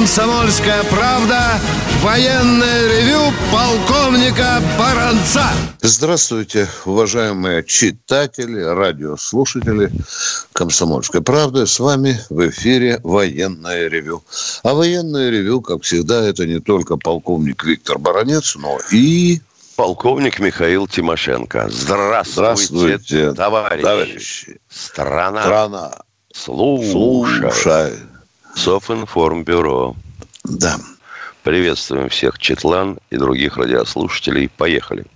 «Комсомольская 0.00 0.82
правда» 0.84 1.60
военное 2.00 2.88
ревю 2.88 3.20
полковника 3.52 4.62
Баранца. 4.78 5.44
Здравствуйте, 5.82 6.66
уважаемые 6.86 7.62
читатели, 7.62 8.62
радиослушатели 8.62 9.92
«Комсомольской 10.54 11.20
правды». 11.20 11.66
С 11.66 11.78
вами 11.78 12.18
в 12.30 12.48
эфире 12.48 12.98
военное 13.04 13.88
ревю. 13.88 14.24
А 14.62 14.72
военное 14.72 15.28
ревю, 15.28 15.60
как 15.60 15.82
всегда, 15.82 16.26
это 16.26 16.46
не 16.46 16.60
только 16.60 16.96
полковник 16.96 17.62
Виктор 17.62 17.98
Баранец, 17.98 18.56
но 18.56 18.78
и 18.90 19.42
полковник 19.76 20.38
Михаил 20.38 20.88
Тимошенко. 20.88 21.68
Здравствуйте, 21.70 22.32
Здравствуйте 22.32 23.32
товарищи. 23.34 23.82
товарищи. 23.84 24.60
Страна, 24.70 25.42
Страна, 25.42 25.92
слушай. 26.32 26.90
слушай. 26.90 27.92
Софинформбюро. 28.54 29.96
Да. 30.44 30.78
Приветствуем 31.42 32.08
всех 32.08 32.38
Четлан 32.38 32.98
и 33.10 33.16
других 33.16 33.56
радиослушателей. 33.56 34.48
Поехали. 34.48 35.06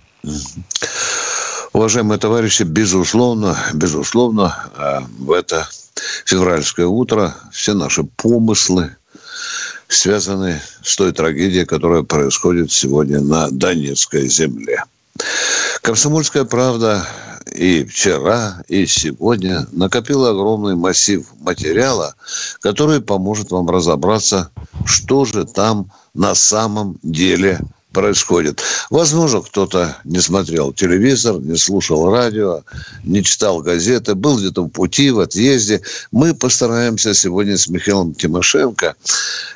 Уважаемые 1.73 2.17
товарищи, 2.17 2.63
безусловно, 2.63 3.57
безусловно, 3.73 4.55
э, 4.77 4.99
в 5.19 5.31
это 5.31 5.67
февральское 6.25 6.87
утро 6.87 7.35
все 7.51 7.73
наши 7.73 8.03
помыслы 8.03 8.95
связаны 9.87 10.61
с 10.83 10.95
той 10.95 11.11
трагедией, 11.11 11.65
которая 11.65 12.03
происходит 12.03 12.71
сегодня 12.71 13.21
на 13.21 13.49
Донецкой 13.51 14.27
земле. 14.27 14.83
Комсомольская 15.81 16.45
правда 16.45 17.05
и 17.53 17.83
вчера, 17.85 18.63
и 18.67 18.85
сегодня 18.85 19.67
накопила 19.71 20.31
огромный 20.31 20.75
массив 20.75 21.25
материала, 21.39 22.15
который 22.61 23.01
поможет 23.01 23.51
вам 23.51 23.69
разобраться, 23.69 24.49
что 24.85 25.25
же 25.25 25.45
там 25.45 25.91
на 26.13 26.35
самом 26.35 26.97
деле 27.03 27.59
происходит. 27.95 28.61
Возможно, 28.89 29.41
кто-то 29.41 29.97
не 30.03 30.19
смотрел 30.19 30.73
телевизор, 30.73 31.39
не 31.39 31.55
слушал 31.55 32.11
радио, 32.11 32.63
не 33.05 33.23
читал 33.23 33.61
газеты, 33.61 34.15
был 34.15 34.37
где-то 34.37 34.63
в 34.63 34.67
пути, 34.67 35.11
в 35.11 35.21
отъезде. 35.21 35.81
Мы 36.11 36.35
постараемся 36.35 37.13
сегодня 37.13 37.57
с 37.57 37.69
Михаилом 37.69 38.13
Тимошенко 38.13 38.95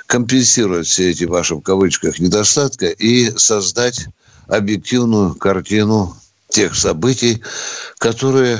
компенсировать 0.08 0.88
все 0.88 1.12
эти 1.12 1.26
ваши 1.26 1.56
в 1.56 1.62
кавычках 1.62 2.20
недостатки 2.20 2.86
и 2.86 3.30
создать 3.38 4.08
объективную 4.48 5.36
картину 5.36 6.16
тех 6.50 6.76
событий, 6.76 7.44
которые 7.98 8.60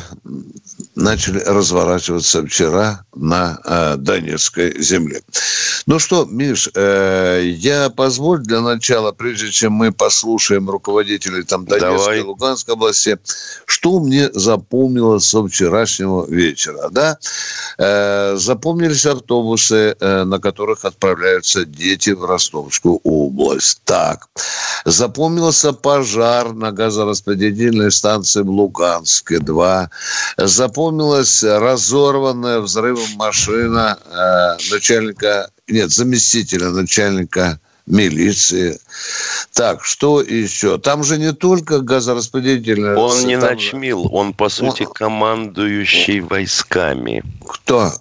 начали 1.00 1.40
разворачиваться 1.40 2.46
вчера 2.46 3.06
на 3.16 3.60
э, 3.64 3.96
Донецкой 3.98 4.82
земле. 4.82 5.22
Ну 5.86 6.00
что, 6.00 6.26
Миш, 6.26 6.70
э, 6.76 7.42
я 7.46 7.90
позволь 7.90 8.40
для 8.40 8.62
начала, 8.62 9.12
прежде 9.12 9.50
чем 9.50 9.74
мы 9.74 9.92
послушаем 9.92 10.70
руководителей 10.70 11.44
там 11.44 11.66
Донецкой 11.66 11.98
Давай. 11.98 12.20
и 12.20 12.22
Луганской 12.22 12.74
области, 12.74 13.18
что 13.66 14.00
мне 14.00 14.30
запомнилось 14.34 15.26
со 15.26 15.46
вчерашнего 15.48 16.26
вечера, 16.28 16.90
да? 16.92 17.18
Э, 17.78 18.36
запомнились 18.38 19.06
автобусы, 19.06 19.96
э, 20.00 20.24
на 20.24 20.40
которых 20.40 20.86
отправляются 20.86 21.66
дети 21.66 22.12
в 22.12 22.26
Ростовскую 22.26 23.00
область. 23.04 23.82
Так. 23.86 24.28
Запомнился 24.86 25.74
пожар 25.74 26.54
на 26.54 26.72
газораспределительной 26.72 27.92
станции 27.92 28.42
в 28.42 28.50
Луганске, 28.50 29.40
2. 29.40 29.90
Запомнилась 30.90 31.44
разорванная 31.44 32.62
взрывом 32.62 33.08
машина 33.16 34.00
э, 34.08 34.58
начальника, 34.72 35.52
нет, 35.68 35.92
заместителя 35.92 36.70
начальника 36.70 37.60
милиции. 37.86 38.80
Так, 39.54 39.86
что 39.86 40.20
еще? 40.24 40.80
Там 40.80 41.04
же 41.04 41.20
не 41.20 41.32
только 41.32 41.82
газораспределительная... 41.82 42.96
Он 42.96 43.24
не 43.28 43.40
там- 43.40 43.52
начмил, 43.52 44.10
он, 44.12 44.34
по 44.34 44.50
сути, 44.50 44.82
Он- 44.82 44.94
командующий 44.94 46.22
войсками. 46.22 47.24
Кто? 47.48 47.94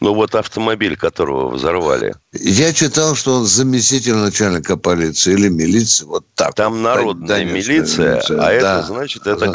Ну, 0.00 0.12
вот 0.14 0.34
автомобиль, 0.34 0.96
которого 0.96 1.50
взорвали. 1.50 2.14
Я 2.32 2.72
читал, 2.72 3.14
что 3.14 3.34
он 3.34 3.46
заместитель 3.46 4.14
начальника 4.14 4.76
полиции 4.76 5.34
или 5.34 5.48
милиции, 5.48 6.06
вот 6.06 6.24
так. 6.34 6.54
Там 6.54 6.82
народная 6.82 7.28
Донецкая 7.28 7.76
милиция, 7.78 8.20
а 8.30 8.36
да. 8.36 8.52
это 8.52 8.82
значит, 8.88 9.28
это 9.28 9.46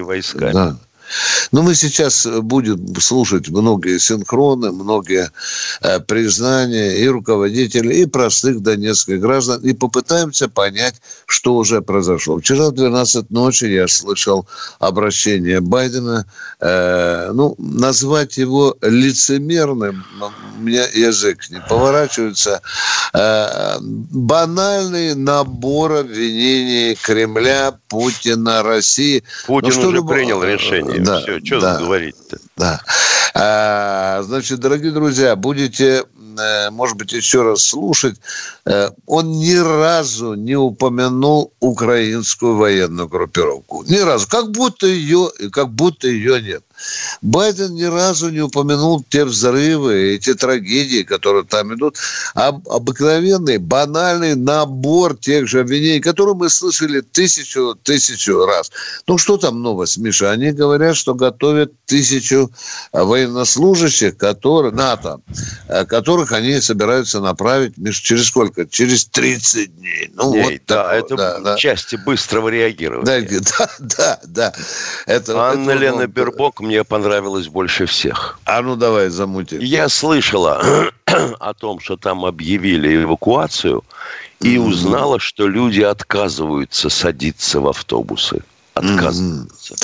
За- 0.00 0.02
войсками. 0.02 0.52
Да. 0.52 0.76
Ну, 1.52 1.62
мы 1.62 1.74
сейчас 1.74 2.26
будем 2.26 2.94
слушать 3.00 3.48
многие 3.48 3.98
синхроны, 3.98 4.72
многие 4.72 5.30
э, 5.80 6.00
признания 6.00 6.98
и 6.98 7.08
руководителей, 7.08 8.02
и 8.02 8.06
простых 8.06 8.60
донецких 8.60 9.20
граждан, 9.20 9.60
и 9.62 9.72
попытаемся 9.72 10.48
понять, 10.48 10.96
что 11.26 11.54
уже 11.54 11.80
произошло. 11.82 12.38
Вчера 12.38 12.68
в 12.68 12.72
12 12.72 13.30
ночи 13.30 13.64
я 13.64 13.88
слышал 13.88 14.46
обращение 14.78 15.60
Байдена. 15.60 16.26
Э, 16.60 17.30
ну, 17.32 17.54
назвать 17.58 18.36
его 18.36 18.76
лицемерным, 18.82 20.04
у 20.58 20.62
меня 20.62 20.84
язык 20.94 21.50
не 21.50 21.60
поворачивается. 21.68 22.60
Э, 23.14 23.76
банальный 23.80 25.14
набор 25.14 25.92
обвинений 25.92 26.96
Кремля, 27.02 27.78
Путина, 27.88 28.62
России. 28.62 29.22
Путин 29.46 29.72
Ну, 29.74 29.88
уже 29.88 29.96
любо- 29.96 30.12
принял 30.14 30.42
решение. 30.42 30.97
Да, 31.04 31.20
Все, 31.20 31.40
что 31.44 31.60
да. 31.60 31.78
говорить-то? 31.78 32.38
Да. 32.56 32.80
А, 33.34 34.22
значит, 34.22 34.58
дорогие 34.60 34.90
друзья, 34.92 35.36
будете, 35.36 36.04
э, 36.38 36.70
может 36.70 36.96
быть, 36.96 37.12
еще 37.12 37.42
раз 37.42 37.62
слушать. 37.62 38.16
Э, 38.64 38.90
Он 39.06 39.30
ни 39.32 39.54
разу 39.54 40.34
не 40.34 40.56
упомянул 40.56 41.52
украинскую 41.60 42.56
военную 42.56 43.08
группировку. 43.08 43.84
Ни 43.84 43.98
разу. 43.98 44.26
Как 44.28 44.50
будто 44.50 44.86
ее, 44.86 45.30
как 45.52 45.70
будто 45.70 46.08
ее 46.08 46.40
нет. 46.42 46.62
Байден 47.22 47.74
ни 47.74 47.84
разу 47.84 48.30
не 48.30 48.40
упомянул 48.40 49.04
те 49.08 49.24
взрывы, 49.24 50.14
эти 50.14 50.34
трагедии, 50.34 51.02
которые 51.02 51.44
там 51.44 51.74
идут. 51.74 51.96
А 52.34 52.48
обыкновенный, 52.48 53.58
банальный 53.58 54.34
набор 54.34 55.16
тех 55.16 55.48
же 55.48 55.60
обвинений, 55.60 56.00
которые 56.00 56.34
мы 56.34 56.48
слышали 56.48 57.00
тысячу, 57.00 57.74
тысячу 57.82 58.44
раз. 58.44 58.70
Ну, 59.06 59.18
что 59.18 59.36
там 59.36 59.62
новость, 59.62 59.98
Миша? 59.98 60.30
Они 60.30 60.52
говорят, 60.52 60.96
что 60.96 61.14
готовят 61.14 61.72
тысячу 61.86 62.50
а, 62.92 63.04
военнослужащих, 63.04 64.16
которые, 64.16 64.72
НАТО, 64.72 65.20
а, 65.68 65.84
которых 65.84 66.32
они 66.32 66.60
собираются 66.60 67.20
направить, 67.20 67.76
Миш, 67.76 67.98
через 67.98 68.26
сколько? 68.26 68.66
Через 68.66 69.06
30 69.06 69.76
дней. 69.76 70.10
Ну, 70.14 70.34
Ей, 70.34 70.42
вот 70.44 70.52
да, 70.66 70.82
такое, 70.84 70.98
это 70.98 71.16
да, 71.16 71.38
да. 71.40 71.56
части 71.56 71.96
быстрого 71.96 72.50
Да, 72.50 72.56
реагирования. 72.56 73.40
да, 73.58 73.70
да, 73.78 74.20
да. 74.24 74.54
Это, 75.06 75.50
Анна 75.50 75.70
это, 75.70 75.80
Лена 75.80 76.02
ну, 76.02 76.06
Бербок 76.06 76.60
мне 76.68 76.84
понравилась 76.84 77.48
больше 77.48 77.86
всех. 77.86 78.38
А 78.44 78.60
ну 78.60 78.76
давай, 78.76 79.08
замути. 79.08 79.56
Я 79.60 79.88
слышала 79.88 80.62
о 81.40 81.54
том, 81.54 81.80
что 81.80 81.96
там 81.96 82.24
объявили 82.26 83.02
эвакуацию, 83.04 83.82
и 84.40 84.58
Мгм. 84.58 84.68
узнала, 84.68 85.18
что 85.18 85.48
люди 85.48 85.80
отказываются 85.80 86.90
садиться 86.90 87.60
в 87.60 87.68
автобусы. 87.68 88.42
Отказываются. 88.74 89.74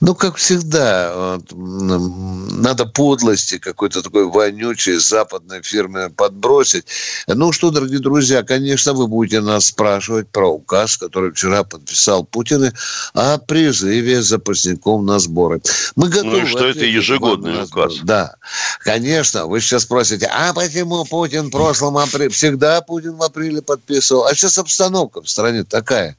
Ну, 0.00 0.14
как 0.14 0.36
всегда, 0.36 1.12
вот, 1.14 1.52
надо 1.52 2.86
подлости 2.86 3.58
какой-то 3.58 4.00
такой 4.00 4.26
вонючей 4.26 4.96
западной 4.98 5.60
фирме 5.62 6.08
подбросить. 6.08 6.84
Ну 7.26 7.50
что, 7.50 7.72
дорогие 7.72 7.98
друзья, 7.98 8.44
конечно, 8.44 8.92
вы 8.92 9.08
будете 9.08 9.40
нас 9.40 9.66
спрашивать 9.66 10.28
про 10.28 10.52
указ, 10.52 10.98
который 10.98 11.32
вчера 11.32 11.64
подписал 11.64 12.24
Путин 12.24 12.72
о 13.14 13.38
призыве 13.38 14.22
запасников 14.22 15.02
на 15.02 15.18
сборы. 15.18 15.60
Мы 15.96 16.08
готовы 16.08 16.42
Ну 16.42 16.46
что 16.46 16.66
это 16.66 16.84
ежегодный 16.84 17.64
указ? 17.64 17.96
Да, 18.04 18.36
конечно. 18.80 19.46
Вы 19.46 19.60
сейчас 19.60 19.82
спросите, 19.82 20.30
а 20.32 20.52
почему 20.52 21.04
Путин 21.06 21.48
в 21.48 21.50
прошлом 21.50 21.98
апреле? 21.98 22.28
Всегда 22.28 22.80
Путин 22.82 23.16
в 23.16 23.22
апреле 23.22 23.62
подписывал. 23.62 24.26
А 24.26 24.34
сейчас 24.34 24.58
обстановка 24.58 25.22
в 25.22 25.28
стране 25.28 25.64
такая. 25.64 26.16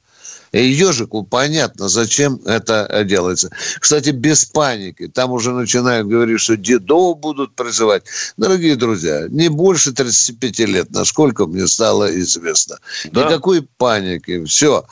И 0.52 0.66
ежику 0.66 1.24
понятно, 1.24 1.90
зачем 1.90 2.40
это 2.46 2.88
э, 2.90 3.04
делается. 3.04 3.52
Кстати, 3.80 4.10
без 4.10 4.46
паники. 4.46 5.08
Там 5.08 5.32
уже 5.32 5.52
начинают 5.52 6.08
говорить, 6.08 6.40
что 6.40 6.58
дедов 6.58 7.20
будут 7.20 7.56
призывать. 7.56 8.04
Дорогие 8.38 8.76
друзья, 8.76 9.28
не 9.30 9.50
больше 9.50 9.92
35 9.92 10.60
лет, 10.60 10.92
насколько 10.92 11.46
мне 11.46 11.68
стало 11.68 12.10
известно. 12.20 12.78
Да. 13.12 13.26
Никакой 13.26 13.62
паники. 13.78 14.44
Все. 14.46 14.86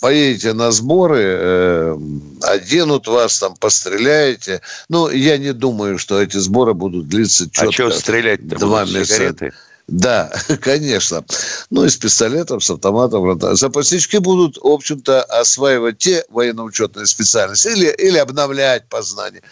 поедете 0.00 0.52
на 0.52 0.70
сборы, 0.70 1.22
э, 1.22 1.98
оденут 2.42 3.08
вас, 3.08 3.38
там, 3.38 3.56
постреляете. 3.56 4.60
Ну, 4.88 5.08
я 5.08 5.38
не 5.38 5.52
думаю, 5.52 5.98
что 5.98 6.22
эти 6.22 6.36
сборы 6.36 6.74
будут 6.74 7.08
длиться 7.08 7.50
четко. 7.50 7.68
А 7.68 7.72
что 7.72 7.90
стрелять 7.90 8.46
Два 8.46 8.84
месяца. 8.84 9.14
Сигареты? 9.14 9.52
Да, 9.88 10.32
конечно. 10.62 11.24
Ну, 11.70 11.84
и 11.84 11.88
с 11.88 11.96
пистолетом, 11.96 12.60
с 12.60 12.70
автоматом. 12.70 13.38
Запаснички 13.56 14.16
будут, 14.16 14.56
в 14.56 14.66
общем-то, 14.66 15.22
осваивать 15.22 15.98
те 15.98 16.24
военно-учетные 16.28 17.06
специальности 17.06 17.68
или, 17.68 17.94
или 17.98 18.18
обновлять 18.18 18.88
познания. 18.88 19.42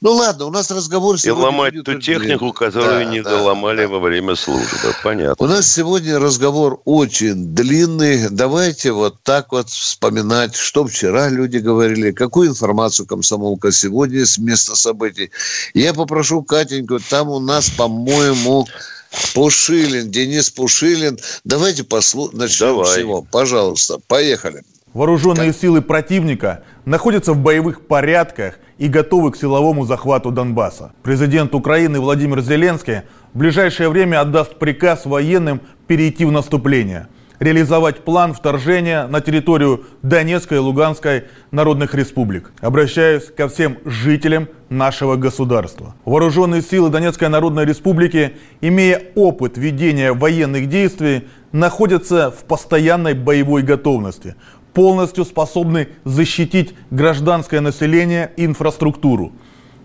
Ну, 0.00 0.12
ладно, 0.12 0.44
у 0.44 0.50
нас 0.50 0.70
разговор 0.70 1.16
И 1.24 1.30
ломать 1.30 1.74
ту 1.84 1.98
технику, 2.00 2.52
которую 2.52 3.04
да, 3.04 3.04
не 3.04 3.22
да, 3.22 3.30
доломали 3.30 3.82
да. 3.82 3.88
во 3.88 3.98
время 4.00 4.36
службы. 4.36 4.76
Понятно. 5.02 5.36
У 5.38 5.48
нас 5.48 5.72
сегодня 5.72 6.18
разговор 6.18 6.82
очень 6.84 7.54
длинный. 7.54 8.28
Давайте 8.28 8.92
вот 8.92 9.22
так 9.22 9.52
вот 9.52 9.70
вспоминать, 9.70 10.54
что 10.54 10.86
вчера 10.86 11.30
люди 11.30 11.58
говорили, 11.58 12.12
какую 12.12 12.50
информацию 12.50 13.06
комсомолка 13.06 13.72
сегодня 13.72 14.26
с 14.26 14.36
места 14.36 14.76
событий. 14.76 15.30
Я 15.72 15.94
попрошу 15.94 16.42
Катеньку, 16.42 16.98
там 16.98 17.30
у 17.30 17.40
нас, 17.40 17.70
по-моему, 17.70 18.66
Пушилин, 19.34 20.10
Денис 20.10 20.50
Пушилин. 20.50 21.18
Давайте 21.44 21.84
послу... 21.84 22.30
начнем 22.32 22.68
Давай. 22.68 22.86
с 22.86 22.98
него. 22.98 23.26
Пожалуйста, 23.30 23.98
поехали. 24.06 24.62
Вооруженные 24.94 25.52
так. 25.52 25.60
силы 25.60 25.82
противника 25.82 26.64
находятся 26.84 27.32
в 27.32 27.38
боевых 27.38 27.86
порядках 27.86 28.54
и 28.78 28.88
готовы 28.88 29.32
к 29.32 29.36
силовому 29.36 29.84
захвату 29.86 30.30
Донбасса. 30.30 30.92
Президент 31.02 31.54
Украины 31.54 32.00
Владимир 32.00 32.40
Зеленский 32.40 33.02
в 33.32 33.38
ближайшее 33.38 33.88
время 33.90 34.20
отдаст 34.20 34.58
приказ 34.58 35.04
военным 35.04 35.60
перейти 35.86 36.24
в 36.24 36.32
наступление– 36.32 37.08
реализовать 37.38 38.04
план 38.04 38.34
вторжения 38.34 39.06
на 39.06 39.20
территорию 39.20 39.84
Донецкой 40.02 40.58
и 40.58 40.60
Луганской 40.60 41.24
народных 41.50 41.94
республик. 41.94 42.52
Обращаюсь 42.60 43.24
ко 43.24 43.48
всем 43.48 43.78
жителям 43.84 44.48
нашего 44.68 45.16
государства. 45.16 45.94
Вооруженные 46.04 46.62
силы 46.62 46.90
Донецкой 46.90 47.28
Народной 47.28 47.64
Республики, 47.64 48.32
имея 48.60 49.02
опыт 49.14 49.56
ведения 49.56 50.12
военных 50.12 50.68
действий, 50.68 51.28
находятся 51.52 52.30
в 52.30 52.44
постоянной 52.44 53.14
боевой 53.14 53.62
готовности, 53.62 54.34
полностью 54.74 55.24
способны 55.24 55.88
защитить 56.04 56.74
гражданское 56.90 57.60
население 57.60 58.30
и 58.36 58.44
инфраструктуру. 58.44 59.32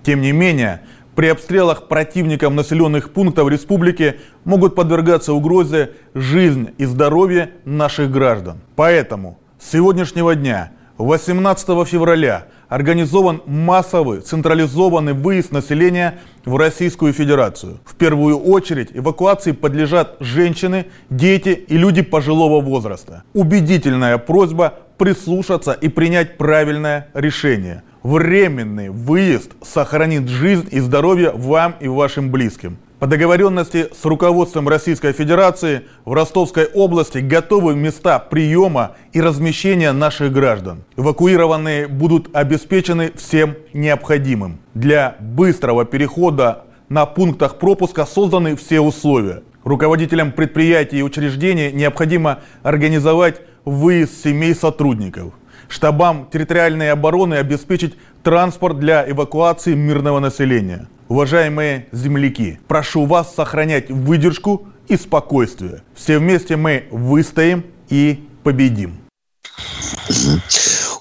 Тем 0.04 0.20
не 0.20 0.34
менее, 0.34 0.82
при 1.16 1.28
обстрелах 1.28 1.88
противником 1.88 2.56
населенных 2.56 3.12
пунктов 3.12 3.50
республики 3.50 4.20
могут 4.46 4.76
подвергаться 4.76 5.34
угрозе 5.34 5.92
жизнь 6.14 6.72
и 6.78 6.86
здоровье 6.86 7.52
наших 7.66 8.12
граждан. 8.12 8.62
Поэтому 8.76 9.38
с 9.60 9.72
сегодняшнего 9.72 10.36
дня, 10.36 10.72
18 10.98 11.88
февраля, 11.88 12.48
организован 12.68 13.42
массовый 13.46 14.22
централизованный 14.22 15.14
выезд 15.14 15.52
населения 15.52 16.20
в 16.46 16.58
Российскую 16.58 17.14
Федерацию. 17.14 17.80
В 17.86 17.96
первую 17.96 18.38
очередь 18.40 18.90
эвакуации 18.94 19.52
подлежат 19.52 20.18
женщины, 20.20 20.88
дети 21.12 21.50
и 21.50 21.78
люди 21.78 22.02
пожилого 22.02 22.62
возраста. 22.62 23.24
Убедительная 23.34 24.18
просьба 24.18 24.80
прислушаться 24.98 25.74
и 25.74 25.88
принять 25.88 26.38
правильное 26.38 27.10
решение– 27.14 27.84
временный 28.04 28.90
выезд 28.90 29.52
сохранит 29.62 30.28
жизнь 30.28 30.68
и 30.72 30.80
здоровье 30.80 31.32
вам 31.32 31.76
и 31.80 31.88
вашим 31.88 32.30
близким. 32.30 32.78
По 33.00 33.08
договоренности 33.08 33.90
с 34.00 34.06
руководством 34.06 34.70
Российской 34.70 35.12
Федерации 35.12 35.82
в 36.06 36.14
Ростовской 36.14 36.68
области 36.68 37.18
готовы 37.18 37.76
места 37.76 38.20
приема 38.20 38.92
и 39.12 39.20
размещения 39.20 39.92
наших 39.92 40.32
граждан. 40.32 40.84
Эвакуированные 40.96 41.88
будут 41.88 42.34
обеспечены 42.34 43.12
всем 43.16 43.56
необходимым. 43.74 44.60
Для 44.74 45.18
быстрого 45.20 45.84
перехода 45.84 46.64
на 46.88 47.06
пунктах 47.06 47.58
пропуска 47.58 48.06
созданы 48.06 48.56
все 48.56 48.80
условия. 48.80 49.44
Руководителям 49.66 50.32
предприятий 50.32 51.00
и 51.00 51.04
учреждений 51.04 51.72
необходимо 51.74 52.40
организовать 52.64 53.42
выезд 53.66 54.24
семей 54.24 54.56
сотрудников– 54.56 55.34
штабам 55.68 56.30
территориальной 56.32 56.92
обороны 56.92 57.36
обеспечить 57.36 57.96
транспорт 58.24 58.80
для 58.80 59.10
эвакуации 59.10 59.74
мирного 59.74 60.20
населения. 60.20 60.88
Уважаемые 61.08 61.88
земляки, 61.92 62.60
прошу 62.68 63.06
вас 63.06 63.36
сохранять 63.36 63.90
выдержку 63.90 64.68
и 64.88 64.98
спокойствие. 64.98 65.84
Все 65.96 66.20
вместе 66.20 66.56
мы 66.56 66.86
выстоим 66.92 67.66
и 67.90 68.24
победим. 68.44 69.00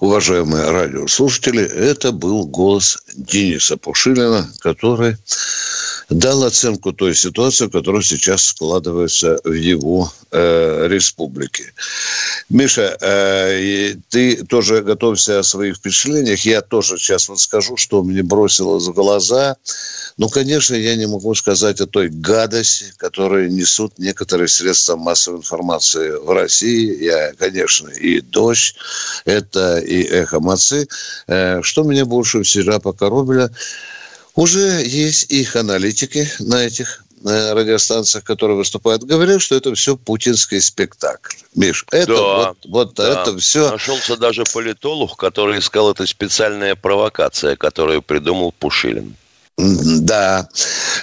Уважаемые 0.00 0.70
радиослушатели, 0.70 1.62
это 1.62 2.11
был 2.11 2.44
голос 2.44 2.99
Дениса 3.15 3.76
Пушилина, 3.76 4.49
который 4.61 5.17
дал 6.08 6.44
оценку 6.44 6.93
той 6.93 7.14
ситуации, 7.14 7.69
которая 7.69 8.02
сейчас 8.02 8.44
складывается 8.44 9.38
в 9.44 9.52
его 9.52 10.12
э, 10.31 10.87
республике. 10.88 11.72
Миша, 12.49 12.96
э, 13.00 13.94
ты 14.08 14.44
тоже 14.44 14.82
готовься 14.82 15.38
о 15.38 15.43
своих 15.43 15.76
впечатлениях. 15.76 16.40
Я 16.44 16.60
тоже 16.60 16.99
сейчас 16.99 17.28
вот 17.28 17.40
скажу, 17.40 17.76
что 17.76 18.02
мне 18.02 18.22
бросилось 18.22 18.87
в 18.87 18.93
глаза. 18.93 19.56
Ну, 20.19 20.28
конечно, 20.28 20.75
я 20.75 20.96
не 20.96 21.06
могу 21.06 21.34
сказать 21.34 21.81
о 21.81 21.87
той 21.87 22.08
гадости, 22.08 22.93
которую 22.98 23.50
несут 23.50 23.98
некоторые 23.98 24.48
средства 24.48 24.96
массовой 24.96 25.38
информации 25.38 26.10
в 26.10 26.31
России. 26.31 27.02
Я, 27.02 27.32
конечно, 27.32 27.88
и 27.88 28.20
«Дождь», 28.20 28.75
это 29.25 29.78
и 29.78 30.02
«Эхо 30.02 30.40
Мацы». 30.40 30.88
Э, 31.26 31.62
что 31.62 31.82
меня 31.82 32.05
больше 32.05 32.43
всегда 32.43 32.78
покоробило– 32.78 33.50
уже 34.34 34.82
есть 34.84 35.31
их 35.31 35.56
аналитики 35.56 36.29
на 36.38 36.64
этих 36.64 37.05
э, 37.25 37.52
радиостанциях, 37.52 38.25
которые 38.25 38.56
выступают, 38.56 39.02
говорят, 39.05 39.43
что 39.43 39.55
это 39.55 39.75
все 39.75 39.96
путинский 39.96 40.61
спектакль. 40.61 41.37
Миш, 41.55 41.84
это 41.90 42.06
да, 42.06 42.14
вот, 42.23 42.58
вот 42.69 42.94
да. 42.94 43.23
это 43.23 43.38
все... 43.38 43.70
Нашелся 43.70 44.17
даже 44.17 44.44
политолог, 44.52 45.17
который 45.17 45.61
сказал, 45.61 45.93
это 45.93 46.06
специальная 46.06 46.75
провокация, 46.75 47.56
которую 47.56 48.02
придумал 48.02 48.52
Пушилин. 48.52 49.17
Да, 49.58 50.49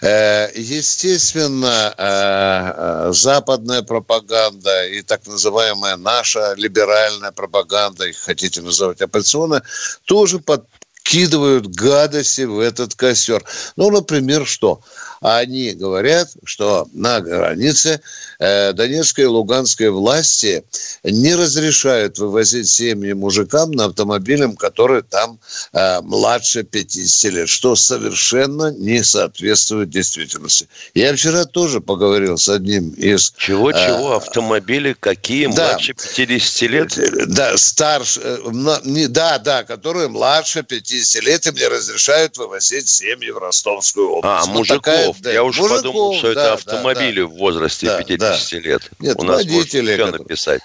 э, 0.01 0.49
естественно, 0.55 1.93
э, 1.95 3.11
западная 3.13 3.83
пропаганда 3.83 4.87
и 4.87 5.03
так 5.03 5.27
называемая 5.27 5.97
наша 5.97 6.55
либеральная 6.55 7.31
пропаганда, 7.31 8.07
их 8.07 8.17
хотите 8.17 8.61
называть 8.61 9.01
оппозиционная, 9.01 9.61
тоже 10.05 10.39
под, 10.39 10.65
вкидывают 11.03 11.67
гадости 11.67 12.41
в 12.41 12.59
этот 12.59 12.95
костер. 12.95 13.43
Ну, 13.75 13.89
например, 13.89 14.45
что? 14.45 14.81
Они 15.21 15.71
говорят, 15.71 16.29
что 16.45 16.87
на 16.93 17.19
границе 17.19 18.01
э, 18.39 18.73
Донецкой 18.73 19.25
и 19.25 19.27
Луганской 19.27 19.89
власти 19.89 20.63
не 21.03 21.35
разрешают 21.35 22.17
вывозить 22.17 22.69
семьи 22.69 23.13
мужикам 23.13 23.71
на 23.71 23.85
автомобилях, 23.85 24.55
которые 24.57 25.01
там 25.01 25.39
э, 25.73 26.01
младше 26.01 26.63
50 26.63 27.33
лет, 27.33 27.49
что 27.49 27.75
совершенно 27.75 28.71
не 28.71 29.03
соответствует 29.03 29.89
действительности. 29.89 30.67
Я 30.93 31.13
вчера 31.13 31.45
тоже 31.45 31.81
поговорил 31.81 32.37
с 32.37 32.47
одним 32.47 32.91
из... 32.91 33.33
Чего-чего? 33.37 34.13
Э, 34.13 34.17
автомобили 34.17 34.95
какие? 34.97 35.47
Да, 35.47 35.71
младше 35.71 35.93
50 35.93 36.61
лет? 36.69 36.97
Да, 37.27 37.57
старше. 37.57 38.21
Э, 38.23 39.07
да, 39.09 39.37
да, 39.39 39.63
которые 39.63 40.07
младше 40.07 40.63
50 40.63 41.23
лет, 41.23 41.45
им 41.45 41.55
не 41.55 41.67
разрешают 41.67 42.37
вывозить 42.37 42.87
семьи 42.87 43.31
в 43.31 43.37
Ростовскую 43.37 44.09
область. 44.11 44.25
А, 44.25 44.45
вот 44.45 44.57
мужиков. 44.57 44.83
Такая 44.83 45.08
да, 45.19 45.31
Я 45.31 45.43
уже 45.43 45.61
мужиков, 45.61 45.83
подумал, 45.83 46.13
что 46.15 46.33
да, 46.33 46.41
это 46.41 46.53
автомобили 46.53 47.21
да, 47.21 47.27
в 47.27 47.31
возрасте 47.31 47.85
да, 47.87 48.03
50 48.03 48.51
да. 48.51 48.69
лет. 48.69 48.91
Нет, 48.99 49.17
У 49.19 49.23
нас 49.23 49.37
водители, 49.37 49.93
все 49.93 50.05
написать. 50.07 50.61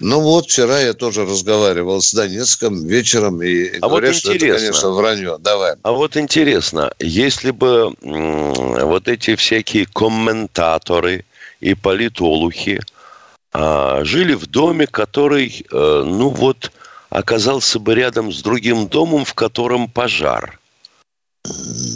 Ну 0.00 0.20
вот 0.20 0.46
вчера 0.46 0.80
я 0.80 0.92
тоже 0.94 1.24
разговаривал 1.24 2.00
с 2.00 2.12
Донецком 2.14 2.86
вечером 2.86 3.42
и 3.42 3.78
а 3.78 3.88
говорят, 3.88 4.14
вот 4.14 4.20
что 4.20 4.32
это, 4.32 4.46
конечно, 4.46 4.90
вранье. 4.90 5.38
Давай. 5.40 5.74
А 5.82 5.92
вот 5.92 6.16
интересно, 6.16 6.92
если 7.00 7.50
бы 7.50 7.94
вот 8.00 9.08
эти 9.08 9.34
всякие 9.34 9.86
комментаторы 9.86 11.24
и 11.60 11.74
политолухи 11.74 12.80
а, 13.52 14.04
жили 14.04 14.34
в 14.34 14.46
доме, 14.46 14.86
который, 14.86 15.66
а, 15.72 16.04
ну 16.04 16.28
вот, 16.28 16.70
оказался 17.10 17.80
бы 17.80 17.94
рядом 17.94 18.32
с 18.32 18.42
другим 18.42 18.86
домом, 18.86 19.24
в 19.24 19.34
котором 19.34 19.88
пожар– 19.88 20.60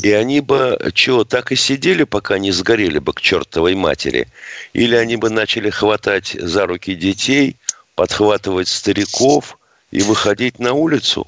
и 0.02 0.11
они 0.12 0.40
бы, 0.40 0.78
чего, 0.94 1.25
так 1.25 1.52
и 1.52 1.56
сидели, 1.56 2.04
пока 2.04 2.38
не 2.38 2.50
сгорели 2.50 2.99
бы 2.99 3.12
к 3.12 3.21
чертовой 3.21 3.75
матери. 3.75 4.28
Или 4.73 4.97
они 4.97 5.16
бы 5.16 5.30
начали 5.30 5.71
хватать 5.71 6.37
за 6.38 6.66
руки 6.66 6.94
детей, 6.94 7.56
подхватывать 7.94 8.68
стариков 8.68 9.59
и 9.90 10.02
выходить 10.02 10.59
на 10.59 10.73
улицу. 10.73 11.26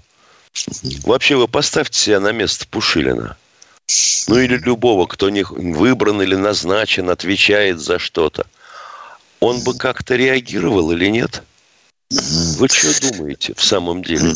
Вообще 1.04 1.36
вы 1.36 1.46
поставьте 1.46 1.98
себя 1.98 2.20
на 2.20 2.32
место 2.32 2.66
Пушилина. 2.66 3.36
Ну 4.28 4.38
или 4.38 4.56
любого, 4.56 5.06
кто 5.06 5.30
не 5.30 5.44
выбран 5.44 6.22
или 6.22 6.34
назначен, 6.34 7.10
отвечает 7.10 7.80
за 7.80 7.98
что-то. 7.98 8.46
Он 9.40 9.60
бы 9.60 9.76
как-то 9.76 10.16
реагировал 10.16 10.90
или 10.92 11.06
нет? 11.06 11.42
Вы 12.10 12.68
что 12.68 13.12
думаете 13.12 13.54
в 13.54 13.62
самом 13.62 14.02
деле? 14.02 14.34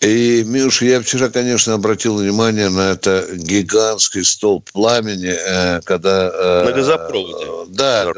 И, 0.00 0.44
Миш, 0.44 0.82
я 0.82 1.00
вчера, 1.00 1.30
конечно, 1.30 1.72
обратил 1.72 2.16
внимание 2.18 2.68
на 2.68 2.92
это 2.92 3.26
гигантский 3.32 4.24
столб 4.24 4.70
пламени, 4.70 5.34
э, 5.34 5.80
когда... 5.82 6.30
Э, 6.34 6.64
на 6.66 6.72
газопроводе. 6.72 7.46
Да. 7.68 8.12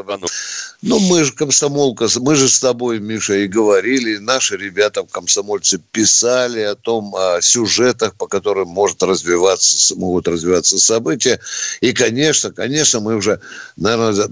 Ну, 0.82 0.98
мы 0.98 1.24
же 1.24 1.32
комсомолка, 1.32 2.08
мы 2.20 2.34
же 2.34 2.48
с 2.48 2.58
тобой, 2.58 2.98
Миша, 2.98 3.34
и 3.34 3.46
говорили, 3.46 4.18
наши 4.18 4.56
ребята, 4.56 5.04
комсомольцы, 5.08 5.80
писали 5.92 6.60
о 6.60 6.74
том, 6.74 7.14
о 7.14 7.40
сюжетах, 7.40 8.14
по 8.14 8.26
которым 8.26 8.68
может 8.68 9.02
развиваться, 9.02 9.94
могут 9.96 10.26
развиваться 10.26 10.78
события. 10.78 11.40
И, 11.80 11.92
конечно, 11.92 12.52
конечно, 12.52 13.00
мы 13.00 13.16
уже, 13.16 13.40
наверное, 13.76 14.28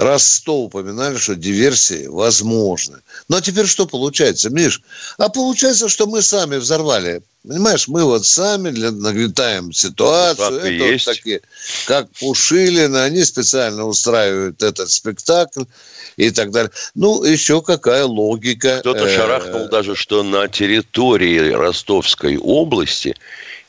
раз 0.00 0.26
сто 0.26 0.62
упоминали, 0.62 1.16
что 1.16 1.34
диверсии 1.34 2.06
возможны. 2.06 2.98
Ну, 3.28 3.36
а 3.36 3.40
теперь 3.40 3.66
что 3.66 3.86
получается, 3.86 4.50
Миш? 4.50 4.82
А 5.18 5.28
получается, 5.28 5.88
что 5.88 6.06
мы 6.06 6.22
сами 6.22 6.56
взорвали. 6.56 7.22
Понимаешь, 7.46 7.88
мы 7.88 8.04
вот 8.04 8.26
сами 8.26 8.70
для, 8.70 8.90
нагнетаем 8.90 9.72
ситуацию. 9.72 10.58
Это 10.58 10.68
есть. 10.68 11.06
вот 11.06 11.16
такие, 11.16 11.40
как 11.86 12.10
Пушилина, 12.18 13.04
они 13.04 13.24
специально 13.24 13.86
устраивают 13.86 14.62
этот 14.62 14.90
спектакль 14.90 15.64
и 16.16 16.30
так 16.30 16.50
далее. 16.50 16.70
Ну, 16.94 17.22
еще 17.24 17.62
какая 17.62 18.04
логика. 18.04 18.80
Кто-то 18.80 19.06
э, 19.06 19.16
шарахнул 19.16 19.68
даже, 19.68 19.96
что 19.96 20.22
на 20.22 20.48
территории 20.48 21.50
Ростовской 21.50 22.36
области 22.36 23.16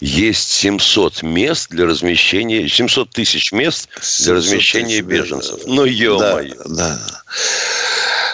есть 0.01 0.51
700 0.51 1.21
мест 1.23 1.69
для 1.69 1.85
размещения, 1.85 2.67
700 2.67 3.11
тысяч 3.11 3.51
мест 3.51 3.87
для 4.19 4.33
размещения 4.33 5.01
беженцев. 5.01 5.61
Ну, 5.65 5.85
ё-моё. 5.85 6.55
Да, 6.65 6.99
да. 6.99 7.23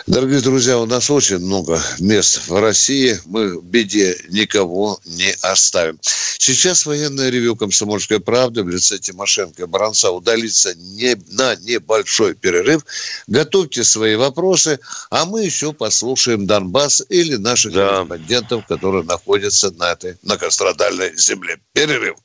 Дорогие 0.08 0.40
друзья, 0.40 0.80
у 0.80 0.86
нас 0.86 1.10
очень 1.10 1.40
много 1.40 1.82
мест 2.00 2.48
в 2.48 2.62
России. 2.62 3.20
Мы 3.26 3.60
в 3.60 3.64
беде 3.66 4.18
никого 4.30 4.98
не 5.04 5.36
оставим. 5.42 6.00
Сейчас 6.02 6.86
военное 6.86 7.30
ревю 7.30 7.58
«Комсомольская 7.58 8.20
правда» 8.20 8.64
в 8.64 8.70
лице 8.70 9.00
Тимошенко 9.00 9.64
и 9.64 9.66
Баранца 9.66 10.12
удалится 10.12 10.74
не, 10.76 11.18
на 11.32 11.58
небольшой 11.58 12.36
перерыв. 12.36 12.86
Готовьте 13.28 13.84
свои 13.84 14.16
вопросы, 14.16 14.80
а 15.10 15.26
мы 15.26 15.44
еще 15.44 15.74
послушаем 15.74 16.48
Донбасс 16.48 17.04
или 17.10 17.36
наших 17.36 17.74
да. 17.74 17.90
корреспондентов, 17.90 18.66
которые 18.66 19.04
находятся 19.04 19.72
на 19.72 19.92
этой 19.92 20.16
многострадальной 20.24 21.18
земле. 21.18 21.58
Перерыв. 21.74 22.16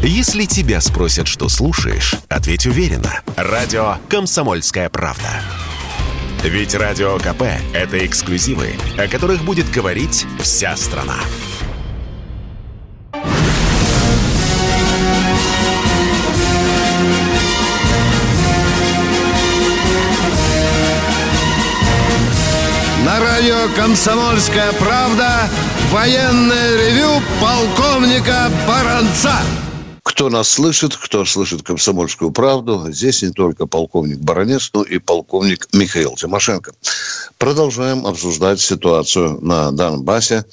Если 0.00 0.44
тебя 0.44 0.80
спросят, 0.80 1.26
что 1.26 1.48
слушаешь, 1.48 2.14
ответь 2.28 2.66
уверенно. 2.66 3.20
Радио 3.36 3.96
«Комсомольская 4.08 4.88
правда». 4.90 5.42
Ведь 6.44 6.74
Радио 6.74 7.18
КП– 7.18 7.42
это 7.72 8.04
эксклюзивы, 8.04 8.74
о 8.98 9.06
которых 9.06 9.44
будет 9.44 9.70
говорить 9.70 10.26
вся 10.40 10.76
страна. 10.76 11.14
На 23.04 23.20
радио 23.20 23.68
«Комсомольская 23.76 24.72
правда» 24.80 25.48
военное 25.92 26.76
ревю 26.76 27.22
полковника 27.40 28.50
Баранца 28.66 29.34
кто 30.02 30.28
нас 30.28 30.48
слышит, 30.48 30.96
кто 30.96 31.24
слышит 31.24 31.62
комсомольскую 31.62 32.32
правду, 32.32 32.86
здесь 32.90 33.22
не 33.22 33.30
только 33.30 33.66
полковник 33.66 34.18
Баранец, 34.18 34.70
но 34.74 34.82
и 34.82 34.98
полковник 34.98 35.68
Михаил 35.72 36.16
Тимошенко. 36.16 36.72
Продолжаем 37.38 38.04
обсуждать 38.06 38.60
ситуацию 38.60 39.38
на 39.40 39.70
Донбассе. 39.70 40.44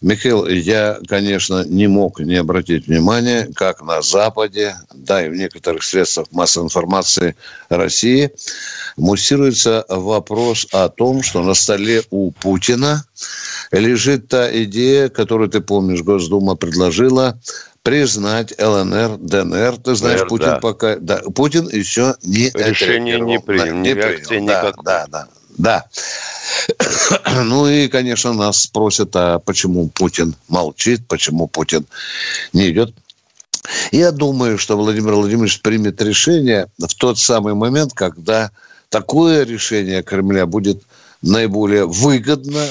Михаил, 0.00 0.46
я, 0.46 0.98
конечно, 1.08 1.64
не 1.64 1.86
мог 1.86 2.18
не 2.18 2.34
обратить 2.34 2.88
внимания, 2.88 3.48
как 3.54 3.80
на 3.82 4.02
Западе, 4.02 4.76
да 4.92 5.24
и 5.24 5.28
в 5.28 5.34
некоторых 5.34 5.84
средствах 5.84 6.26
массовой 6.32 6.66
информации 6.66 7.36
России 7.68 8.32
муссируется 8.96 9.84
вопрос 9.88 10.66
о 10.72 10.88
том, 10.88 11.22
что 11.22 11.42
на 11.42 11.54
столе 11.54 12.02
у 12.10 12.32
Путина 12.32 13.04
лежит 13.70 14.28
та 14.28 14.50
идея, 14.64 15.08
которую, 15.08 15.48
ты 15.48 15.60
помнишь, 15.60 16.02
Госдума 16.02 16.56
предложила 16.56 17.38
признать 17.86 18.52
ЛНР, 18.60 19.18
ДНР. 19.18 19.76
Ты 19.76 19.94
знаешь, 19.94 20.20
ДНР, 20.22 20.28
Путин 20.28 20.46
да. 20.46 20.58
пока... 20.58 20.96
Да, 20.96 21.22
Путин 21.36 21.68
еще 21.68 22.16
не... 22.24 22.50
Решение 22.50 23.20
не 23.20 23.38
принял, 23.38 23.76
не 23.76 23.94
принял. 23.94 24.46
Да, 24.48 24.72
да, 24.82 25.06
да, 25.08 25.28
да. 25.56 25.84
Ну 27.44 27.68
и, 27.68 27.86
конечно, 27.86 28.32
нас 28.32 28.62
спросят, 28.62 29.14
а 29.14 29.38
почему 29.38 29.88
Путин 29.88 30.34
молчит, 30.48 31.06
почему 31.06 31.46
Путин 31.46 31.86
не 32.52 32.70
идет. 32.70 32.92
Я 33.92 34.10
думаю, 34.10 34.58
что 34.58 34.76
Владимир 34.76 35.14
Владимирович 35.14 35.60
примет 35.60 36.02
решение 36.02 36.66
в 36.78 36.92
тот 36.94 37.20
самый 37.20 37.54
момент, 37.54 37.92
когда 37.94 38.50
такое 38.88 39.44
решение 39.44 40.02
Кремля 40.02 40.46
будет 40.46 40.82
наиболее 41.22 41.86
выгодно 41.86 42.66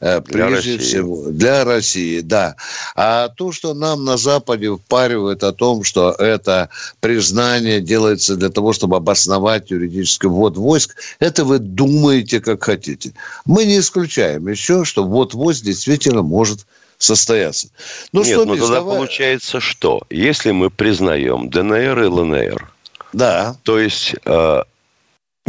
Э, 0.00 0.22
прежде 0.22 0.76
России. 0.76 0.78
всего 0.78 1.30
для 1.30 1.62
России, 1.64 2.20
да. 2.20 2.56
А 2.96 3.28
то, 3.28 3.52
что 3.52 3.74
нам 3.74 4.04
на 4.04 4.16
Западе 4.16 4.74
впаривают 4.74 5.44
о 5.44 5.52
том, 5.52 5.84
что 5.84 6.12
это 6.12 6.70
признание 7.00 7.82
делается 7.82 8.36
для 8.36 8.48
того, 8.48 8.72
чтобы 8.72 8.96
обосновать 8.96 9.70
юридический 9.70 10.30
ввод 10.30 10.56
войск, 10.56 10.96
это 11.18 11.44
вы 11.44 11.58
думаете, 11.58 12.40
как 12.40 12.64
хотите. 12.64 13.12
Мы 13.44 13.66
не 13.66 13.78
исключаем 13.78 14.48
еще, 14.48 14.86
что 14.86 15.04
ввод 15.04 15.34
войск 15.34 15.64
действительно 15.64 16.22
может 16.22 16.66
состояться. 16.96 17.68
Ну, 18.12 18.22
Нет, 18.22 18.32
что, 18.32 18.44
ну 18.46 18.56
тогда 18.56 18.76
давай... 18.76 18.96
получается 18.96 19.60
что? 19.60 20.00
Если 20.08 20.50
мы 20.52 20.70
признаем 20.70 21.50
ДНР 21.50 22.02
и 22.02 22.06
ЛНР, 22.06 22.72
да. 23.12 23.56
то 23.64 23.78
есть 23.78 24.14
э, 24.24 24.62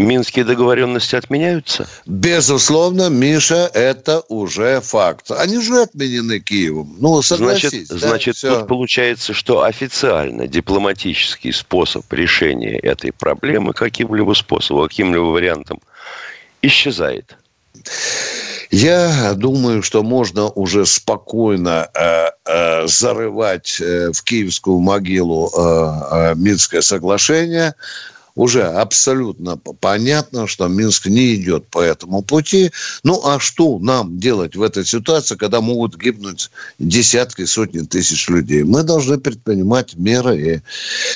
Минские 0.01 0.45
договоренности 0.45 1.15
отменяются? 1.15 1.87
Безусловно, 2.05 3.09
Миша, 3.09 3.69
это 3.73 4.23
уже 4.27 4.81
факт. 4.81 5.31
Они 5.31 5.57
уже 5.57 5.83
отменены 5.83 6.39
Киевом. 6.39 6.95
Ну, 6.99 7.21
согласись. 7.21 7.87
Значит, 7.87 7.87
да, 7.89 8.07
значит 8.07 8.35
тут 8.41 8.67
получается, 8.67 9.33
что 9.33 9.63
официально 9.63 10.47
дипломатический 10.47 11.51
способ 11.51 12.11
решения 12.11 12.77
этой 12.79 13.11
проблемы 13.11 13.73
каким-либо 13.73 14.33
способом, 14.33 14.87
каким-либо 14.87 15.23
вариантом 15.23 15.79
исчезает. 16.61 17.37
Я 18.69 19.33
думаю, 19.35 19.83
что 19.83 20.01
можно 20.01 20.47
уже 20.49 20.85
спокойно 20.85 21.89
э, 21.93 22.29
э, 22.45 22.87
зарывать 22.87 23.81
э, 23.81 24.11
в 24.13 24.23
киевскую 24.23 24.79
могилу 24.79 25.49
э, 25.49 25.61
э, 26.11 26.35
Минское 26.35 26.81
соглашение 26.81 27.75
уже 28.35 28.63
абсолютно 28.63 29.57
понятно, 29.57 30.47
что 30.47 30.67
Минск 30.67 31.07
не 31.07 31.35
идет 31.35 31.67
по 31.67 31.81
этому 31.81 32.21
пути. 32.21 32.71
Ну, 33.03 33.21
а 33.25 33.39
что 33.39 33.79
нам 33.79 34.19
делать 34.19 34.55
в 34.55 34.61
этой 34.61 34.85
ситуации, 34.85 35.35
когда 35.35 35.61
могут 35.61 35.97
гибнуть 35.97 36.49
десятки, 36.79 37.45
сотни 37.45 37.79
тысяч 37.79 38.29
людей? 38.29 38.63
Мы 38.63 38.83
должны 38.83 39.19
предпринимать 39.19 39.95
меры. 39.95 40.63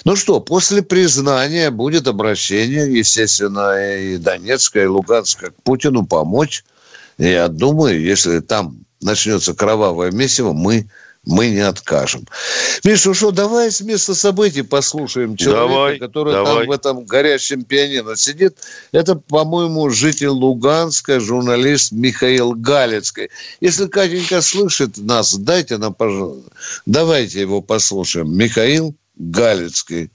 Ну 0.03 0.15
что, 0.15 0.39
после 0.39 0.81
признания 0.81 1.71
будет 1.71 2.07
обращение, 2.07 2.91
естественно, 2.97 3.97
и 3.97 4.17
Донецка, 4.17 4.83
и 4.83 4.87
Луганска 4.87 5.51
к 5.51 5.63
Путину 5.63 6.05
помочь. 6.05 6.63
Я 7.17 7.47
думаю, 7.47 8.01
если 8.01 8.39
там 8.39 8.85
начнется 9.01 9.53
кровавое 9.53 10.11
месиво, 10.11 10.51
мы 10.51 10.89
мы 11.25 11.49
не 11.49 11.59
откажем. 11.59 12.27
Миша, 12.83 13.09
ну 13.09 13.13
что, 13.13 13.31
давай 13.31 13.71
с 13.71 13.81
места 13.81 14.13
событий 14.15 14.61
послушаем 14.61 15.35
человека, 15.35 15.67
давай, 15.67 15.99
который 15.99 16.33
давай. 16.33 16.55
там 16.55 16.67
в 16.67 16.71
этом 16.71 17.05
горящем 17.05 17.63
пианино 17.63 18.15
сидит. 18.15 18.57
Это, 18.91 19.15
по-моему, 19.15 19.89
житель 19.89 20.27
Луганска, 20.27 21.19
журналист 21.19 21.91
Михаил 21.91 22.53
Галецкий. 22.53 23.29
Если 23.59 23.87
Катенька 23.87 24.41
слышит 24.41 24.97
нас, 24.97 25.35
дайте 25.35 25.77
нам, 25.77 25.93
пожалуйста, 25.93 26.51
давайте 26.85 27.41
его 27.41 27.61
послушаем. 27.61 28.35
Михаил 28.35 28.95
Галицкий, 29.17 30.11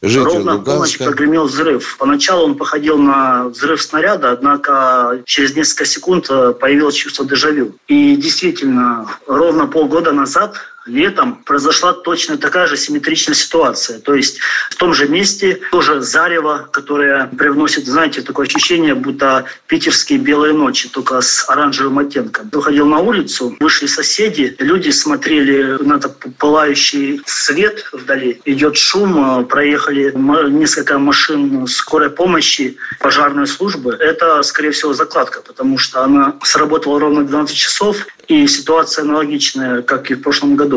житель 0.00 0.24
Ровно 0.24 0.56
в 0.56 0.64
полночь 0.64 0.98
прогремел 0.98 1.46
взрыв. 1.46 1.96
Поначалу 1.98 2.44
он 2.44 2.54
походил 2.56 2.98
на 2.98 3.48
взрыв 3.48 3.82
снаряда, 3.82 4.30
однако 4.30 5.22
через 5.24 5.56
несколько 5.56 5.84
секунд 5.86 6.26
э, 6.30 6.52
появилось 6.52 6.94
чувство 6.94 7.26
дежавю. 7.26 7.74
И 7.88 8.14
действительно, 8.16 9.06
ровно 9.26 9.66
полгода 9.66 10.12
назад 10.12 10.56
летом 10.86 11.36
произошла 11.36 11.92
точно 11.92 12.36
такая 12.36 12.66
же 12.66 12.76
симметричная 12.76 13.34
ситуация. 13.34 13.98
То 14.00 14.14
есть 14.14 14.38
в 14.70 14.76
том 14.76 14.94
же 14.94 15.08
месте 15.08 15.60
тоже 15.70 16.00
зарево, 16.00 16.68
которое 16.70 17.26
привносит, 17.26 17.86
знаете, 17.86 18.22
такое 18.22 18.46
ощущение, 18.46 18.94
будто 18.94 19.44
питерские 19.66 20.18
белые 20.18 20.52
ночи, 20.52 20.88
только 20.88 21.20
с 21.20 21.48
оранжевым 21.48 21.98
оттенком. 22.00 22.50
Выходил 22.52 22.86
на 22.86 22.98
улицу, 22.98 23.56
вышли 23.60 23.86
соседи, 23.86 24.54
люди 24.58 24.90
смотрели 24.90 25.82
на 25.82 25.94
этот 25.94 26.18
пылающий 26.38 27.22
свет 27.26 27.86
вдали. 27.92 28.40
Идет 28.44 28.76
шум, 28.76 29.46
проехали 29.46 30.12
несколько 30.50 30.98
машин 30.98 31.66
скорой 31.66 32.10
помощи, 32.10 32.76
пожарной 33.00 33.46
службы. 33.46 33.96
Это, 33.98 34.42
скорее 34.42 34.70
всего, 34.70 34.92
закладка, 34.92 35.40
потому 35.40 35.78
что 35.78 36.02
она 36.02 36.34
сработала 36.42 37.00
ровно 37.00 37.24
12 37.24 37.56
часов, 37.56 38.06
и 38.26 38.46
ситуация 38.46 39.02
аналогичная, 39.02 39.82
как 39.82 40.10
и 40.10 40.14
в 40.14 40.22
прошлом 40.22 40.56
году. 40.56 40.73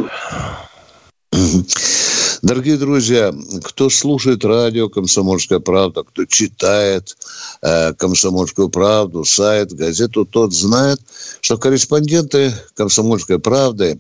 Дорогие 2.42 2.78
друзья, 2.78 3.34
кто 3.64 3.90
слушает 3.90 4.46
радио 4.46 4.90
«Комсомольская 4.90 5.60
правда», 5.60 6.04
кто 6.04 6.26
читает 6.26 7.18
э, 7.62 7.94
«Комсомольскую 7.94 8.70
правду», 8.70 9.26
сайт, 9.26 9.74
газету, 9.74 10.24
тот 10.26 10.54
знает, 10.54 11.00
что 11.42 11.58
корреспонденты 11.58 12.54
«Комсомольской 12.76 13.40
правды» 13.40 14.00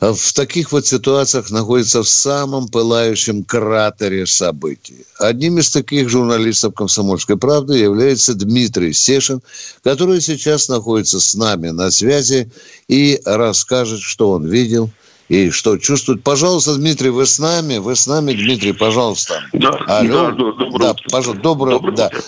в 0.00 0.32
таких 0.32 0.70
вот 0.70 0.86
ситуациях 0.86 1.50
находятся 1.50 2.02
в 2.02 2.08
самом 2.08 2.68
пылающем 2.68 3.42
кратере 3.42 4.26
событий. 4.26 5.04
Одним 5.18 5.58
из 5.58 5.70
таких 5.70 6.08
журналистов 6.08 6.74
«Комсомольской 6.74 7.36
правды» 7.36 7.78
является 7.78 8.34
Дмитрий 8.34 8.92
Сешин, 8.92 9.42
который 9.82 10.20
сейчас 10.20 10.68
находится 10.68 11.18
с 11.18 11.34
нами 11.34 11.70
на 11.70 11.90
связи 11.90 12.48
и 12.86 13.20
расскажет, 13.24 14.00
что 14.00 14.30
он 14.30 14.46
видел 14.46 14.88
и 15.28 15.50
что 15.50 15.76
чувствует. 15.76 16.22
Пожалуйста, 16.22 16.76
Дмитрий, 16.76 17.10
вы 17.10 17.26
с 17.26 17.40
нами? 17.40 17.78
Вы 17.78 17.96
с 17.96 18.06
нами, 18.06 18.32
Дмитрий, 18.32 18.72
пожалуйста. 18.72 19.42
Да, 19.52 19.70
Алло. 19.86 20.08
да, 20.08 20.30
да, 20.30 20.52
доброе 20.52 20.78
да, 20.78 20.90
утро. 20.92 21.04
пожалуйста, 21.10 21.42
доброе, 21.42 21.74
Доброе 21.74 21.96
да. 21.96 22.06
утро. 22.06 22.22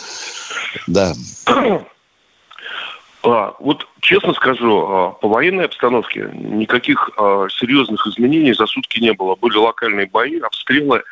Да. 0.88 1.14
А, 3.22 3.54
вот 3.60 3.86
честно 4.00 4.32
скажу, 4.32 4.86
а, 4.86 5.10
по 5.10 5.28
военной 5.28 5.66
обстановке 5.66 6.30
никаких 6.32 7.10
а, 7.16 7.46
серьезных 7.50 8.06
изменений 8.06 8.54
за 8.54 8.66
сутки 8.66 8.98
не 9.00 9.12
было. 9.12 9.36
Были 9.36 9.56
локальные 9.56 10.06
бои, 10.06 10.38
обстрелы. 10.40 11.02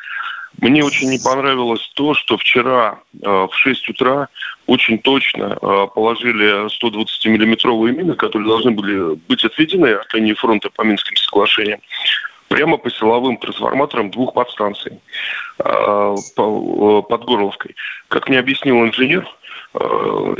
Мне 0.59 0.83
очень 0.83 1.09
не 1.09 1.19
понравилось 1.19 1.87
то, 1.93 2.15
что 2.15 2.37
вчера 2.37 2.99
а, 3.23 3.47
в 3.47 3.55
6 3.55 3.89
утра 3.89 4.27
очень 4.65 4.97
точно 4.97 5.57
а, 5.61 5.87
положили 5.87 6.65
120-миллиметровые 6.81 7.95
мины, 7.95 8.15
которые 8.15 8.47
должны 8.47 8.71
были 8.71 9.15
быть 9.27 9.45
отведены 9.45 9.93
от 9.93 10.11
линии 10.13 10.33
фронта 10.33 10.69
по 10.71 10.81
Минским 10.81 11.15
соглашениям 11.15 11.79
прямо 12.47 12.77
по 12.77 12.89
силовым 12.89 13.37
трансформаторам 13.37 14.09
двух 14.09 14.33
подстанций 14.33 14.99
по- 15.59 17.03
под 17.03 17.23
Горловкой. 17.23 17.75
Как 18.07 18.27
мне 18.27 18.39
объяснил 18.39 18.83
инженер, 18.83 19.27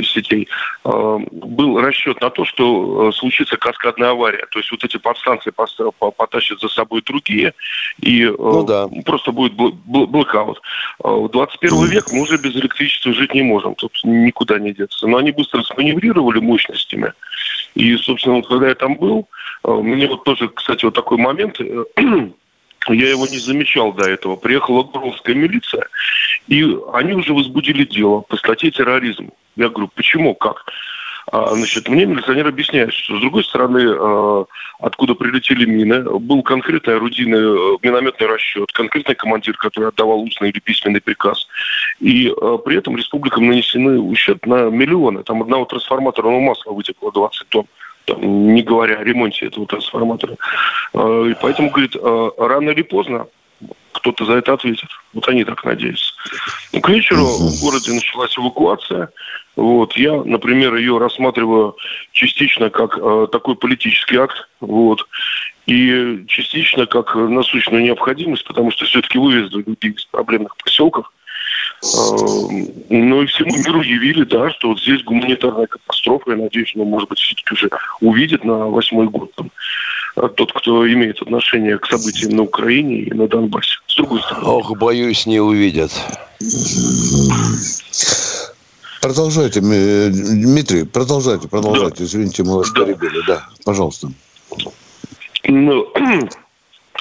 сетей, 0.02 0.48
э, 0.84 1.18
был 1.30 1.80
расчет 1.80 2.20
на 2.20 2.30
то, 2.30 2.44
что 2.44 3.08
э, 3.08 3.12
случится 3.12 3.56
каскадная 3.56 4.10
авария. 4.10 4.46
То 4.50 4.58
есть 4.58 4.70
вот 4.72 4.82
эти 4.84 4.96
подстанции 4.96 5.52
потащат 6.16 6.60
за 6.60 6.68
собой 6.68 7.02
другие, 7.02 7.54
и 8.00 8.24
э, 8.24 8.34
Ну 8.36 8.64
да. 8.64 8.88
просто 9.04 9.32
будет 9.32 9.52
бл- 9.52 9.76
бл- 9.86 10.06
блокаут. 10.06 10.60
Э, 11.04 11.08
В 11.08 11.28
21 11.30 11.86
век 11.86 12.12
мы 12.12 12.22
уже 12.22 12.38
без 12.38 12.56
электричества 12.56 13.12
жить 13.12 13.34
не 13.34 13.42
можем, 13.42 13.74
тут 13.76 13.92
никуда 14.04 14.58
не 14.58 14.72
деться. 14.72 15.06
Но 15.06 15.18
они 15.18 15.30
быстро 15.32 15.62
сманеврировали 15.62 16.40
мощностями. 16.40 17.12
И, 17.74 17.96
собственно, 17.96 18.36
вот 18.36 18.48
когда 18.48 18.68
я 18.68 18.74
там 18.74 18.96
был, 18.96 19.28
э, 19.64 19.70
мне 19.72 20.08
вот 20.08 20.24
тоже, 20.24 20.48
кстати, 20.48 20.84
вот 20.84 20.94
такой 20.94 21.18
момент, 21.18 21.60
э, 21.60 21.84
я 22.88 23.10
его 23.10 23.26
не 23.26 23.38
замечал 23.38 23.92
до 23.92 24.08
этого. 24.08 24.36
Приехала 24.36 24.82
Горловская 24.82 25.34
милиция, 25.34 25.86
и 26.48 26.76
они 26.92 27.12
уже 27.12 27.34
возбудили 27.34 27.84
дело 27.84 28.20
по 28.20 28.36
статье 28.36 28.70
терроризм. 28.70 29.30
Я 29.56 29.68
говорю, 29.68 29.90
почему, 29.94 30.34
как? 30.34 30.64
А, 31.32 31.54
значит, 31.54 31.88
мне 31.88 32.06
милиционер 32.06 32.48
объясняет, 32.48 32.92
что 32.92 33.16
с 33.16 33.20
другой 33.20 33.44
стороны, 33.44 33.78
э, 33.78 34.44
откуда 34.80 35.14
прилетели 35.14 35.64
мины, 35.64 36.18
был 36.18 36.42
конкретный 36.42 36.96
орудийный 36.96 37.38
э, 37.38 37.76
минометный 37.82 38.26
расчет, 38.26 38.72
конкретный 38.72 39.14
командир, 39.14 39.56
который 39.56 39.90
отдавал 39.90 40.22
устный 40.22 40.50
или 40.50 40.58
письменный 40.58 41.00
приказ. 41.00 41.46
И 42.00 42.28
э, 42.28 42.58
при 42.64 42.78
этом 42.78 42.96
республикам 42.96 43.46
нанесены 43.46 44.00
ущерб 44.00 44.44
на 44.46 44.70
миллионы. 44.70 45.22
Там 45.22 45.42
одного 45.42 45.66
трансформаторного 45.66 46.40
масла 46.40 46.72
вытекло 46.72 47.12
20 47.12 47.48
тонн 47.48 47.66
там, 48.14 48.54
не 48.54 48.62
говоря 48.62 48.98
о 48.98 49.04
ремонте 49.04 49.46
этого 49.46 49.66
трансформатора. 49.66 50.36
Э, 50.94 51.28
И 51.30 51.34
поэтому, 51.40 51.70
говорит, 51.70 51.96
э, 51.96 52.30
рано 52.38 52.70
или 52.70 52.82
поздно 52.82 53.26
кто-то 53.92 54.24
за 54.24 54.34
это 54.34 54.54
ответит. 54.54 54.88
Вот 55.12 55.28
они 55.28 55.44
так 55.44 55.64
надеются. 55.64 56.12
Ну, 56.72 56.80
к 56.80 56.88
вечеру 56.88 57.24
в 57.24 57.60
городе 57.60 57.92
началась 57.92 58.36
эвакуация. 58.38 59.10
Вот. 59.56 59.96
Я, 59.96 60.22
например, 60.22 60.76
ее 60.76 60.98
рассматриваю 60.98 61.76
частично 62.12 62.70
как 62.70 62.98
э, 62.98 63.26
такой 63.30 63.56
политический 63.56 64.16
акт. 64.16 64.48
Вот. 64.60 65.06
И 65.66 66.24
частично 66.26 66.86
как 66.86 67.14
насущную 67.14 67.82
необходимость, 67.82 68.44
потому 68.44 68.70
что 68.70 68.84
все-таки 68.86 69.18
вывезли 69.18 69.62
людей 69.62 69.92
из 69.92 70.04
проблемных 70.06 70.56
поселков. 70.56 71.12
Э, 71.82 71.86
Ну 72.90 73.22
и 73.22 73.26
всему 73.26 73.56
миру 73.56 73.80
явили, 73.82 74.24
да, 74.24 74.50
что 74.50 74.68
вот 74.68 74.80
здесь 74.80 75.02
гуманитарная 75.02 75.66
катастрофа. 75.66 76.32
Я 76.32 76.36
надеюсь, 76.36 76.72
ну, 76.74 76.84
может 76.84 77.08
быть, 77.08 77.18
все-таки 77.18 77.54
уже 77.54 77.70
увидит 78.00 78.44
на 78.44 78.66
восьмой 78.66 79.06
год 79.08 79.32
там, 79.34 79.50
э, 80.16 80.28
тот, 80.36 80.52
кто 80.52 80.86
имеет 80.92 81.22
отношение 81.22 81.78
к 81.78 81.86
событиям 81.86 82.36
на 82.36 82.42
Украине 82.42 83.00
и 83.00 83.14
на 83.14 83.26
Донбассе. 83.28 83.78
С 83.86 83.96
другой 83.96 84.20
стороны. 84.22 84.46
Ох, 84.46 84.76
боюсь, 84.78 85.26
не 85.26 85.40
увидят. 85.40 85.90
Продолжайте, 89.00 89.60
Дмитрий, 89.60 90.84
продолжайте, 90.84 91.48
продолжайте. 91.48 92.04
Извините, 92.04 92.42
мы 92.44 92.58
вас 92.58 92.70
Да. 92.72 92.84
перебили. 92.84 93.20
Да, 93.26 93.46
пожалуйста. 93.64 94.08
Ну, 95.44 95.86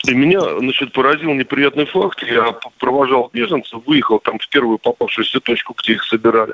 и 0.07 0.13
меня, 0.13 0.39
значит, 0.59 0.93
поразил 0.93 1.33
неприятный 1.33 1.85
факт. 1.85 2.23
Я 2.23 2.55
провожал 2.79 3.29
беженцев, 3.33 3.81
выехал 3.85 4.19
там 4.19 4.39
в 4.39 4.47
первую 4.49 4.77
попавшуюся 4.77 5.39
точку, 5.39 5.75
где 5.77 5.93
их 5.93 6.03
собирали. 6.03 6.53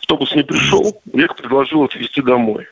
Автобус 0.00 0.34
не 0.34 0.42
пришел, 0.42 1.02
я 1.12 1.24
их 1.24 1.36
предложил 1.36 1.84
отвезти 1.84 2.22
домой. 2.22 2.66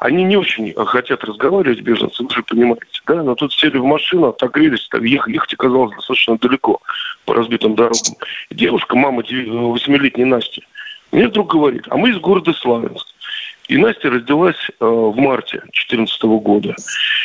Они 0.00 0.24
не 0.24 0.36
очень 0.36 0.74
хотят 0.74 1.22
разговаривать, 1.22 1.80
беженцы, 1.80 2.24
вы 2.24 2.30
же 2.30 2.42
понимаете, 2.42 2.86
да? 3.06 3.22
Но 3.22 3.36
тут 3.36 3.52
сели 3.52 3.78
в 3.78 3.84
машину, 3.84 4.28
отогрелись, 4.28 4.88
там, 4.88 5.04
ехать, 5.04 5.32
ехать 5.32 5.54
оказалось 5.54 5.94
достаточно 5.94 6.38
далеко 6.38 6.80
по 7.24 7.34
разбитым 7.34 7.76
дорогам. 7.76 8.16
Девушка, 8.50 8.96
мама 8.96 9.18
восьмилетней 9.18 10.24
Насти, 10.24 10.66
мне 11.12 11.28
вдруг 11.28 11.52
говорит, 11.52 11.84
а 11.88 11.96
мы 11.96 12.10
из 12.10 12.18
города 12.18 12.52
Славянск. 12.52 13.06
И 13.72 13.78
Настя 13.78 14.10
родилась 14.10 14.68
э, 14.68 14.84
в 14.84 15.16
марте 15.16 15.60
2014 15.60 16.22
года. 16.24 16.76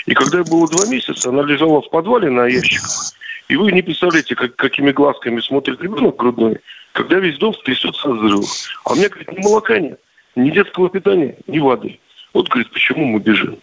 И 0.06 0.14
когда 0.14 0.38
ей 0.38 0.46
было 0.46 0.66
два 0.70 0.86
месяца, 0.86 1.28
она 1.28 1.44
лежала 1.44 1.82
в 1.82 1.90
подвале 1.90 2.30
на 2.30 2.46
ящиках. 2.46 3.12
И 3.50 3.58
вы 3.58 3.74
не 3.74 3.82
представляете, 3.82 4.34
как, 4.34 4.56
какими 4.56 4.94
глазками 4.94 5.42
смотрит 5.42 5.82
ребенок 5.82 6.16
грудной, 6.16 6.60
когда 6.94 7.18
весь 7.20 7.38
дом 7.38 7.54
трясется 7.66 8.10
от 8.10 8.20
взрывов. 8.20 8.50
А 8.86 8.94
у 8.94 8.96
меня, 8.96 9.10
говорит, 9.10 9.30
ни 9.34 9.44
молока 9.44 9.78
нет, 9.78 10.00
ни 10.38 10.50
детского 10.50 10.90
питания, 10.90 11.38
ни 11.48 11.60
воды. 11.60 12.00
Вот, 12.34 12.48
говорит, 12.48 12.72
почему 12.72 13.04
мы 13.04 13.20
бежим. 13.20 13.58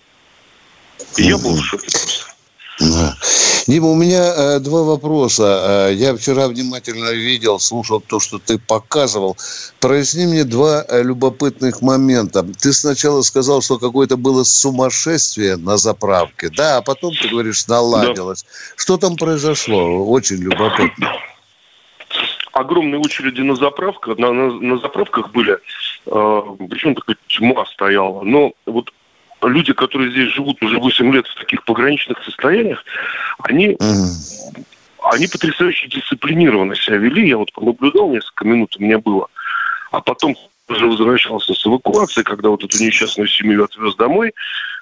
И 1.17 1.23
я 1.23 1.39
был 1.39 1.57
в 1.57 1.65
шоке 1.65 1.87
просто. 1.91 3.44
Дима, 3.67 3.89
у 3.89 3.95
меня 3.95 4.35
э, 4.37 4.59
два 4.61 4.83
вопроса. 4.83 5.89
Э, 5.89 5.95
я 5.95 6.15
вчера 6.15 6.49
внимательно 6.49 7.13
видел, 7.13 7.59
слушал 7.59 8.01
то, 8.01 8.21
что 8.21 8.39
ты 8.39 8.59
показывал. 8.59 9.37
Проясни 9.81 10.27
мне 10.27 10.45
два 10.45 10.85
э, 10.87 11.03
любопытных 11.03 11.81
момента. 11.81 12.43
Ты 12.43 12.75
сначала 12.75 13.23
сказал, 13.23 13.63
что 13.63 13.79
какое-то 13.79 14.19
было 14.19 14.45
сумасшествие 14.45 15.57
на 15.57 15.79
заправке, 15.79 16.51
да, 16.51 16.77
а 16.77 16.83
потом, 16.83 17.15
ты 17.15 17.29
говоришь, 17.29 17.67
наладилось. 17.67 18.45
Что 18.77 18.99
там 18.99 19.17
произошло? 19.17 20.05
Очень 20.07 20.37
любопытно. 20.37 21.13
огромные 22.53 23.01
очереди 23.01 23.41
на 23.41 23.57
заправках, 23.57 24.19
на, 24.19 24.33
на, 24.33 24.53
на 24.53 24.79
заправках 24.79 25.31
были, 25.33 25.55
э, 25.55 26.43
причем 26.69 26.95
такая 26.95 27.17
тьма 27.29 27.65
стояла. 27.67 28.23
Но 28.23 28.53
вот 28.67 28.93
люди, 29.49 29.73
которые 29.73 30.11
здесь 30.11 30.33
живут 30.33 30.63
уже 30.63 30.79
8 30.79 31.13
лет 31.13 31.27
в 31.27 31.35
таких 31.35 31.65
пограничных 31.65 32.23
состояниях, 32.25 32.85
они, 33.41 33.77
Мгм. 33.81 34.65
они 35.03 35.27
потрясающе 35.27 35.89
дисциплинированно 35.89 36.75
себя 36.75 36.97
вели. 36.97 37.29
Я 37.29 37.39
вот 37.39 37.53
понаблюдал 37.53 38.11
несколько 38.11 38.45
минут, 38.47 38.77
у 38.79 38.83
меня 38.83 38.99
было. 38.99 39.29
А 39.91 40.01
потом 40.01 40.37
уже 40.69 40.87
возвращался 40.87 41.55
с 41.55 41.67
эвакуации, 41.67 42.23
когда 42.23 42.49
вот 42.49 42.65
эту 42.65 42.79
несчастную 42.83 43.29
семью 43.29 43.65
отвез 43.65 43.95
домой. 43.97 44.33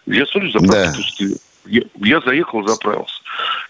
Я 0.06 0.26
смотрю, 0.26 0.50
заправки 0.50 0.88
Да. 0.88 0.92
пустые. 0.94 1.36
Я, 1.64 1.82
я 1.96 2.20
заехал, 2.20 2.64
заправился. 2.64 3.14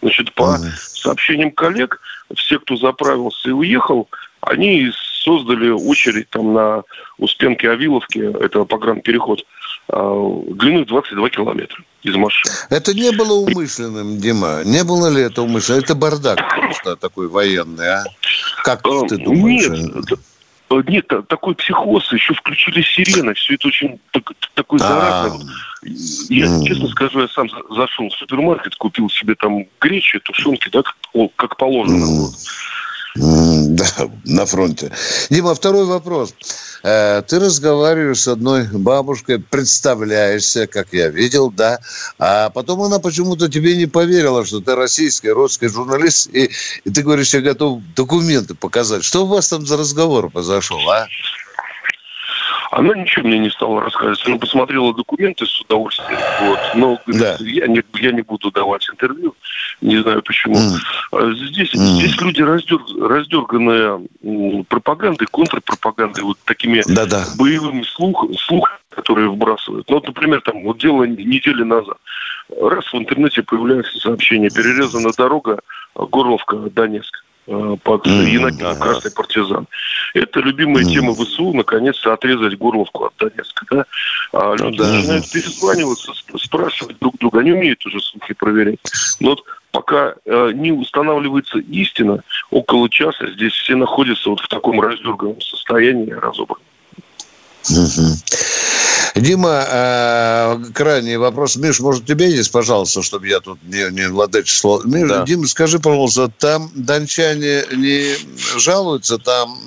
Значит, 0.00 0.33
по 0.35 0.57
Мгм. 0.57 0.70
сообщениям 0.94 1.50
коллег, 1.50 2.00
все, 2.35 2.59
кто 2.59 2.76
заправился 2.76 3.50
и 3.50 3.52
уехал, 3.52 4.09
они 4.40 4.90
создали 5.22 5.70
очередь 5.70 6.28
там 6.31 6.52
на 6.55 6.83
Успенке 7.18 7.70
Авиловке, 7.70 8.33
это 8.40 8.64
погранпереход, 8.64 9.44
длиной 9.88 10.85
22 10.87 11.31
километра 11.31 11.85
из 12.03 12.14
машины. 12.16 12.55
Это 12.71 12.95
не 12.95 13.11
было 13.12 13.33
умышленным, 13.35 14.18
Дима? 14.18 14.62
Не 14.64 14.85
было 14.85 15.09
ли 15.09 15.23
это 15.23 15.42
умышленным? 15.42 15.83
Это 15.85 15.95
бардак 15.95 16.38
просто 16.59 16.97
такой 16.97 17.29
военный, 17.29 17.88
а? 17.88 18.05
Как 18.64 18.83
ты 18.83 19.18
думаешь? 19.18 19.68
Нет, 19.68 20.88
нет, 20.88 21.29
такой 21.29 21.55
психоз, 21.55 22.11
еще 22.12 22.33
включили 22.33 22.81
сирены, 22.81 23.35
все 23.35 23.55
это 23.55 23.68
очень 23.68 24.01
так, 24.11 24.33
такой 24.55 24.79
заразный. 24.79 25.47
Я, 26.31 26.47
честно 26.64 26.88
скажу, 26.88 27.21
я 27.21 27.29
сам 27.29 27.51
зашел 27.71 28.09
в 28.09 28.14
супермаркет, 28.14 28.77
купил 28.77 29.11
себе 29.11 29.35
там 29.35 29.66
гречу, 29.81 30.18
тушенки, 30.21 30.71
да, 30.73 30.83
как 31.37 31.57
положено. 31.59 32.07
Вот. 32.07 32.35
Да, 33.72 34.11
на 34.25 34.46
фронте. 34.46 34.90
Дима, 35.31 35.55
второй 35.55 35.85
вопрос. 35.85 36.35
Э, 36.83 37.22
ты 37.27 37.38
разговариваешь 37.38 38.20
с 38.20 38.29
одной 38.29 38.66
бабушкой, 38.72 39.38
представляешься, 39.38 40.66
как 40.66 40.88
я 40.92 41.09
видел, 41.09 41.51
да, 41.51 41.79
а 42.18 42.51
потом 42.51 42.83
она 42.83 42.98
почему-то 42.98 43.48
тебе 43.48 43.77
не 43.77 43.87
поверила, 43.87 44.44
что 44.44 44.61
ты 44.61 44.75
российский, 44.75 45.31
русский 45.31 45.68
журналист, 45.68 46.29
и, 46.33 46.51
и 46.85 46.90
ты 46.90 47.03
говоришь, 47.03 47.35
я 47.35 47.40
готов 47.40 47.81
документы 47.94 48.55
показать. 48.55 49.05
Что 49.05 49.25
у 49.25 49.27
вас 49.27 49.48
там 49.48 49.66
за 49.66 49.77
разговор 49.77 50.31
произошел, 50.31 50.79
а? 50.90 51.07
Она 52.73 52.95
ничего 52.95 53.29
мне 53.29 53.39
не 53.39 53.51
стала 53.51 53.83
рассказывать. 53.83 54.27
Она 54.27 54.39
посмотрела 54.39 54.95
документы 54.95 55.45
с 55.45 55.61
удовольствием. 55.61 56.19
Вот. 56.41 56.59
Но 56.75 56.99
да. 57.07 57.37
я, 57.41 57.67
не, 57.67 57.83
я 57.97 58.13
не 58.13 58.23
буду 58.23 58.51
давать 58.51 58.89
интервью. 58.89 59.35
Не 59.83 59.99
знаю 59.99 60.23
почему. 60.23 60.55
Mm. 60.55 61.35
Здесь, 61.35 61.75
mm. 61.75 61.79
здесь 61.79 62.19
люди 62.23 62.41
раздер, 62.41 62.81
раздерганные 62.99 64.09
пропагандой, 64.69 65.27
контрпропагандой, 65.27 66.25
вот 66.25 66.39
такими 66.47 66.83
Да-да. 66.87 67.27
боевыми 67.37 67.83
слух, 67.83 68.25
слухами, 68.39 68.79
которые 68.89 69.29
вбрасывают. 69.29 69.91
Ну, 69.91 69.97
вот, 69.97 70.07
например, 70.07 70.41
там, 70.41 70.63
вот 70.63 70.79
дело 70.79 71.05
недели 71.05 71.65
назад. 71.65 71.99
Раз 72.59 72.91
в 72.91 72.97
интернете 72.97 73.43
появляется 73.43 73.99
сообщение, 73.99 74.49
перерезана 74.49 75.11
дорога 75.15 75.61
Горловка-Донецк. 75.95 77.23
Э, 77.48 77.76
под 77.83 78.07
Янакино, 78.07 78.70
ага. 78.70 78.81
красный 78.81 79.11
партизан. 79.11 79.66
Это 80.14 80.38
любимая 80.40 80.85
тема 80.85 81.12
ВСУ, 81.12 81.52
наконец-то 81.52 82.12
отрезать 82.12 82.57
Горловку 82.57 83.07
от 83.07 83.14
Донецка. 83.18 83.66
Да? 83.68 83.87
А 84.33 84.55
люди 84.55 84.81
начинают 84.81 85.28
перезваниваться, 85.31 86.12
спрашивать 86.38 86.98
друг 87.00 87.18
друга. 87.18 87.40
Они 87.40 87.52
умеют 87.52 87.85
уже 87.85 88.00
слухи 88.00 88.35
проверять. 88.35 88.78
Но 89.18 89.31
вот 89.31 89.42
пока 89.72 90.14
э, 90.24 90.52
не 90.55 90.70
устанавливается 90.70 91.59
истина, 91.59 92.22
около 92.50 92.88
часа 92.88 93.28
здесь 93.33 93.55
все 93.55 93.74
находятся 93.74 94.31
вот 94.31 94.40
в 94.40 94.46
таком 94.46 94.81
раздерганном 94.81 95.40
состоянии, 95.40 96.12
разобранном. 96.12 96.62
Угу. 97.70 98.82
Дима, 99.14 99.66
э, 99.68 100.64
крайний 100.72 101.16
вопрос. 101.16 101.57
Миш, 101.57 101.81
может, 101.81 102.07
тебе 102.07 102.31
есть, 102.31 102.51
пожалуйста, 102.51 103.03
чтобы 103.03 103.29
я 103.29 103.40
тут 103.40 103.59
не, 103.62 103.90
не 103.90 104.09
владычество. 104.09 104.81
Миш, 104.85 105.09
да. 105.09 105.25
Дима, 105.25 105.46
скажи, 105.46 105.79
пожалуйста, 105.79 106.33
там 106.38 106.70
дончане 106.75 107.64
не 107.72 108.14
жалуются, 108.59 109.18
там, 109.18 109.59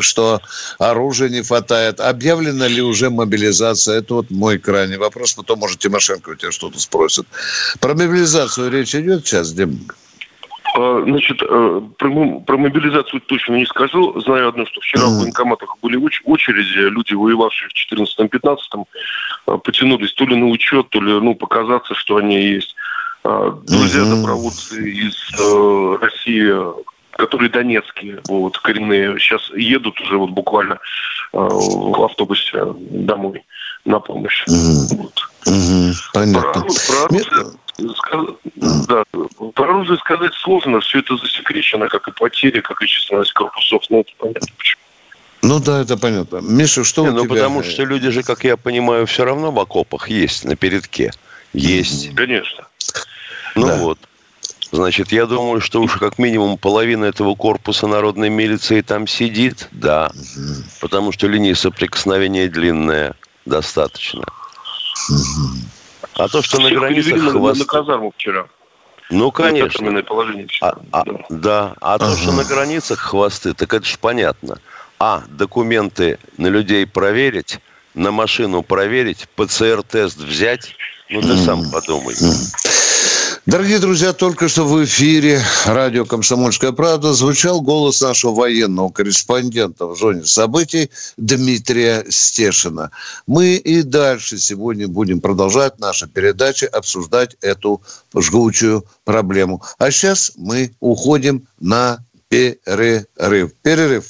что 0.00 0.40
оружия 0.78 1.28
не 1.28 1.42
хватает? 1.42 2.00
Объявлена 2.00 2.66
ли 2.66 2.80
уже 2.80 3.10
мобилизация? 3.10 3.98
Это 3.98 4.14
вот 4.14 4.30
мой 4.30 4.58
крайний 4.58 4.96
вопрос. 4.96 5.34
Потом, 5.34 5.58
может, 5.58 5.78
Тимошенко 5.80 6.30
у 6.30 6.34
тебя 6.34 6.50
что-то 6.50 6.80
спросит. 6.80 7.26
Про 7.80 7.94
мобилизацию 7.94 8.70
речь 8.70 8.94
идет 8.94 9.26
сейчас, 9.26 9.52
Дима? 9.52 9.78
А, 10.74 11.02
значит, 11.04 11.42
э, 11.42 11.80
про, 11.98 12.40
про 12.40 12.56
мобилизацию 12.56 13.20
точно 13.20 13.56
не 13.56 13.66
скажу. 13.66 14.18
Знаю 14.20 14.48
одно, 14.48 14.64
что 14.64 14.80
вчера 14.80 15.06
в 15.06 15.20
военкоматах 15.20 15.76
были 15.82 15.96
очереди, 15.96 16.88
люди, 16.88 17.14
воевавшие 17.14 17.68
в 17.68 18.20
2014-2015, 18.20 18.56
э, 19.48 19.58
потянулись 19.62 20.14
то 20.14 20.24
ли 20.24 20.34
на 20.34 20.46
учет, 20.46 20.88
то 20.88 21.00
ли 21.00 21.12
ну, 21.20 21.34
показаться, 21.34 21.94
что 21.94 22.16
они 22.16 22.40
есть. 22.40 22.74
А, 23.24 23.50
Друзья-добровольцы 23.50 24.90
из 24.90 25.14
э, 25.38 25.98
России, 26.00 26.52
которые 27.12 27.50
донецкие, 27.50 28.20
вот, 28.28 28.58
коренные, 28.58 29.18
сейчас 29.18 29.50
едут 29.54 30.00
уже 30.00 30.16
вот 30.16 30.30
буквально 30.30 30.78
в 31.32 32.04
автобусе 32.04 32.74
домой 32.76 33.44
на 33.84 34.00
помощь. 34.00 34.44
Вот. 34.46 35.28
Понятно. 36.12 36.62
Про, 36.62 37.08
про 37.08 37.52
да, 37.78 39.04
про 39.54 39.64
оружие 39.64 39.98
сказать 39.98 40.34
сложно, 40.34 40.80
все 40.80 41.00
это 41.00 41.16
засекречено, 41.16 41.88
как 41.88 42.08
и 42.08 42.12
потери, 42.12 42.60
как 42.60 42.82
и 42.82 42.86
численность 42.86 43.32
корпусов, 43.32 43.82
ну, 43.88 44.00
это 44.00 44.10
понятно 44.18 44.48
почему. 44.56 44.82
Ну 45.42 45.58
да, 45.58 45.80
это 45.80 45.96
понятно. 45.96 46.36
Миша, 46.36 46.84
что 46.84 47.02
Не, 47.02 47.08
у 47.08 47.12
ну, 47.12 47.24
тебя? 47.24 47.34
потому 47.34 47.64
что 47.64 47.84
люди 47.84 48.10
же, 48.10 48.22
как 48.22 48.44
я 48.44 48.56
понимаю, 48.56 49.06
все 49.06 49.24
равно 49.24 49.50
в 49.50 49.58
окопах 49.58 50.08
есть, 50.08 50.44
на 50.44 50.54
передке. 50.54 51.12
Есть. 51.52 52.14
Конечно. 52.14 52.66
Ну 53.56 53.66
да. 53.66 53.76
вот. 53.76 53.98
Значит, 54.70 55.12
я 55.12 55.26
думаю, 55.26 55.60
что 55.60 55.82
уж 55.82 55.96
как 55.98 56.18
минимум 56.18 56.56
половина 56.56 57.04
этого 57.04 57.34
корпуса 57.34 57.86
народной 57.86 58.30
милиции 58.30 58.80
там 58.80 59.06
сидит, 59.06 59.68
да. 59.72 60.10
Угу. 60.14 60.64
Потому 60.80 61.12
что 61.12 61.26
линия 61.26 61.54
соприкосновения 61.54 62.48
длинная 62.48 63.14
достаточно. 63.44 64.22
Угу. 65.10 65.81
А 66.14 66.28
то, 66.28 66.42
что 66.42 66.58
Всех 66.58 66.72
на 66.72 66.78
границах 66.78 67.30
хвосты... 67.30 67.60
на 67.60 67.66
казарму 67.66 68.12
вчера. 68.16 68.46
Ну, 69.10 69.30
конечно. 69.30 70.02
положение 70.02 70.48
а, 70.60 70.74
а, 70.90 71.04
да. 71.04 71.12
да. 71.28 71.74
А 71.80 71.94
ага. 71.94 72.06
то, 72.06 72.16
что 72.16 72.32
на 72.32 72.44
границах 72.44 72.98
хвосты, 72.98 73.52
так 73.52 73.74
это 73.74 73.84
же 73.84 73.98
понятно. 73.98 74.58
А, 74.98 75.22
документы 75.28 76.18
на 76.38 76.46
людей 76.46 76.86
проверить, 76.86 77.58
на 77.94 78.10
машину 78.10 78.62
проверить, 78.62 79.28
ПЦР-тест 79.36 80.18
взять. 80.18 80.74
Ну, 81.10 81.20
ты 81.20 81.36
сам 81.36 81.70
подумай. 81.70 82.14
Дорогие 83.44 83.80
друзья, 83.80 84.12
только 84.12 84.48
что 84.48 84.64
в 84.64 84.84
эфире 84.84 85.42
радио 85.66 86.04
«Комсомольская 86.04 86.70
правда» 86.70 87.12
звучал 87.12 87.60
голос 87.60 88.00
нашего 88.00 88.32
военного 88.32 88.88
корреспондента 88.88 89.86
в 89.86 89.98
зоне 89.98 90.24
событий 90.24 90.90
Дмитрия 91.16 92.04
Стешина. 92.08 92.92
Мы 93.26 93.56
и 93.56 93.82
дальше 93.82 94.38
сегодня 94.38 94.86
будем 94.86 95.20
продолжать 95.20 95.80
наши 95.80 96.06
передачи, 96.06 96.66
обсуждать 96.66 97.36
эту 97.40 97.82
жгучую 98.16 98.84
проблему. 99.04 99.60
А 99.76 99.90
сейчас 99.90 100.32
мы 100.36 100.76
уходим 100.78 101.48
на 101.58 101.98
перерыв. 102.28 103.54
Перерыв. 103.60 104.04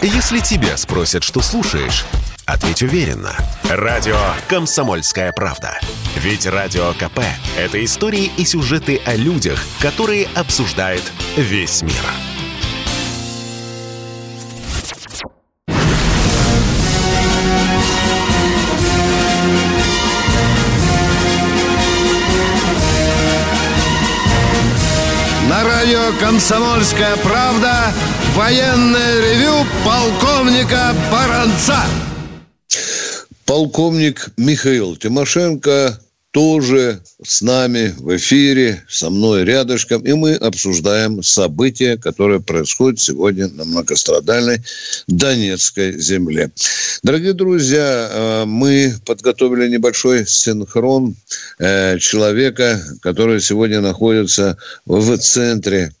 Если 0.00 0.38
тебя 0.38 0.78
спросят, 0.78 1.24
что 1.24 1.42
слушаешь, 1.42 2.06
ответь 2.52 2.82
уверенно. 2.82 3.34
Радио 3.68 4.18
«Комсомольская 4.48 5.32
правда». 5.32 5.78
Ведь 6.16 6.46
Радио 6.46 6.92
КП– 6.94 7.20
это 7.56 7.82
истории 7.84 8.30
и 8.36 8.44
сюжеты 8.44 9.00
о 9.06 9.14
людях, 9.14 9.62
которые 9.80 10.26
обсуждает 10.34 11.02
весь 11.36 11.82
мир. 11.82 11.92
На 25.48 25.64
радио 25.64 26.12
«Комсомольская 26.18 27.16
правда» 27.16 27.92
военное 28.34 29.20
ревю 29.20 29.66
полковника 29.84 30.94
Баранца. 31.10 31.78
Полковник 33.50 34.28
Михаил 34.36 34.94
Тимошенко 34.94 35.98
тоже 36.30 37.00
с 37.20 37.42
нами 37.42 37.92
в 37.98 38.16
эфире, 38.16 38.84
со 38.88 39.10
мной 39.10 39.42
рядышком, 39.42 40.02
и 40.02 40.12
мы 40.12 40.34
обсуждаем 40.34 41.20
события, 41.24 41.96
которые 41.96 42.38
происходят 42.38 43.00
сегодня 43.00 43.48
на 43.48 43.64
многострадальной 43.64 44.62
Донецкой 45.08 45.98
земле. 46.00 46.52
Дорогие 47.02 47.32
друзья, 47.32 48.08
э, 48.12 48.44
мы 48.44 48.94
подготовили 49.04 49.68
небольшой 49.68 50.28
синхрон 50.28 51.16
э, 51.58 51.98
человека, 51.98 52.80
который 53.02 53.40
сегодня 53.40 53.80
находится 53.80 54.58
в 54.86 55.18
центре 55.18 55.92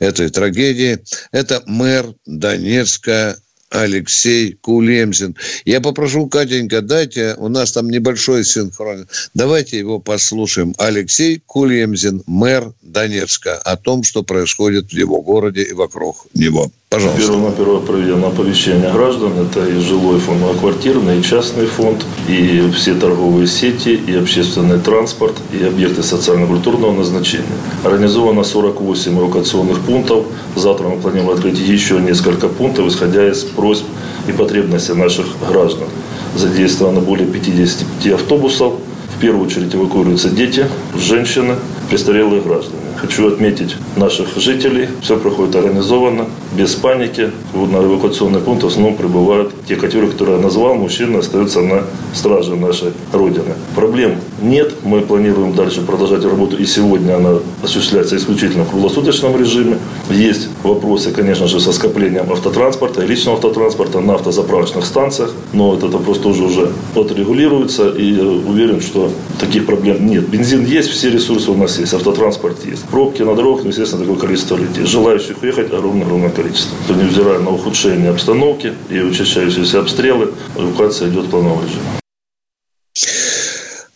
этой 0.00 0.30
трагедии. 0.30 0.98
Это 1.30 1.62
мэр 1.64 2.12
Донецка 2.26 3.36
Алексей 3.70 4.54
Кулемзин. 4.60 5.36
Я 5.64 5.80
попрошу, 5.80 6.26
Катенька, 6.26 6.80
дайте, 6.80 7.34
у 7.38 7.48
нас 7.48 7.72
там 7.72 7.90
небольшой 7.90 8.44
синхрон. 8.44 9.06
Давайте 9.34 9.78
его 9.78 9.98
послушаем. 9.98 10.74
Алексей 10.78 11.42
Кулемзин, 11.46 12.22
мэр 12.26 12.72
Донецка, 12.82 13.58
о 13.58 13.76
том, 13.76 14.02
что 14.02 14.22
происходит 14.22 14.90
в 14.90 14.92
его 14.92 15.20
городе 15.20 15.62
и 15.62 15.72
вокруг 15.72 16.26
него. 16.34 16.70
Пожалуйста. 16.90 17.20
Первое 17.20 17.80
проведено 17.80 18.28
оповещение 18.28 18.90
граждан. 18.90 19.32
Это 19.38 19.68
и 19.68 19.78
жилой 19.78 20.18
фонд, 20.20 20.38
многоквартирный, 20.38 21.18
и 21.18 21.22
частный 21.22 21.66
фонд, 21.66 22.02
и 22.28 22.72
все 22.74 22.94
торговые 22.94 23.46
сети, 23.46 23.90
и 23.90 24.14
общественный 24.14 24.78
транспорт, 24.80 25.34
и 25.52 25.62
объекты 25.62 26.02
социально-культурного 26.02 26.92
назначения. 26.92 27.44
Организовано 27.84 28.42
48 28.42 29.18
эвакуационных 29.18 29.80
пунктов. 29.80 30.24
Завтра 30.56 30.88
мы 30.88 30.98
планируем 30.98 31.28
открыть 31.28 31.58
еще 31.58 32.00
несколько 32.00 32.48
пунктов, 32.48 32.86
исходя 32.86 33.28
из 33.28 33.42
просьб 33.44 33.84
и 34.26 34.32
потребностей 34.32 34.94
наших 34.94 35.26
граждан. 35.46 35.88
задействовано 36.34 37.00
более 37.00 37.26
55 37.26 38.14
автобусов. 38.14 38.72
В 39.16 39.20
первую 39.20 39.46
очередь 39.46 39.74
эвакуируются 39.74 40.30
дети, 40.30 40.66
женщины, 40.96 41.56
престарелые 41.90 42.40
граждане. 42.40 42.87
Хочу 43.00 43.28
отметить 43.28 43.76
наших 43.96 44.36
жителей. 44.36 44.88
Все 45.02 45.16
проходит 45.16 45.54
организованно, 45.54 46.26
без 46.56 46.74
паники. 46.74 47.30
На 47.54 47.76
эвакуационный 47.76 48.40
пункт 48.40 48.64
в 48.64 48.66
основном 48.66 48.96
прибывают 48.96 49.52
те 49.68 49.76
категории, 49.76 50.10
которые 50.10 50.36
я 50.38 50.42
назвал. 50.42 50.74
Мужчины 50.74 51.18
остаются 51.18 51.60
на 51.60 51.84
страже 52.12 52.56
нашей 52.56 52.92
Родины. 53.12 53.54
Проблем 53.76 54.16
нет. 54.42 54.74
Мы 54.82 55.02
планируем 55.02 55.54
дальше 55.54 55.82
продолжать 55.82 56.24
работу. 56.24 56.56
И 56.56 56.66
сегодня 56.66 57.16
она 57.16 57.38
осуществляется 57.62 58.16
исключительно 58.16 58.64
в 58.64 58.70
круглосуточном 58.70 59.38
режиме. 59.38 59.78
Есть 60.10 60.48
вопросы, 60.64 61.12
конечно 61.12 61.46
же, 61.46 61.60
со 61.60 61.72
скоплением 61.72 62.32
автотранспорта 62.32 63.04
и 63.04 63.06
личного 63.06 63.36
автотранспорта 63.36 64.00
на 64.00 64.14
автозаправочных 64.14 64.84
станциях. 64.84 65.32
Но 65.52 65.76
этот 65.76 65.92
вопрос 65.92 66.18
тоже 66.18 66.42
уже 66.42 66.72
отрегулируется. 66.96 67.90
И 67.90 68.18
уверен, 68.18 68.80
что 68.80 69.12
таких 69.38 69.66
проблем 69.66 70.04
нет. 70.04 70.28
Бензин 70.28 70.64
есть, 70.64 70.88
все 70.88 71.10
ресурсы 71.10 71.52
у 71.52 71.56
нас 71.56 71.78
есть, 71.78 71.94
автотранспорт 71.94 72.56
есть. 72.66 72.87
Пробки 72.90 73.22
на 73.22 73.34
дорогах, 73.34 73.64
ну, 73.64 73.70
естественно, 73.70 74.04
такое 74.04 74.18
количество 74.18 74.56
людей. 74.56 74.86
Желающих 74.86 75.42
уехать 75.42 75.66
огромное-огромное 75.72 76.30
количество. 76.30 76.76
То, 76.86 76.94
невзирая 76.94 77.38
на 77.38 77.50
ухудшение 77.50 78.10
обстановки 78.10 78.72
и 78.88 79.00
учащающиеся 79.00 79.80
обстрелы, 79.80 80.32
эвакуация 80.56 81.10
идет 81.10 81.26
в 81.26 81.30
плановом 81.30 81.64
режиме. 81.64 81.82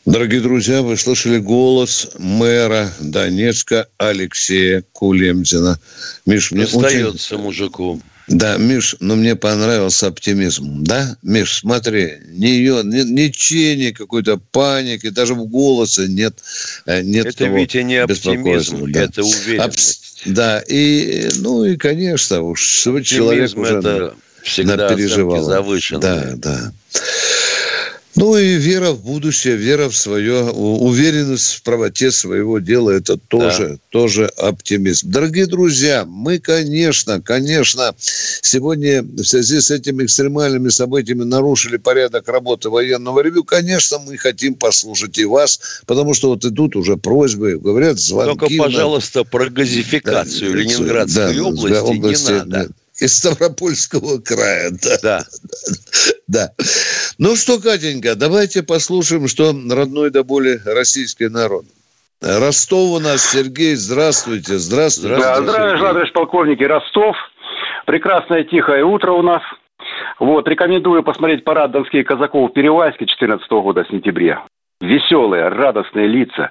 Дорогие 0.04 0.40
друзья, 0.40 0.82
вы 0.82 0.96
слышали 0.98 1.38
голос 1.38 2.10
мэра 2.18 2.90
Донецка 3.00 3.86
Алексея 3.98 4.84
Кулемзина. 4.92 5.78
Миш, 6.26 6.50
мне 6.50 6.64
Остается 6.64 7.36
очень... 7.36 7.44
мужику. 7.44 8.00
Да, 8.28 8.56
Миш, 8.56 8.96
но 9.00 9.14
ну, 9.14 9.20
мне 9.20 9.34
понравился 9.36 10.06
оптимизм. 10.06 10.84
Да, 10.84 11.16
Миш, 11.22 11.58
смотри, 11.58 12.18
ни, 12.28 12.46
ее, 12.46 12.82
ни, 12.84 13.02
ни 13.02 13.28
чени 13.28 13.90
какой-то 13.90 14.38
паники, 14.38 15.10
даже 15.10 15.34
в 15.34 15.44
голосе 15.46 16.06
нет, 16.08 16.34
э, 16.86 17.02
нет 17.02 17.26
Это 17.26 17.38
того 17.38 17.56
ведь 17.56 17.74
не 17.74 17.96
оптимизм, 17.96 18.90
да. 18.92 19.02
это 19.02 19.24
уверенность. 19.24 20.22
Об... 20.26 20.32
Да, 20.34 20.60
и, 20.60 21.30
ну 21.36 21.64
и, 21.64 21.76
конечно, 21.76 22.42
уж 22.42 22.62
человек 23.04 23.56
уже 23.56 23.78
это 23.78 24.14
всегда 24.42 24.94
переживал. 24.94 25.44
Да, 25.98 26.32
да. 26.36 26.72
Ну 28.14 28.36
и 28.36 28.56
вера 28.56 28.90
в 28.92 29.02
будущее, 29.02 29.56
вера 29.56 29.88
в 29.88 29.96
свое, 29.96 30.44
уверенность 30.44 31.54
в 31.54 31.62
правоте 31.62 32.10
своего 32.10 32.58
дела, 32.58 32.90
это 32.90 33.16
тоже, 33.16 33.68
да. 33.68 33.76
тоже 33.88 34.26
оптимизм. 34.26 35.10
Дорогие 35.10 35.46
друзья, 35.46 36.04
мы, 36.06 36.38
конечно, 36.38 37.22
конечно, 37.22 37.94
сегодня 37.96 39.02
в 39.02 39.24
связи 39.24 39.60
с 39.60 39.70
этими 39.70 40.04
экстремальными 40.04 40.68
событиями 40.68 41.24
нарушили 41.24 41.78
порядок 41.78 42.28
работы 42.28 42.68
военного 42.68 43.20
ревю. 43.20 43.44
Конечно, 43.44 43.98
мы 43.98 44.18
хотим 44.18 44.56
послушать 44.56 45.16
и 45.16 45.24
вас, 45.24 45.82
потому 45.86 46.12
что 46.12 46.28
вот 46.28 46.44
идут 46.44 46.76
уже 46.76 46.98
просьбы, 46.98 47.58
говорят, 47.58 47.98
звонки. 47.98 48.38
Только, 48.38 48.54
пожалуйста, 48.58 49.24
про 49.24 49.48
газификацию 49.48 50.52
да, 50.52 50.58
Ленинградской 50.58 51.34
да, 51.34 51.42
области, 51.42 51.78
области 51.78 52.30
не 52.30 52.38
надо 52.38 52.68
из 53.00 53.18
Ставропольского 53.18 54.18
края. 54.18 54.70
Да. 54.82 54.96
да. 55.02 55.20
да. 56.28 56.48
Ну 57.18 57.36
что, 57.36 57.58
Катенька, 57.58 58.14
давайте 58.14 58.62
послушаем, 58.62 59.28
что 59.28 59.52
родной 59.70 60.10
до 60.10 60.24
боли 60.24 60.60
российский 60.64 61.28
народ. 61.28 61.64
Ростов 62.22 62.92
у 62.92 62.98
нас, 63.00 63.32
Сергей, 63.32 63.74
здравствуйте. 63.74 64.54
Здравствуйте. 64.58 65.16
Да, 65.16 65.42
здравия 65.42 65.76
желаю, 65.76 65.94
товарищ 65.94 66.12
полковники. 66.12 66.62
Ростов. 66.62 67.16
Прекрасное 67.84 68.44
тихое 68.44 68.84
утро 68.84 69.12
у 69.12 69.22
нас. 69.22 69.42
Вот, 70.20 70.46
рекомендую 70.46 71.02
посмотреть 71.02 71.42
парад 71.42 71.72
донских 71.72 72.06
казаков 72.06 72.50
в 72.50 72.54
Перевайске 72.54 73.06
14 73.06 73.50
года 73.50 73.82
в 73.82 73.88
сентябре. 73.88 74.38
Веселые, 74.80 75.48
радостные 75.48 76.06
лица. 76.06 76.50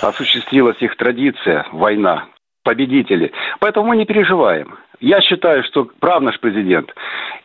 Осуществилась 0.00 0.80
их 0.80 0.96
традиция, 0.96 1.66
война, 1.70 2.26
победители. 2.64 3.32
Поэтому 3.60 3.88
мы 3.88 3.96
не 3.96 4.06
переживаем. 4.06 4.78
Я 5.00 5.20
считаю, 5.20 5.62
что 5.64 5.88
прав 6.00 6.22
наш 6.22 6.38
президент. 6.40 6.94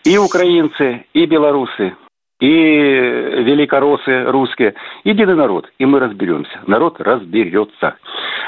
И 0.04 0.18
украинцы, 0.18 1.06
и 1.14 1.26
белорусы, 1.26 1.96
и 2.40 2.48
великороссы 2.48 4.24
русские. 4.26 4.76
Единый 5.04 5.36
народ. 5.36 5.70
И 5.78 5.86
мы 5.86 6.00
разберемся. 6.00 6.60
Народ 6.68 7.00
разберется. 7.02 7.96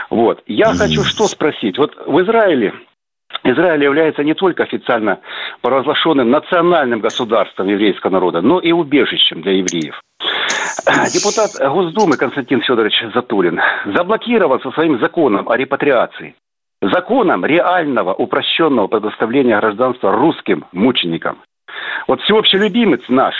Вот. 0.10 0.42
Я 0.48 0.74
хочу 0.74 1.04
что 1.04 1.26
спросить. 1.26 1.78
Вот 1.78 1.96
в 2.06 2.22
Израиле 2.22 2.74
Израиль 3.44 3.84
является 3.84 4.24
не 4.24 4.34
только 4.34 4.64
официально 4.64 5.20
провозглашенным 5.62 6.30
национальным 6.30 7.00
государством 7.00 7.68
еврейского 7.68 8.12
народа, 8.12 8.42
но 8.42 8.60
и 8.60 8.72
убежищем 8.72 9.42
для 9.42 9.54
евреев. 9.54 10.00
Депутат 11.14 11.52
Госдумы 11.74 12.18
Константин 12.18 12.62
Федорович 12.62 13.04
Затулин 13.14 13.60
заблокировал 13.86 14.60
со 14.62 14.72
своим 14.72 15.00
законом 15.00 15.50
о 15.50 15.58
репатриации 15.58 16.36
законом 16.82 17.46
реального 17.46 18.13
упрощенного 18.13 18.88
предоставления 18.88 19.60
гражданства 19.60 20.12
русским 20.12 20.65
мученикам. 20.72 21.39
Вот 22.08 22.22
всеобщий 22.22 22.58
любимец 22.58 23.02
наш 23.08 23.36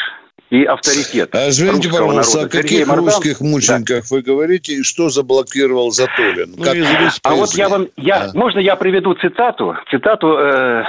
и 0.51 0.65
авторитет. 0.65 1.34
А 1.34 1.49
извините, 1.49 1.89
пожалуйста, 1.89 2.39
народа, 2.39 2.58
о 2.58 2.62
каких 2.62 2.88
Мардан, 2.88 3.06
русских 3.06 3.39
мучениках 3.39 4.04
да. 4.04 4.15
вы 4.15 4.21
говорите 4.21 4.73
и 4.73 4.84
что 4.84 5.10
заблокировал 5.10 5.91
Затулин? 5.91 6.56
Ну, 6.58 6.63
как... 6.63 6.75
А 7.23 7.36
вот 7.36 7.54
я 7.54 7.69
вам, 7.69 7.88
я, 7.95 8.25
а. 8.25 8.38
можно 8.38 8.60
я 8.60 8.75
приведу 8.75 9.13
цитату, 9.15 9.75
цитату 9.89 10.38
э, 10.38 10.84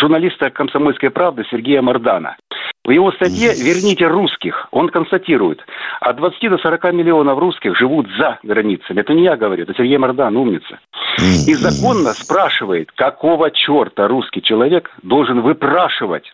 журналиста 0.00 0.50
«Комсомольской 0.50 1.10
правды» 1.10 1.44
Сергея 1.50 1.82
Мардана. 1.82 2.36
В 2.84 2.90
его 2.90 3.12
статье 3.12 3.52
«Верните 3.54 4.06
русских» 4.06 4.68
он 4.70 4.88
констатирует, 4.88 5.60
от 6.00 6.16
20 6.16 6.50
до 6.50 6.58
40 6.58 6.92
миллионов 6.94 7.38
русских 7.38 7.76
живут 7.76 8.06
за 8.18 8.38
границами. 8.42 9.00
Это 9.00 9.12
не 9.12 9.24
я 9.24 9.36
говорю, 9.36 9.64
это 9.64 9.74
Сергей 9.74 9.98
Мордан, 9.98 10.36
умница. 10.36 10.78
И 11.18 11.54
законно 11.54 12.14
спрашивает, 12.14 12.90
какого 12.92 13.50
черта 13.50 14.08
русский 14.08 14.40
человек 14.40 14.90
должен 15.02 15.42
выпрашивать 15.42 16.32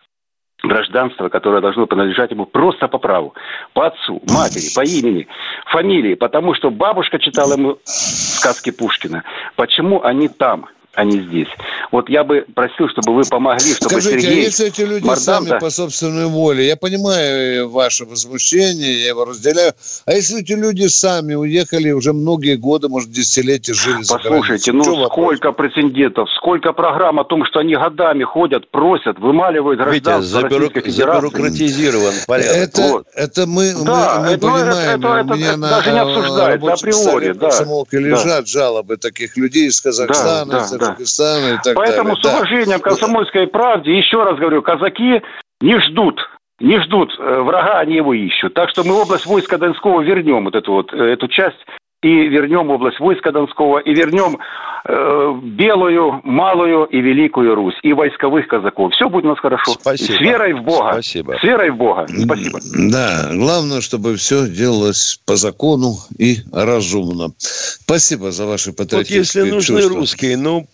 гражданство, 0.62 1.28
которое 1.28 1.60
должно 1.60 1.86
принадлежать 1.86 2.30
ему 2.30 2.46
просто 2.46 2.88
по 2.88 2.98
праву. 2.98 3.34
По 3.72 3.86
отцу, 3.86 4.22
матери, 4.30 4.74
по 4.74 4.82
имени, 4.82 5.26
фамилии. 5.66 6.14
Потому 6.14 6.54
что 6.54 6.70
бабушка 6.70 7.18
читала 7.18 7.54
ему 7.54 7.78
сказки 7.84 8.70
Пушкина. 8.70 9.24
Почему 9.56 10.02
они 10.02 10.28
там? 10.28 10.66
А 10.94 11.04
не 11.04 11.20
здесь. 11.20 11.48
Вот 11.92 12.08
я 12.08 12.24
бы 12.24 12.44
просил, 12.54 12.88
чтобы 12.88 13.14
вы 13.14 13.22
помогли, 13.24 13.74
чтобы 13.74 14.00
Скажите, 14.00 14.16
а 14.16 14.20
Сергей... 14.20 14.40
а 14.40 14.44
если 14.44 14.66
эти 14.66 14.80
люди 14.82 15.06
Мардан, 15.06 15.46
сами 15.46 15.58
по 15.58 15.70
собственной 15.70 16.26
воле, 16.26 16.66
я 16.66 16.76
понимаю 16.76 17.68
ваше 17.68 18.04
возмущение, 18.04 19.02
я 19.02 19.08
его 19.08 19.24
разделяю, 19.24 19.72
а 20.06 20.12
если 20.12 20.40
эти 20.40 20.52
люди 20.52 20.86
сами 20.86 21.34
уехали 21.34 21.90
уже 21.90 22.12
многие 22.12 22.56
годы, 22.56 22.88
может, 22.88 23.10
десятилетия 23.10 23.74
жили 23.74 24.02
Послушайте, 24.08 24.72
за 24.72 24.76
ну 24.76 24.84
сколько 25.06 25.48
вопрос? 25.48 25.72
прецедентов, 25.72 26.28
сколько 26.36 26.72
программ 26.72 27.20
о 27.20 27.24
том, 27.24 27.44
что 27.44 27.60
они 27.60 27.74
годами 27.74 28.24
ходят, 28.24 28.70
просят, 28.70 29.18
вымаливают 29.18 29.80
гражданство 29.80 30.40
Витя, 30.40 30.48
забюрок... 30.48 30.86
забюрократизирован 30.86 32.14
порядок. 32.26 32.56
Это, 32.56 32.82
вот. 32.82 33.06
это 33.14 33.46
мы, 33.46 33.72
да, 33.84 34.16
мы, 34.18 34.26
мы 34.26 34.32
это, 34.32 34.40
понимаем, 34.40 35.00
это, 35.00 35.08
это, 35.08 35.32
у 35.32 35.36
меня 35.36 35.48
это, 35.48 35.56
на 35.56 35.70
даже 35.70 35.92
не 35.92 35.98
обсуждается 35.98 36.72
априори. 36.72 37.32
Да, 37.32 37.50
да. 37.50 37.98
лежат 37.98 38.48
жалобы 38.48 38.96
таких 38.96 39.36
людей 39.36 39.68
из 39.68 39.80
Казахстана, 39.80 40.52
да, 40.52 40.68
да, 40.78 40.83
Узбекистана 40.92 41.54
и 41.54 41.58
так 41.62 41.74
Поэтому 41.74 42.16
далее. 42.16 42.22
с 42.22 42.34
уважением 42.34 42.80
к 42.80 42.84
комсомольской 42.84 43.46
правде, 43.46 43.96
еще 43.96 44.22
раз 44.22 44.38
говорю, 44.38 44.62
казаки 44.62 45.22
не 45.60 45.80
ждут 45.80 46.20
не 46.60 46.80
ждут 46.82 47.12
э, 47.18 47.40
врага, 47.40 47.80
они 47.80 47.96
его 47.96 48.14
ищут. 48.14 48.54
Так 48.54 48.70
что 48.70 48.84
мы 48.84 48.94
область 48.94 49.26
войска 49.26 49.58
Донского 49.58 50.02
вернем 50.02 50.44
вот 50.44 50.54
эту 50.54 50.72
вот 50.72 50.92
э, 50.92 50.96
эту 50.96 51.28
часть 51.28 51.58
и 52.04 52.28
вернем 52.28 52.68
область 52.68 53.00
войска 53.00 53.32
Донского, 53.32 53.78
и 53.78 53.94
вернем 53.94 54.38
э, 54.84 55.40
белую, 55.42 56.20
малую 56.22 56.84
и 56.84 57.00
великую 57.00 57.54
Русь, 57.54 57.78
и 57.82 57.94
войсковых 57.94 58.46
казаков. 58.46 58.92
Все 58.92 59.08
будет 59.08 59.24
у 59.24 59.28
нас 59.28 59.38
хорошо. 59.38 59.72
Спасибо. 59.72 60.12
С 60.12 60.20
верой 60.20 60.52
в 60.52 60.62
Бога. 60.64 60.92
Спасибо. 60.92 61.36
С 61.40 61.42
верой 61.42 61.70
в 61.70 61.76
Бога. 61.76 62.06
Спасибо. 62.06 62.60
Да, 62.92 63.30
главное, 63.32 63.80
чтобы 63.80 64.16
все 64.16 64.46
делалось 64.46 65.18
по 65.24 65.36
закону 65.36 65.94
и 66.18 66.36
разумно. 66.52 67.32
Спасибо 67.38 68.30
за 68.32 68.44
ваши 68.44 68.74
патриотические 68.74 69.44
Вот 69.44 69.46
если 69.46 69.54
нужны 69.54 69.80
чувства. 69.80 69.98
русские, 69.98 70.36
ну, 70.36 70.66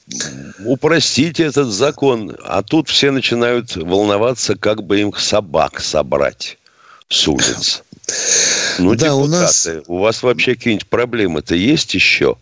упростите 0.67 1.45
этот 1.45 1.69
закон. 1.69 2.35
А 2.45 2.65
тут 2.65 2.89
все 2.89 3.13
начинают 3.13 3.77
волноваться, 3.77 4.57
как 4.57 4.83
бы 4.83 4.99
им 4.99 5.13
собак 5.13 5.79
собрать 5.79 6.59
с 7.09 7.29
улиц. 7.29 7.85
Ну, 8.79 8.95
да, 8.95 9.07
депутаты, 9.07 9.15
у 9.15 9.27
нас... 9.27 9.69
У 9.87 9.99
вас 9.99 10.23
вообще 10.23 10.55
какие-нибудь 10.55 10.89
проблемы-то 10.89 11.55
есть 11.55 11.95
еще, 11.95 12.37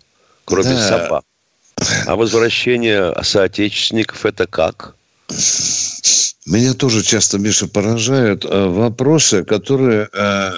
кроме 0.45 0.75
да. 0.75 0.88
собак? 0.88 1.25
А 2.07 2.17
возвращение 2.17 3.14
соотечественников 3.23 4.27
это 4.27 4.47
как? 4.47 4.95
Меня 6.47 6.73
тоже 6.73 7.03
часто, 7.03 7.38
Миша, 7.38 7.69
поражают 7.69 8.45
э, 8.45 8.67
вопросы, 8.69 9.45
которые 9.45 10.09
э, 10.12 10.51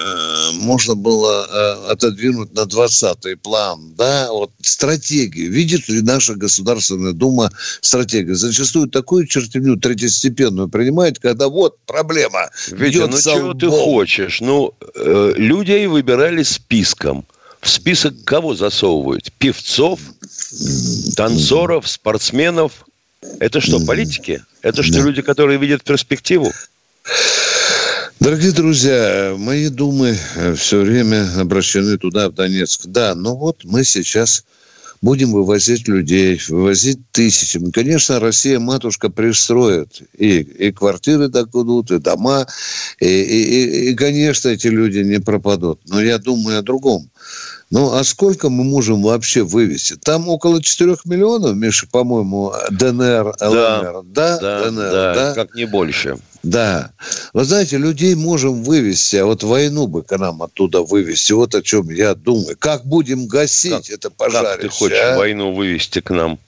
можно 0.61 0.95
было 0.95 1.47
э, 1.49 1.93
отодвинуть 1.93 2.55
на 2.55 2.61
20-й 2.61 3.37
план, 3.37 3.95
да, 3.97 4.29
вот 4.31 4.51
стратегию. 4.63 5.51
Видит 5.51 5.89
ли 5.89 6.03
наша 6.03 6.35
Государственная 6.35 7.13
Дума 7.13 7.51
стратегию? 7.81 8.37
Зачастую 8.37 8.89
такую 8.89 9.27
чертовню 9.27 9.77
третьестепенную 9.77 10.69
принимает, 10.69 11.19
когда 11.19 11.49
вот 11.49 11.79
проблема. 11.87 12.51
Витя, 12.69 13.09
ну 13.09 13.21
чего 13.21 13.55
ты 13.55 13.69
хочешь? 13.69 14.41
Ну, 14.41 14.75
э, 14.95 15.33
людей 15.37 15.87
выбирали 15.87 16.43
списком. 16.43 17.25
В 17.61 17.69
список 17.69 18.15
кого 18.25 18.55
засовывают? 18.55 19.31
Певцов, 19.39 20.01
танцоров, 21.17 21.89
спортсменов? 21.89 22.87
Это 23.39 23.61
что, 23.61 23.85
политики? 23.85 24.43
Это 24.63 24.83
что, 24.83 24.95
да. 24.95 25.01
люди, 25.03 25.23
которые 25.23 25.59
видят 25.59 25.85
перспективу? 25.85 26.53
Дорогие 28.21 28.53
друзья, 28.53 29.35
мои 29.39 29.71
думы 29.71 30.15
э, 30.37 30.55
все 30.55 30.83
время 30.83 31.27
обращены 31.41 31.97
туда, 31.97 32.29
в 32.29 32.35
Донецк. 32.35 32.83
Да, 32.85 33.15
но 33.15 33.35
вот 33.35 33.65
мы 33.65 33.83
сейчас 33.83 34.45
будем 35.01 35.33
вывозить 35.33 35.89
людей, 35.89 36.39
вывозить 36.51 36.99
тысячами. 37.13 37.71
Конечно, 37.71 38.21
Россия, 38.21 38.61
матушка, 38.61 39.09
пристроит. 39.09 40.03
И, 40.19 40.41
и 40.41 40.71
квартиры 40.71 41.29
докудут, 41.29 41.91
и 41.93 41.99
дома. 41.99 42.47
И, 42.99 43.07
и, 43.07 43.91
и, 43.91 43.95
конечно, 43.95 44.51
эти 44.51 44.67
люди 44.67 44.99
не 44.99 45.19
пропадут. 45.19 45.81
Но 45.89 46.03
я 46.03 46.19
думаю 46.19 46.59
о 46.59 46.63
другом. 46.63 47.11
Ну, 47.71 47.95
а 47.95 48.05
сколько 48.05 48.51
мы 48.51 48.65
можем 48.65 49.01
вообще 49.01 49.45
вывести? 49.45 49.97
Там 49.97 50.29
около 50.29 50.63
4 50.63 50.95
миллионов, 51.07 51.57
Миша, 51.57 51.87
по-моему, 51.91 52.53
ДНР, 52.71 53.35
ЛНР. 53.41 54.03
Да, 54.05 54.39
да, 54.39 54.39
да, 54.39 54.71
ДНР, 54.71 54.91
да, 54.91 55.15
да, 55.15 55.35
как 55.35 55.55
не 55.55 55.65
больше. 55.65 56.19
Да. 56.43 56.91
Вы 57.33 57.45
знаете, 57.45 57.77
людей 57.77 58.15
можем 58.15 58.63
вывести, 58.63 59.17
а 59.17 59.27
вот 59.27 59.43
войну 59.43 59.87
бы 59.87 60.03
к 60.03 60.17
нам 60.17 60.43
оттуда 60.43 60.83
вывести. 60.83 61.33
Вот 61.33 61.55
о 61.55 61.63
чем 61.63 61.91
я 61.91 62.15
думаю. 62.15 62.57
Как 62.59 62.87
будем 62.87 63.27
гасить 63.27 63.89
как, 63.89 63.91
это 63.91 64.11
пожарище? 64.11 64.53
Как 64.53 64.61
ты 64.63 64.69
хочешь 64.69 64.99
а? 64.99 65.19
войну 65.19 65.53
вывести 65.53 66.01
к 66.01 66.11
нам? 66.11 66.39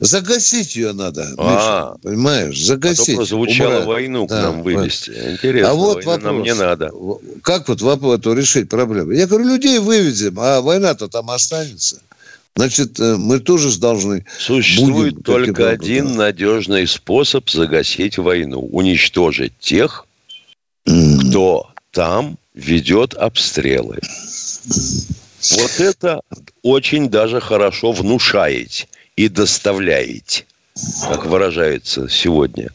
Загасить 0.00 0.76
ее 0.76 0.92
надо, 0.92 1.34
а, 1.38 1.96
Миша, 1.96 2.08
понимаешь? 2.08 2.56
Загасить. 2.56 3.08
А 3.08 3.12
то 3.12 3.16
прозвучало 3.16 3.84
войну 3.84 4.28
да, 4.28 4.38
к 4.38 4.42
нам 4.44 4.62
вывести. 4.62 5.10
Интересно, 5.10 5.70
а 5.70 5.74
вот 5.74 6.04
вопрос, 6.04 6.22
нам 6.22 6.42
не 6.42 6.54
надо. 6.54 6.92
Как 7.42 7.68
вот 7.68 7.82
вопрос 7.82 8.20
решить 8.26 8.68
проблему? 8.68 9.10
Я 9.10 9.26
говорю, 9.26 9.48
людей 9.48 9.80
вывезем, 9.80 10.38
а 10.38 10.60
война-то 10.60 11.08
там 11.08 11.30
останется. 11.30 12.00
Значит, 12.58 12.98
э, 12.98 13.14
мы 13.16 13.38
тоже 13.38 13.78
должны... 13.78 14.26
Существует 14.36 15.14
будем, 15.14 15.22
только 15.22 15.70
один 15.70 16.16
надежный 16.16 16.88
способ 16.88 17.48
загасить 17.48 18.18
войну. 18.18 18.58
Уничтожить 18.72 19.56
тех, 19.60 20.08
mm. 20.84 21.28
кто 21.28 21.70
там 21.92 22.36
ведет 22.54 23.14
обстрелы. 23.14 24.00
Вот 25.52 25.78
это 25.78 26.20
очень 26.62 27.08
даже 27.08 27.40
хорошо 27.40 27.92
внушаете 27.92 28.88
и 29.14 29.28
доставляете, 29.28 30.44
как 31.08 31.26
выражается 31.26 32.08
сегодня. 32.08 32.70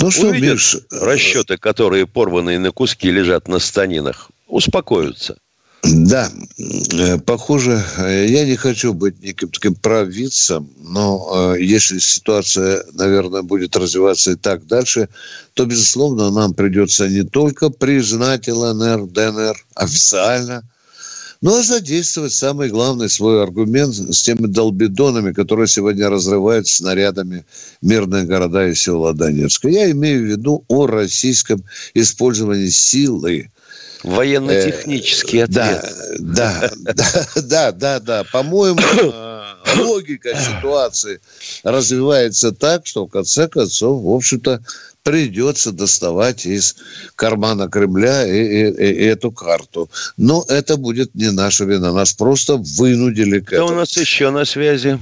Ну 0.00 0.10
что, 0.10 0.30
Увидят 0.30 0.54
Миш... 0.54 0.78
расчеты, 0.90 1.58
которые 1.58 2.08
порванные 2.08 2.58
на 2.58 2.72
куски 2.72 3.08
лежат 3.08 3.46
на 3.46 3.60
станинах, 3.60 4.32
успокоятся. 4.48 5.36
Да, 5.82 6.30
э, 6.58 7.18
похоже, 7.18 7.84
э, 7.98 8.26
я 8.28 8.44
не 8.44 8.56
хочу 8.56 8.92
быть 8.92 9.22
никаким 9.22 9.50
таким 9.50 9.74
провидцем, 9.74 10.68
но 10.78 11.54
э, 11.54 11.62
если 11.62 11.98
ситуация, 11.98 12.84
наверное, 12.92 13.42
будет 13.42 13.76
развиваться 13.76 14.32
и 14.32 14.36
так 14.36 14.66
дальше, 14.66 15.08
то, 15.54 15.64
безусловно, 15.64 16.30
нам 16.30 16.54
придется 16.54 17.08
не 17.08 17.22
только 17.22 17.70
признать 17.70 18.48
ЛНР, 18.48 19.06
ДНР 19.06 19.56
официально, 19.74 20.62
но 21.40 21.60
и 21.60 21.62
задействовать 21.62 22.32
самый 22.32 22.70
главный 22.70 23.08
свой 23.08 23.42
аргумент 23.42 23.94
с 23.94 24.22
теми 24.22 24.46
долбидонами, 24.46 25.32
которые 25.32 25.68
сегодня 25.68 26.08
разрывают 26.08 26.66
снарядами 26.66 27.44
мирные 27.82 28.24
города 28.24 28.66
и 28.66 28.74
села 28.74 29.14
Донецка. 29.14 29.68
Я 29.68 29.90
имею 29.90 30.22
в 30.22 30.26
виду 30.26 30.64
о 30.68 30.86
российском 30.86 31.62
использовании 31.94 32.68
силы 32.68 33.50
Военно-технический 34.02 35.40
ответ. 35.40 35.84
Да, 36.18 36.70
да, 36.84 37.10
да, 37.36 37.72
да, 37.72 38.00
да. 38.00 38.24
По-моему, 38.24 38.78
э, 38.80 39.82
логика 39.82 40.36
ситуации 40.36 41.20
развивается 41.62 42.52
так, 42.52 42.86
что 42.86 43.06
в 43.06 43.10
конце 43.10 43.48
концов, 43.48 44.02
в 44.02 44.10
общем-то, 44.10 44.62
придется 45.02 45.70
доставать 45.70 46.46
из 46.46 46.76
кармана 47.14 47.68
Кремля 47.68 48.26
и, 48.26 48.38
и, 48.38 49.02
и 49.02 49.04
эту 49.04 49.30
карту. 49.30 49.88
Но 50.16 50.44
это 50.48 50.76
будет 50.76 51.14
не 51.14 51.30
наша 51.30 51.64
вина. 51.64 51.92
Нас 51.92 52.12
просто 52.12 52.56
вынудили 52.56 53.40
к 53.40 53.52
этому. 53.52 53.68
Кто 53.68 53.74
у 53.74 53.78
нас 53.78 53.96
еще 53.96 54.30
на 54.30 54.44
связи? 54.44 54.98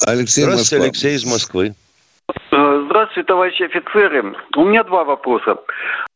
Алексей 0.00 0.42
Здравствуйте, 0.42 0.76
Москва. 0.76 0.84
Алексей 0.84 1.16
из 1.16 1.24
Москвы. 1.24 1.74
Э, 3.12 3.14
здравствуйте, 3.14 3.22
товарищи 3.26 3.62
офицеры. 3.62 4.34
У 4.56 4.64
меня 4.64 4.84
два 4.84 5.04
вопроса. 5.04 5.58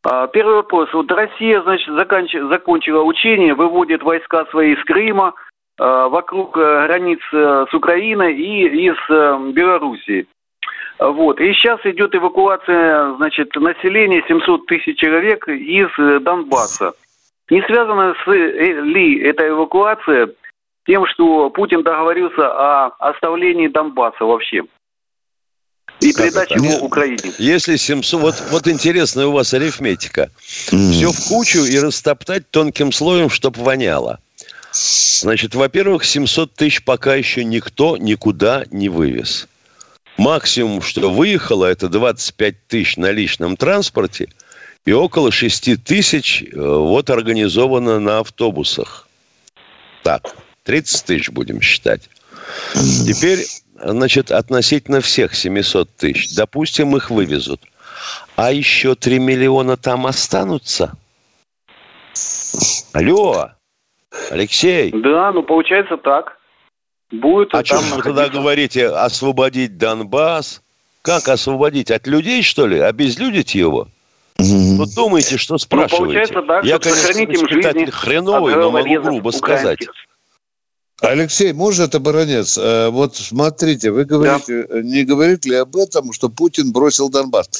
А, 0.05 0.27
первый 0.29 0.57
вопрос. 0.57 0.93
Вот 0.93 1.11
Россия, 1.11 1.61
значит, 1.63 1.95
заканч... 1.95 2.33
закончила 2.33 3.03
учение, 3.03 3.55
выводит 3.55 4.03
войска 4.03 4.47
свои 4.47 4.75
из 4.75 4.85
Крыма, 4.85 5.35
а, 5.79 6.09
вокруг 6.09 6.57
э, 6.57 6.87
границ 6.87 7.21
э, 7.33 7.67
с 7.71 7.75
Украиной 7.75 8.35
и 8.35 8.89
из 8.89 8.97
Белоруссии. 9.55 10.27
Вот. 10.99 11.41
И 11.41 11.53
сейчас 11.53 11.81
идет 11.85 12.15
эвакуация, 12.15 13.15
значит, 13.17 13.55
населения 13.57 14.23
700 14.27 14.67
тысяч 14.67 14.99
человек 14.99 15.47
из 15.49 15.89
Донбасса. 16.23 16.95
Не 17.51 17.61
связана 17.63 18.15
с, 18.25 18.31
ли 18.31 19.21
эта 19.21 19.49
эвакуация 19.49 20.31
тем, 20.87 21.07
что 21.07 21.51
Путин 21.51 21.83
договорился 21.83 22.49
о 22.49 22.87
оставлении 22.99 23.69
Донбасса 23.69 24.25
вообще? 24.25 24.63
И 26.01 26.13
передача 26.13 26.55
его 26.55 26.85
Украине. 26.85 27.33
Если 27.39 27.77
700... 27.77 28.21
Вот, 28.21 28.43
вот 28.51 28.69
интересная 28.69 29.27
у 29.27 29.33
вас 29.33 29.55
арифметика. 29.55 30.31
Mm. 30.71 30.93
Все 30.93 31.13
в 31.13 31.29
кучу 31.29 31.65
и 31.65 31.79
растоптать 31.79 32.51
тонким 32.51 32.93
слоем, 32.93 33.31
чтобы 33.31 33.63
воняло. 33.63 34.21
Значит, 34.73 35.55
во-первых, 35.55 36.05
700 36.05 36.53
тысяч 36.55 36.85
пока 36.85 37.15
еще 37.15 37.45
никто 37.45 37.97
никуда 37.97 38.65
не 38.71 38.89
вывез. 38.89 39.49
Максимум, 40.19 40.83
что 40.83 41.11
выехало, 41.11 41.67
это 41.67 41.89
25 41.89 42.67
тысяч 42.69 42.97
на 42.97 43.11
личном 43.11 43.57
транспорте 43.57 44.29
и 44.85 44.93
около 44.93 45.33
6 45.33 45.83
тысяч 45.83 46.43
э, 46.43 46.57
вот 46.57 47.11
организовано 47.11 47.99
на 48.01 48.21
автобусах. 48.21 49.09
Так, 50.03 50.37
30 50.65 51.05
тысяч 51.05 51.31
будем 51.31 51.61
считать. 51.61 52.09
Теперь 52.75 53.47
значит, 53.83 54.31
относительно 54.31 55.01
всех 55.01 55.35
700 55.35 55.91
тысяч, 55.97 56.35
допустим, 56.35 56.97
их 56.97 57.11
вывезут, 57.11 57.61
а 58.37 58.53
еще 58.53 58.95
3 58.95 59.19
миллиона 59.19 59.77
там 59.77 60.07
останутся? 60.07 60.93
Алло, 62.93 63.51
Алексей. 64.31 64.93
Да, 64.93 65.33
ну 65.33 65.43
получается 65.43 65.97
так. 65.97 66.39
Будет 67.11 67.55
а 67.55 67.65
что 67.65 67.79
вы 67.79 68.03
тогда 68.03 68.29
говорите, 68.29 68.89
освободить 68.89 69.79
Донбасс? 69.79 70.63
Как 71.03 71.29
освободить? 71.29 71.93
От 71.93 72.09
людей, 72.09 72.43
что 72.43 72.67
ли? 72.67 72.81
Обезлюдить 72.81 73.55
его? 73.55 73.87
Mm-hmm. 74.39 74.77
Вот 74.77 74.95
думаете, 74.95 75.39
что 75.39 75.57
спрашиваете? 75.57 75.99
Ну, 75.99 76.07
получается 76.07 76.43
так, 76.43 76.65
Я, 76.65 76.79
конечно, 76.79 77.21
им 77.21 77.49
жизни 77.49 77.91
хреновый, 77.91 78.57
но 78.57 78.71
могу 78.71 79.01
грубо 79.01 79.31
сказать. 79.31 79.87
Алексей, 81.01 81.53
может, 81.53 81.95
оборонец? 81.95 82.57
Э, 82.57 82.89
вот 82.89 83.17
смотрите, 83.17 83.91
вы 83.91 84.07
говорите, 84.07 84.67
да. 84.67 84.83
не 84.83 85.05
говорите 85.05 85.51
ли 85.51 85.57
об 85.57 85.77
этом, 85.77 86.13
что 86.13 86.31
Путин 86.31 86.73
бросил 86.73 87.11
Донбасс? 87.11 87.51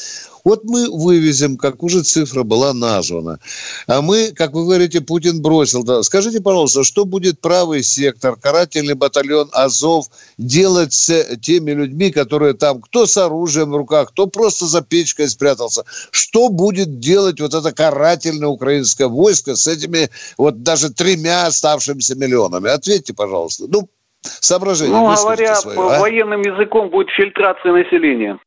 Вот 0.47 0.63
мы 0.63 0.89
вывезем, 0.89 1.57
как 1.57 1.83
уже 1.83 2.05
цифра 2.05 2.45
была 2.45 2.73
названа. 2.73 3.41
А 3.89 4.01
мы, 4.01 4.31
как 4.31 4.53
вы 4.53 4.63
говорите, 4.63 5.01
Путин 5.01 5.43
бросил. 5.43 5.83
Да. 5.83 6.05
Скажите, 6.05 6.41
пожалуйста, 6.41 6.85
что 6.85 7.05
будет 7.05 7.41
правый 7.41 7.83
сектор, 7.83 8.37
карательный 8.37 8.95
батальон 8.95 9.49
Азов 9.53 10.07
делать 10.39 10.93
с 10.93 11.37
теми 11.43 11.73
людьми, 11.73 12.13
которые 12.13 12.55
там, 12.55 12.81
кто 12.81 13.07
с 13.07 13.17
оружием 13.17 13.73
в 13.73 13.77
руках, 13.77 14.11
кто 14.11 14.29
просто 14.29 14.67
за 14.67 14.83
печкой 14.83 15.27
спрятался? 15.27 15.83
Что 16.13 16.49
будет 16.49 17.01
делать 17.01 17.41
вот 17.41 17.53
это 17.53 17.73
карательное 17.73 18.49
украинское 18.49 19.09
войско 19.09 19.57
с 19.57 19.67
этими 19.67 20.11
вот 20.39 20.63
даже 20.63 20.91
тремя 20.93 21.47
оставшимися 21.47 22.15
миллионами? 22.15 22.71
Ответьте, 22.71 23.15
пожалуйста. 23.15 23.65
Ну, 23.67 23.89
соображение. 24.23 24.97
Ну, 24.97 25.13
говоря 25.13 25.57
свое, 25.57 25.77
а? 25.77 25.99
военным 25.99 26.43
языком, 26.43 26.89
будет 26.89 27.09
фильтрация 27.11 27.73
населения. 27.73 28.39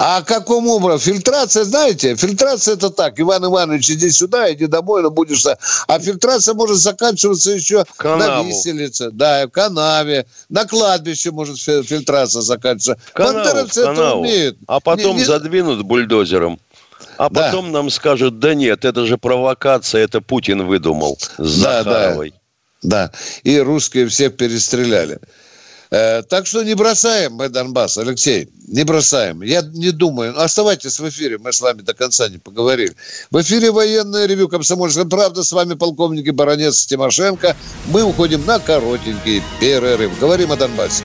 А 0.00 0.22
каком 0.22 0.68
образом? 0.68 1.00
Фильтрация, 1.00 1.64
знаете, 1.64 2.14
фильтрация 2.14 2.74
это 2.74 2.90
так. 2.90 3.18
Иван 3.18 3.44
Иванович, 3.44 3.90
иди 3.90 4.10
сюда, 4.10 4.52
иди 4.52 4.66
домой, 4.66 5.02
но 5.02 5.10
будешь... 5.10 5.44
А 5.88 5.98
фильтрация 5.98 6.54
может 6.54 6.76
заканчиваться 6.76 7.50
еще 7.50 7.84
на 8.02 8.42
виселице, 8.42 9.10
да, 9.10 9.46
в 9.46 9.50
канаве, 9.50 10.26
на 10.48 10.66
кладбище 10.66 11.32
может 11.32 11.58
фильтрация 11.58 12.42
заканчиваться. 12.42 12.96
Канаву, 13.12 13.38
Бандеровцы 13.38 13.80
это 13.80 14.14
умеют. 14.14 14.58
А 14.68 14.78
потом 14.78 15.16
не, 15.16 15.22
не... 15.22 15.24
задвинут 15.24 15.82
бульдозером. 15.82 16.60
А 17.16 17.28
Да. 17.28 17.46
потом 17.46 17.72
нам 17.72 17.90
скажут, 17.90 18.38
да 18.38 18.54
нет, 18.54 18.84
это 18.84 19.04
же 19.04 19.18
провокация, 19.18 20.04
это 20.04 20.20
Путин 20.20 20.64
выдумал 20.64 21.18
с 21.38 21.60
Да, 21.60 21.82
да. 21.82 21.90
Захаровой. 21.90 22.34
Да, 22.82 23.10
и 23.42 23.58
русские 23.58 24.06
всех 24.06 24.36
перестреляли. 24.36 25.18
Э, 25.90 26.22
так 26.22 26.46
что 26.46 26.62
не 26.62 26.74
бросаем 26.74 27.34
мы 27.34 27.48
Донбасс, 27.48 27.98
Алексей, 27.98 28.48
не 28.66 28.84
бросаем. 28.84 29.42
Я 29.42 29.62
не 29.62 29.90
думаю. 29.90 30.32
Ну, 30.32 30.40
Оставайтесь 30.40 30.98
в 30.98 31.08
эфире, 31.08 31.38
мы 31.38 31.52
с 31.52 31.60
вами 31.60 31.82
до 31.82 31.94
конца 31.94 32.28
не 32.28 32.38
поговорили. 32.38 32.94
В 33.30 33.40
эфире 33.40 33.70
военное 33.70 34.26
ревю 34.26 34.48
«Комсомольская 34.48 35.04
правда». 35.04 35.42
С 35.42 35.52
вами 35.52 35.74
полковник 35.74 36.26
и 36.26 36.30
баронец 36.30 36.86
Тимошенко. 36.86 37.56
Мы 37.86 38.02
уходим 38.02 38.44
на 38.44 38.58
коротенький 38.58 39.42
перерыв. 39.60 40.18
Говорим 40.20 40.52
о 40.52 40.56
Донбассе. 40.56 41.04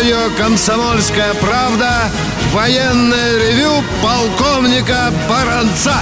Радио 0.00 0.34
«Комсомольская 0.38 1.34
правда» 1.34 2.10
военное 2.52 3.36
ревю 3.36 3.84
полковника 4.02 5.12
Баранца. 5.28 5.94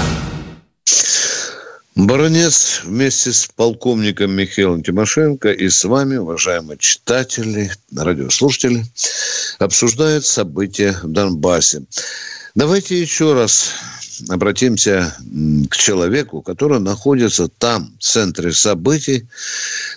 Баронец 1.96 2.82
вместе 2.84 3.32
с 3.32 3.48
полковником 3.56 4.30
Михаилом 4.30 4.84
Тимошенко 4.84 5.50
и 5.50 5.68
с 5.68 5.82
вами, 5.84 6.16
уважаемые 6.16 6.78
читатели, 6.78 7.72
радиослушатели, 7.96 8.84
обсуждают 9.58 10.24
события 10.24 10.96
в 11.02 11.08
Донбассе. 11.08 11.82
Давайте 12.54 13.00
еще 13.00 13.34
раз 13.34 13.72
обратимся 14.28 15.14
к 15.70 15.76
человеку, 15.76 16.42
который 16.42 16.80
находится 16.80 17.48
там, 17.48 17.94
в 17.98 18.02
центре 18.02 18.52
событий. 18.52 19.28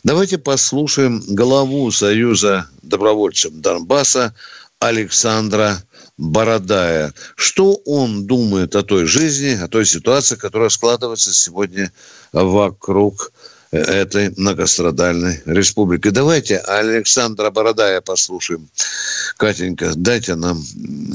Давайте 0.03 0.37
послушаем 0.37 1.23
главу 1.27 1.91
Союза 1.91 2.67
добровольцев 2.81 3.53
Донбасса 3.53 4.33
Александра 4.79 5.81
Бородая. 6.17 7.13
Что 7.35 7.75
он 7.85 8.25
думает 8.25 8.75
о 8.75 8.83
той 8.83 9.05
жизни, 9.05 9.59
о 9.61 9.67
той 9.67 9.85
ситуации, 9.85 10.35
которая 10.35 10.69
складывается 10.69 11.33
сегодня 11.33 11.91
вокруг 12.31 13.31
этой 13.71 14.33
многострадальной 14.37 15.41
республики. 15.45 16.09
Давайте 16.09 16.57
Александра 16.57 17.49
Бородая 17.51 18.01
послушаем. 18.01 18.67
Катенька, 19.37 19.91
дайте 19.95 20.35
нам 20.35 20.57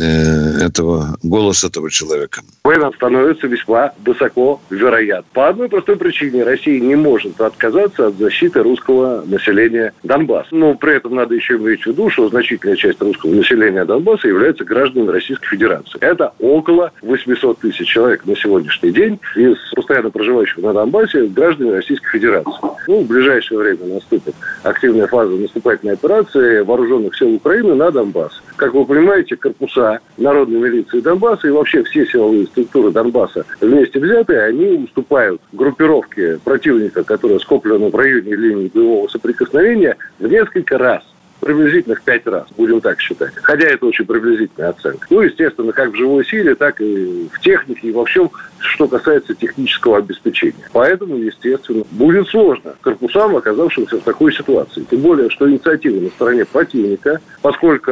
э, 0.01 0.65
этого 0.67 1.17
голос 1.23 1.65
этого 1.65 1.91
человека. 1.91 2.41
война 2.65 2.91
становится 2.93 3.47
весьма 3.47 3.93
высоко 4.05 4.61
вероятна. 4.71 5.29
По 5.33 5.49
одной 5.49 5.69
простой 5.69 5.97
причине 5.97 6.45
Россия 6.45 6.81
не 6.81 6.95
может 6.95 7.41
отказаться 7.41 8.09
от 8.09 8.17
защиты 8.17 8.63
русского 8.63 9.23
населения 9.27 9.93
Донбасса. 10.03 10.49
Но 10.53 10.75
при 10.75 10.97
этом 10.97 11.15
надо 11.15 11.35
еще 11.35 11.57
иметь 11.57 11.83
в 11.83 11.87
виду, 11.87 12.11
что 12.11 12.29
значительная 12.29 12.77
часть 12.77 13.01
русского 13.01 13.33
населения 13.33 13.85
Донбасса 13.85 14.29
является 14.29 14.65
гражданами 14.65 15.11
Российской 15.11 15.49
Федерации. 15.49 15.99
Это 16.01 16.33
около 16.39 16.93
800 17.03 17.61
тысяч 17.61 17.87
человек 17.87 18.25
на 18.27 18.35
сегодняшний 18.35 18.93
день 18.93 19.21
из 19.37 19.57
постоянно 19.75 20.11
проживающих 20.11 20.59
на 20.59 20.73
Донбассе 20.73 21.27
граждане 21.27 21.73
Российской 21.73 22.09
Федерации. 22.11 22.46
Ну, 22.89 23.01
в 23.01 23.07
ближайшее 23.07 23.59
время 23.59 23.95
наступит 23.95 24.35
активная 24.63 25.07
фаза 25.07 25.33
наступательной 25.33 25.95
операции 25.95 26.61
вооруженных 26.61 27.17
сил 27.17 27.35
Украины 27.35 27.75
на 27.75 27.91
Донбасс. 27.91 28.41
Как 28.57 28.75
вы 28.75 28.85
понимаете, 28.85 29.37
корпуса 29.37 29.99
народной 30.17 30.61
милиции 30.61 31.01
Донбасса 31.01 31.49
и 31.49 31.51
вообще 31.51 31.83
все 31.83 32.07
силовые 32.07 32.47
структуры 32.47 32.91
Донбасса 32.93 33.45
вместе 33.61 33.99
взятые, 33.99 34.45
они 34.45 34.85
уступают 34.85 35.41
группировке 35.53 36.39
противника, 36.45 37.03
которая 37.03 37.39
скоплена 37.41 37.89
в 37.89 37.95
районе 37.95 38.35
линии 38.35 38.71
боевого 38.73 39.09
соприкосновения, 39.09 39.97
в 40.19 40.27
несколько 40.27 40.79
раз 40.79 41.03
приблизительно 41.41 41.95
в 41.95 42.03
пять 42.03 42.27
раз, 42.27 42.47
будем 42.57 42.81
так 42.81 43.01
считать. 43.01 43.33
Хотя 43.37 43.67
это 43.69 43.87
очень 43.87 44.05
приблизительная 44.05 44.71
оценка. 44.71 45.07
Ну, 45.11 45.21
естественно, 45.21 45.73
как 45.73 45.91
в 45.91 45.97
живой 45.97 46.25
силе, 46.25 46.55
так 46.55 46.81
и 46.81 47.29
в 47.33 47.41
технике, 47.41 47.89
и 47.89 47.93
во 47.93 48.05
всем, 48.05 48.31
что 48.59 48.89
касается 48.89 49.35
технического 49.35 49.99
обеспечения. 49.99 50.69
Поэтому, 50.73 51.17
естественно, 51.17 51.85
будет 51.93 52.29
сложно 52.29 52.75
корпусам, 52.81 53.37
оказавшимся 53.37 53.99
в 53.99 54.03
такой 54.03 54.33
ситуации. 54.33 54.85
Тем 54.91 55.01
более, 55.01 55.31
что 55.31 55.49
инициатива 55.49 56.01
на 56.01 56.09
стороне 56.11 56.45
противника, 56.45 57.21
поскольку 57.43 57.91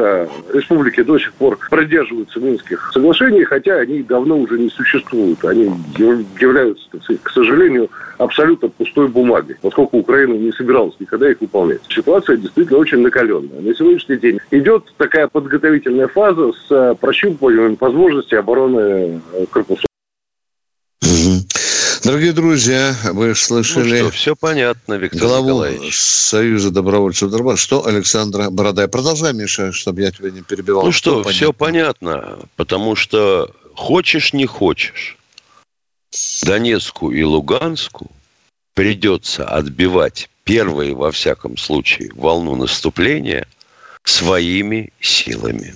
республики 0.53 1.03
до 1.03 1.17
сих 1.19 1.33
пор 1.33 1.57
придерживаются 1.69 2.39
Минских 2.39 2.91
соглашений, 2.93 3.43
хотя 3.43 3.75
они 3.75 4.03
давно 4.03 4.37
уже 4.37 4.57
не 4.57 4.69
существуют. 4.69 5.43
Они 5.45 5.71
яв- 5.97 6.25
являются, 6.39 6.85
к 7.23 7.29
сожалению, 7.29 7.89
абсолютно 8.17 8.69
пустой 8.69 9.07
бумагой, 9.07 9.57
поскольку 9.61 9.97
Украина 9.97 10.33
не 10.33 10.51
собиралась 10.51 10.95
никогда 10.99 11.29
их 11.29 11.41
выполнять. 11.41 11.81
Ситуация 11.89 12.37
действительно 12.37 12.79
очень 12.79 12.99
накаленная. 12.99 13.34
На 13.41 13.75
сегодняшний 13.75 14.17
день 14.17 14.39
идет 14.51 14.93
такая 14.97 15.27
подготовительная 15.27 16.07
фаза 16.07 16.51
с 16.51 16.71
э, 16.71 16.95
прощупыванием 16.99 17.77
возможностей 17.79 18.35
обороны 18.35 19.21
э, 19.33 19.45
корпусов. 19.51 19.85
Мгм. 21.01 21.41
Дорогие 22.03 22.33
друзья, 22.33 22.95
вы 23.13 23.29
Ну 23.29 23.35
слышали 23.35 23.97
что, 23.97 24.11
все 24.11 24.35
понятно, 24.35 24.93
Виктор 24.93 25.21
главу 25.21 25.47
Николаевич. 25.47 25.97
Союза 25.97 26.69
добровольцев 26.69 27.31
Донбасса. 27.31 27.63
Что 27.63 27.87
Александра 27.87 28.49
Бородая? 28.51 28.87
Продолжай, 28.87 29.33
Миша, 29.33 29.71
чтобы 29.71 30.01
я 30.01 30.11
тебя 30.11 30.29
не 30.29 30.41
перебивал. 30.41 30.85
Ну 30.85 30.91
что, 30.91 31.23
все 31.23 31.51
понятно, 31.51 32.37
потому 32.57 32.95
что 32.95 33.49
хочешь 33.73 34.33
не 34.33 34.45
хочешь, 34.45 35.17
Донецку 36.43 37.11
и 37.11 37.23
Луганску 37.23 38.11
придется 38.75 39.45
отбивать 39.45 40.29
первые, 40.49 40.95
во 40.95 41.11
всяком 41.11 41.57
случае, 41.57 42.11
волну 42.15 42.55
наступления 42.55 43.47
своими 44.03 44.93
силами. 45.01 45.75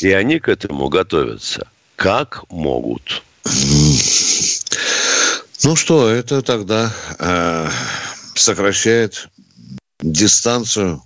И 0.00 0.12
они 0.12 0.38
к 0.38 0.48
этому 0.48 0.88
готовятся 0.88 1.66
как 1.96 2.44
могут. 2.50 3.22
Ну 5.64 5.76
что, 5.76 6.08
это 6.10 6.42
тогда 6.42 6.92
э, 7.18 7.68
сокращает 8.34 9.28
дистанцию 10.00 11.02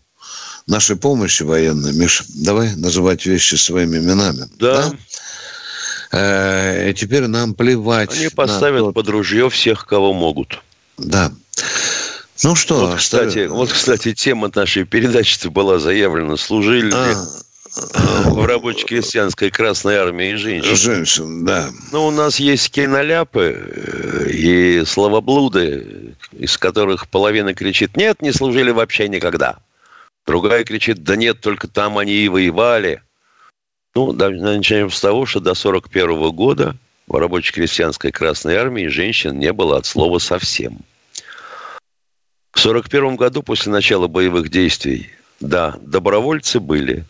нашей 0.66 0.96
помощи 0.96 1.42
военной. 1.42 1.92
Миша, 1.92 2.24
давай 2.28 2.74
называть 2.74 3.26
вещи 3.26 3.54
своими 3.54 3.98
именами. 3.98 4.48
Да, 4.58 4.92
Э, 6.12 6.88
и 6.88 6.94
теперь 6.94 7.26
нам 7.26 7.52
плевать. 7.52 8.12
они 8.16 8.28
поставят 8.28 8.80
тот- 8.80 8.94
под 8.94 9.08
ружье 9.08 9.50
всех, 9.50 9.86
кого 9.86 10.12
могут. 10.14 10.62
Да. 10.96 11.32
Ну 12.44 12.54
что, 12.54 12.86
Вот, 12.86 12.96
кстати, 12.98 13.28
оставим- 13.28 13.52
вот, 13.52 13.72
кстати, 13.72 14.12
тема 14.14 14.50
нашей 14.54 14.84
передачи 14.84 15.46
была 15.48 15.78
заявлена. 15.78 16.36
Служили 16.36 16.92
А, 16.92 17.14
в 18.30 18.44
рабоче-крестьянской 18.44 19.50
Красной 19.50 19.96
Армии 19.96 20.34
женщины. 20.34 20.76
женщин, 20.76 21.44
да. 21.44 21.68
Ну, 21.92 22.06
у 22.06 22.10
нас 22.10 22.38
есть 22.38 22.70
киноляпы 22.70 23.54
э, 23.66 24.30
и 24.30 24.84
словоблуды, 24.84 26.14
из 26.32 26.56
которых 26.58 27.08
половина 27.08 27.54
кричит, 27.54 27.96
нет, 27.96 28.22
не 28.22 28.32
служили 28.32 28.70
вообще 28.70 29.08
никогда. 29.08 29.58
Другая 30.26 30.64
кричит, 30.64 31.04
да 31.04 31.16
нет, 31.16 31.40
только 31.40 31.68
там 31.68 31.98
они 31.98 32.12
и 32.14 32.28
воевали. 32.28 33.02
Ну, 33.94 34.12
начнем 34.12 34.90
с 34.90 35.00
того, 35.00 35.24
что 35.24 35.40
до 35.40 35.54
41 35.54 36.30
года 36.32 36.76
в 37.06 37.14
рабоче-крестьянской 37.16 38.10
Красной 38.10 38.56
Армии 38.56 38.88
женщин 38.88 39.38
не 39.38 39.52
было 39.52 39.78
от 39.78 39.86
слова 39.86 40.18
совсем. 40.18 40.78
В 42.56 42.60
41 42.60 43.16
году, 43.16 43.42
после 43.42 43.70
начала 43.70 44.06
боевых 44.06 44.48
действий, 44.48 45.10
да, 45.40 45.74
добровольцы 45.82 46.58
были 46.58 47.04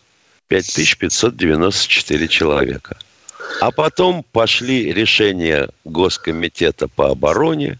5594 0.49 2.27
человека. 2.27 2.97
А 3.61 3.71
потом 3.71 4.25
пошли 4.33 4.91
решения 4.91 5.69
Госкомитета 5.85 6.89
по 6.89 7.11
обороне, 7.11 7.79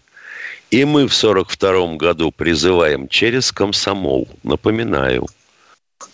и 0.70 0.86
мы 0.86 1.06
в 1.06 1.14
42 1.14 1.96
году 1.96 2.32
призываем 2.32 3.06
через 3.06 3.52
комсомол. 3.52 4.26
Напоминаю, 4.42 5.26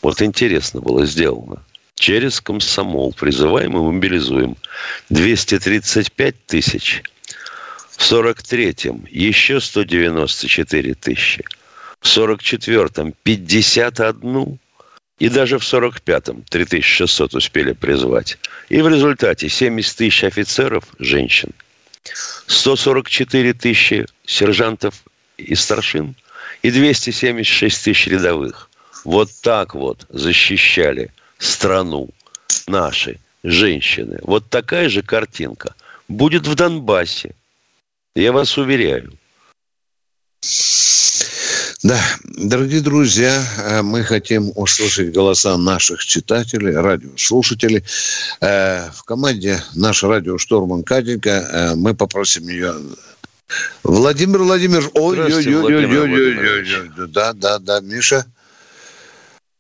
вот 0.03 0.23
интересно 0.23 0.81
было 0.81 1.07
сделано. 1.07 1.63
Через 1.95 2.41
комсомол 2.41 3.13
призываем 3.13 3.77
и 3.77 3.81
мобилизуем 3.81 4.57
235 5.09 6.47
тысяч. 6.47 7.05
В 7.97 8.13
43-м 8.13 9.07
еще 9.11 9.61
194 9.61 10.95
тысячи. 10.95 11.45
В 12.01 12.07
44-м 12.07 13.15
51 13.23 14.59
и 15.21 15.29
даже 15.29 15.59
в 15.59 15.63
45-м 15.63 16.43
3600 16.51 17.35
успели 17.35 17.73
призвать. 17.73 18.37
И 18.69 18.83
в 18.83 18.89
результате 18.89 19.49
70 19.49 19.97
тысяч 19.97 20.25
офицеров– 20.25 20.85
женщин. 20.99 21.51
144 22.47 23.55
тысячи 23.55 24.07
сержантов 24.27 24.95
и 25.39 25.55
старшин 25.55 26.15
и 26.63 26.71
276 26.71 27.85
тысяч 27.85 28.07
рядовых. 28.09 28.69
Вот 29.05 29.31
так 29.43 29.75
вот 29.75 30.05
защищали 30.09 31.11
страну 31.39 32.11
наши 32.67 33.19
женщины. 33.43 34.19
Вот 34.23 34.51
такая 34.51 34.89
же 34.89 35.03
картинка 35.03 35.75
будет 36.09 36.47
в 36.47 36.55
Донбассе. 36.55 37.35
Я 38.15 38.31
вас 38.31 38.57
уверяю. 38.57 39.13
Да, 41.83 42.01
дорогие 42.25 42.81
друзья, 42.81 43.45
э, 43.59 43.83
мы 43.83 44.05
хотим 44.05 44.53
услышать 44.55 45.13
голоса 45.13 45.59
наших 45.59 46.05
читателей, 46.05 46.77
радиослушателей. 46.77 47.85
Э, 48.41 48.89
в 48.91 49.03
команде 49.03 49.63
наш 49.75 50.05
радиоштурман 50.05 50.85
Катенька 50.85 51.31
э, 51.31 51.75
мы 51.75 51.93
попросим 51.95 52.49
ее 52.49 52.75
Владимир 53.83 54.39
Владимирович, 54.45 54.91
ой-ой-ой-ой-ой-ой, 54.95 56.91
да, 57.09 57.33
да, 57.33 57.59
да, 57.59 57.81
Миша. 57.81 58.25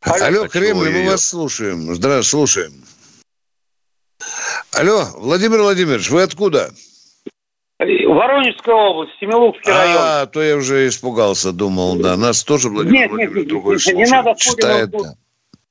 Алло, 0.00 0.24
Алло 0.24 0.48
Кремль, 0.48 0.90
мы 0.90 1.06
вас 1.10 1.24
слушаем. 1.26 1.94
Здравствуйте, 1.94 2.30
слушаем. 2.30 2.84
Алло, 4.70 5.10
Владимир 5.16 5.60
Владимирович, 5.60 6.08
вы 6.08 6.22
откуда? 6.22 6.72
Воронежская 7.78 8.74
область, 8.74 9.12
Семилукский 9.18 9.72
а, 9.72 9.78
район. 9.78 9.98
А, 10.00 10.26
то 10.26 10.42
я 10.42 10.56
уже 10.56 10.86
испугался, 10.86 11.52
думал, 11.52 11.96
да. 11.96 12.16
Нас 12.16 12.44
тоже 12.44 12.68
Владимир 12.68 13.00
нет, 13.00 13.10
Владимирович 13.10 13.36
нет, 13.36 13.48
другой 13.48 13.76
нет, 13.84 13.94
не 13.96 14.06
надо 14.06 14.34
читает. 14.36 14.90
Да. 14.90 15.14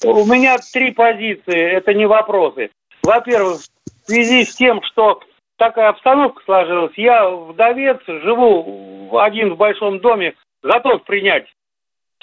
У 0.06 0.26
меня 0.26 0.58
три 0.74 0.92
позиции, 0.92 1.78
это 1.78 1.94
не 1.94 2.06
вопросы. 2.06 2.72
Во-первых, 3.04 3.62
в 3.62 4.08
связи 4.08 4.44
с 4.44 4.54
тем, 4.56 4.82
что 4.84 5.22
такая 5.58 5.90
обстановка 5.90 6.44
сложилась, 6.44 6.94
я 6.98 7.30
вдовец, 7.30 8.00
живу 8.06 9.18
один 9.18 9.54
в 9.54 9.58
большом 9.58 10.00
доме, 10.00 10.34
готов 10.62 11.04
принять 11.06 11.46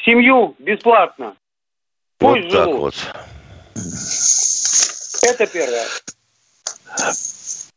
семью 0.05 0.55
бесплатно. 0.59 1.37
Пусть 2.19 2.45
вот 2.45 2.53
живут. 2.53 2.95
так 2.95 3.15
вот. 3.15 3.31
Это 5.23 5.47
первое. 5.47 5.87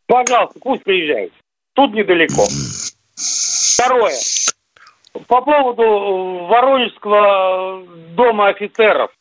Пожалуйста, 0.06 0.60
пусть 0.60 0.84
приезжают. 0.84 1.34
Тут 1.74 1.94
недалеко. 1.94 2.46
Второе. 3.16 4.16
По 5.28 5.42
поводу 5.42 6.46
Воронежского 6.48 7.84
дома 8.16 8.50
офицеров. 8.50 9.12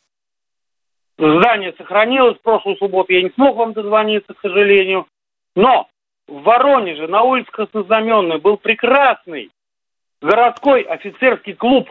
Здание 1.17 1.73
сохранилось. 1.77 2.37
В 2.37 2.41
прошлую 2.41 2.77
субботу 2.77 3.13
я 3.13 3.23
не 3.23 3.29
смог 3.31 3.55
вам 3.55 3.73
дозвониться, 3.73 4.33
к 4.33 4.41
сожалению. 4.41 5.07
Но 5.55 5.87
в 6.27 6.41
Воронеже 6.43 7.07
на 7.07 7.23
улице 7.23 7.51
Краснознаменной 7.51 8.39
был 8.39 8.57
прекрасный 8.57 9.51
городской 10.21 10.81
офицерский 10.81 11.53
клуб, 11.53 11.89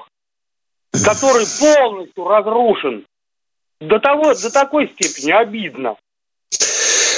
который 1.05 1.47
полностью 1.61 2.27
разрушен. 2.27 3.05
До 3.81 3.99
того, 3.99 4.35
до 4.35 4.53
такой 4.53 4.89
степени 4.89 5.33
обидно. 5.33 5.97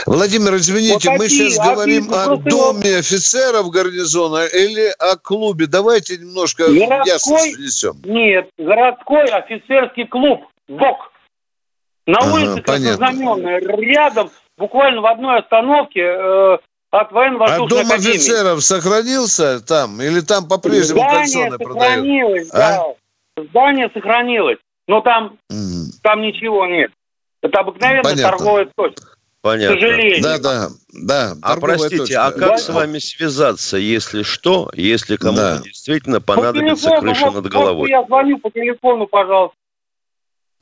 Владимир, 0.07 0.57
извините, 0.57 1.11
вот 1.11 1.19
мы 1.19 1.29
сейчас 1.29 1.67
говорим 1.67 2.13
о 2.13 2.37
доме 2.37 2.99
офицеров 2.99 3.71
гарнизона 3.71 4.45
или 4.45 4.93
о 4.99 5.17
клубе. 5.17 5.67
Давайте 5.67 6.19
немножко 6.19 6.65
городской, 6.65 7.07
ясность 7.07 7.57
внесем. 7.57 7.97
Нет, 8.05 8.51
городской 8.59 9.25
офицерский 9.25 10.07
клуб 10.07 10.43
ГОК. 10.69 11.13
На 12.07 12.19
ага, 12.19 12.35
улице 12.35 12.63
Краснознаменная, 12.63 13.61
рядом, 13.61 14.31
буквально 14.59 15.01
в 15.01 15.07
одной 15.07 15.39
остановке 15.39 16.03
э, 16.03 16.59
от 16.91 17.13
военно-воздушной 17.13 17.81
А 17.81 17.83
дом 17.83 17.93
академии. 17.93 18.17
офицеров 18.17 18.63
сохранился 18.63 19.61
там? 19.67 20.03
Или 20.03 20.21
там 20.21 20.47
по-прежнему 20.47 21.01
кальсоны 21.01 21.57
продают? 21.57 22.49
А? 22.53 22.59
Да. 22.59 22.85
Здание 23.37 23.91
сохранилось, 23.95 24.59
но 24.87 25.01
там, 25.01 25.39
mm. 25.51 26.01
там 26.03 26.21
ничего 26.21 26.67
нет. 26.67 26.93
Это 27.43 27.61
обыкновенная 27.61 28.03
Понятно. 28.03 28.31
торговая 28.31 28.69
точка. 28.77 29.14
Понятно. 29.45 29.77
К 29.77 29.81
сожалению. 29.81 30.23
Да, 30.23 30.39
да, 30.39 30.69
да. 30.95 31.35
А 31.43 31.61
простите, 31.61 31.99
точка. 31.99 32.27
а 32.27 32.33
как 32.33 32.49
да? 32.49 32.57
с 32.57 32.71
вами 32.71 32.99
связаться, 32.99 33.77
если 33.77 34.23
что, 34.23 34.71
если 34.73 35.17
кому-то 35.17 35.59
да. 35.59 35.63
действительно 35.63 36.23
понадобится 36.23 36.89
телефону, 36.89 37.01
крыша 37.03 37.27
вот, 37.27 37.35
над 37.35 37.53
головой? 37.53 37.91
Я 37.91 38.05
звоню 38.05 38.39
по 38.39 38.51
телефону, 38.51 39.07
пожалуйста. 39.07 39.55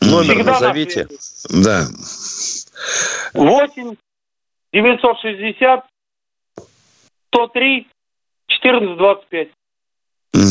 Номер 0.00 0.34
Всегда 0.34 0.52
назовите. 0.54 1.08
Да. 1.48 1.86
8 3.34 3.94
960 4.72 5.84
103 7.28 7.86
14 8.48 8.98
25. 8.98 9.48
Угу. 10.34 10.42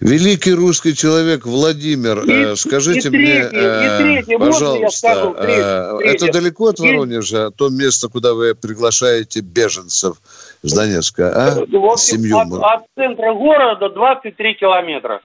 Великий 0.00 0.52
русский 0.52 0.94
человек 0.94 1.44
Владимир, 1.44 2.22
и, 2.24 2.52
э, 2.52 2.56
скажите 2.56 3.08
и 3.08 3.10
мне, 3.10 3.48
третье, 3.48 4.34
э, 4.34 4.38
пожалуйста, 4.38 4.96
скажу, 4.96 5.34
третье, 5.34 5.62
э, 5.62 5.98
третье. 5.98 6.26
это 6.26 6.32
далеко 6.32 6.68
от 6.68 6.78
Воронежа, 6.78 7.50
то 7.50 7.68
место, 7.68 8.08
куда 8.08 8.34
вы 8.34 8.54
приглашаете 8.54 9.40
беженцев 9.40 10.18
из 10.62 10.72
Донецка, 10.72 11.32
а? 11.34 11.54
В 11.54 11.84
общем, 11.84 12.18
Семью. 12.18 12.38
От, 12.38 12.52
от 12.52 12.86
центра 12.94 13.34
города 13.34 13.88
23 13.88 14.54
километра. 14.54 15.20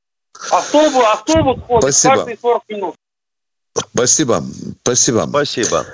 Автобус, 0.50 1.04
автобус 1.06 1.60
ходит 1.68 1.84
Спасибо. 1.84 2.16
каждые 2.16 2.38
40 2.42 2.64
минут. 2.70 2.96
Спасибо. 3.94 4.44
Спасибо. 4.82 5.26
Спасибо. 5.30 5.86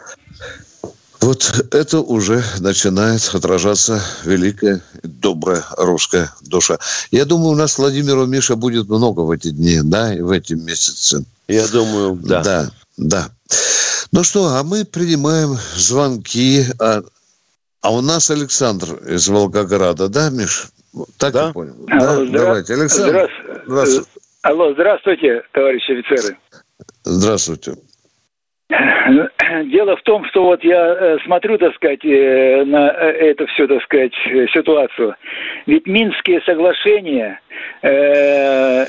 Вот 1.21 1.67
это 1.71 1.99
уже 1.99 2.41
начинает 2.59 3.29
отражаться 3.33 4.01
великая, 4.23 4.81
добрая 5.03 5.63
русская 5.77 6.31
душа. 6.41 6.77
Я 7.11 7.25
думаю, 7.25 7.49
у 7.51 7.55
нас 7.55 7.77
Владимиру 7.77 8.25
Миша 8.25 8.55
будет 8.55 8.87
много 8.87 9.21
в 9.21 9.31
эти 9.31 9.49
дни, 9.49 9.79
да, 9.83 10.13
и 10.13 10.21
в 10.21 10.31
эти 10.31 10.53
месяцы. 10.53 11.25
Я 11.47 11.67
думаю, 11.67 12.15
да. 12.15 12.41
Да, 12.43 12.71
да. 12.97 13.29
Ну 14.11 14.23
что, 14.23 14.47
а 14.47 14.63
мы 14.63 14.85
принимаем 14.85 15.57
звонки. 15.75 16.63
А, 16.79 17.01
а 17.81 17.93
у 17.93 18.01
нас 18.01 18.31
Александр 18.31 18.95
из 19.07 19.27
Волгограда, 19.27 20.07
да, 20.07 20.29
Миш? 20.29 20.69
Так 21.17 21.33
да? 21.33 21.47
я 21.47 21.53
понял. 21.53 21.75
Алло, 21.89 22.25
да? 22.25 22.31
Давайте, 22.31 22.73
Александр. 22.73 23.29
Здравствуйте. 23.67 24.09
Алло, 24.41 24.73
здравствуйте, 24.73 25.41
товарищи 25.51 25.91
офицеры. 25.99 26.37
Здравствуйте. 27.03 27.75
Дело 29.65 29.95
в 29.97 30.01
том, 30.03 30.25
что 30.25 30.43
вот 30.43 30.63
я 30.63 30.77
э, 30.77 31.17
смотрю, 31.25 31.57
так 31.57 31.73
сказать, 31.75 32.05
э, 32.05 32.63
на 32.65 32.89
э, 32.89 33.31
эту 33.31 33.47
всю, 33.47 33.67
так 33.67 33.81
сказать, 33.83 34.13
ситуацию. 34.53 35.15
Ведь 35.65 35.87
Минские 35.87 36.39
соглашения 36.41 37.41
э, 37.81 38.85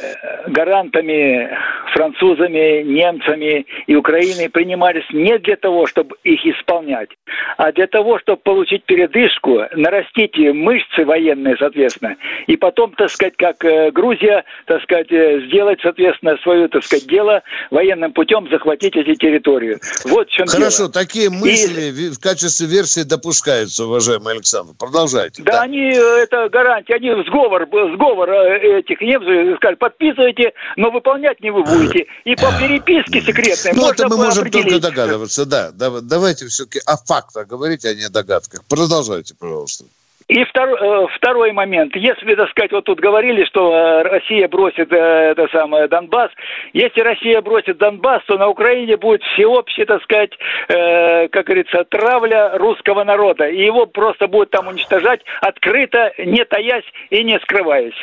гарантами, 0.49 1.51
французами, 1.95 2.83
немцами 2.83 3.65
и 3.87 3.95
Украиной 3.95 4.51
принимались 4.51 5.09
не 5.13 5.39
для 5.39 5.57
того, 5.57 5.87
чтобы 5.87 6.17
их 6.25 6.45
исполнять, 6.45 7.09
а 7.57 7.73
для 7.73 7.87
того, 7.87 8.19
чтобы 8.19 8.43
получить 8.43 8.85
передышку, 8.85 9.63
нарастить 9.75 10.37
мышцы 10.39 11.07
военные, 11.07 11.57
соответственно, 11.59 12.17
и 12.47 12.57
потом, 12.57 12.93
так 12.93 13.09
сказать, 13.09 13.35
как 13.39 13.57
Грузия, 13.95 14.45
так 14.67 14.83
сказать, 14.83 15.09
сделать, 15.09 15.81
соответственно, 15.83 16.37
свое, 16.43 16.69
так 16.69 16.85
сказать, 16.85 17.09
дело 17.09 17.43
военным 17.71 18.13
путем 18.13 18.47
захватить 18.51 18.95
эти 18.95 19.15
территории. 19.15 19.70
Вот 20.05 20.29
в 20.29 20.31
чем 20.31 20.47
Хорошо, 20.47 20.79
дело. 20.79 20.93
такие 20.93 21.31
мысли 21.31 21.83
и... 21.83 22.11
в 22.11 22.19
качестве 22.19 22.67
версии 22.67 23.03
допускаются, 23.03 23.85
уважаемый 23.85 24.35
Александр. 24.35 24.75
Продолжайте. 24.79 25.43
Да, 25.43 25.53
да. 25.53 25.63
они, 25.63 25.91
это 25.91 26.49
гарантия, 26.51 26.95
они 26.95 27.11
сговор, 27.27 27.67
сговор 27.95 28.31
этих 28.31 29.01
немцев 29.01 29.57
сказали, 29.57 29.77
подписывайте, 29.77 30.53
но 30.77 30.91
выполнять 30.91 31.41
не 31.41 31.51
вы 31.51 31.63
будете. 31.65 32.07
И 32.25 32.35
по 32.37 32.53
переписке 32.59 33.21
секретной 33.21 33.73
Ну, 33.75 33.91
это 33.91 34.09
мы 34.09 34.17
можем 34.17 34.51
только 34.51 34.79
догадываться, 34.79 35.45
да. 35.47 35.71
Давайте 35.73 36.47
все-таки 36.47 36.81
о 36.87 36.97
фактах 36.97 37.47
говорить, 37.47 37.85
а 37.85 37.95
не 37.95 38.05
о 38.05 38.11
догадках. 38.11 38.65
Продолжайте, 38.69 39.35
пожалуйста. 39.39 39.85
И 40.31 40.45
второй, 40.45 40.79
э, 40.79 41.07
второй 41.17 41.51
момент. 41.51 41.97
Если, 41.97 42.37
так 42.37 42.49
сказать, 42.51 42.71
вот 42.71 42.85
тут 42.85 43.01
говорили, 43.01 43.45
что 43.47 43.73
э, 43.75 44.03
Россия 44.03 44.47
бросит 44.47 44.93
э, 44.93 44.97
это 44.97 45.49
самое 45.51 45.89
Донбасс, 45.89 46.31
если 46.73 47.01
Россия 47.01 47.43
бросит 47.43 47.79
Донбасс, 47.79 48.23
то 48.27 48.39
на 48.39 48.47
Украине 48.47 48.97
будет 48.97 49.23
всеобщая, 49.25 49.87
так 49.87 50.01
сказать, 50.05 50.31
как 50.69 51.47
говорится, 51.47 51.85
травля 51.85 52.57
русского 52.59 53.03
народа. 53.03 53.49
И 53.49 53.65
его 53.65 53.87
просто 53.87 54.29
будут 54.29 54.51
там 54.51 54.69
уничтожать 54.69 55.21
открыто, 55.41 56.13
не 56.19 56.45
таясь 56.45 56.85
и 57.11 57.25
не 57.25 57.41
скрываясь. 57.41 57.99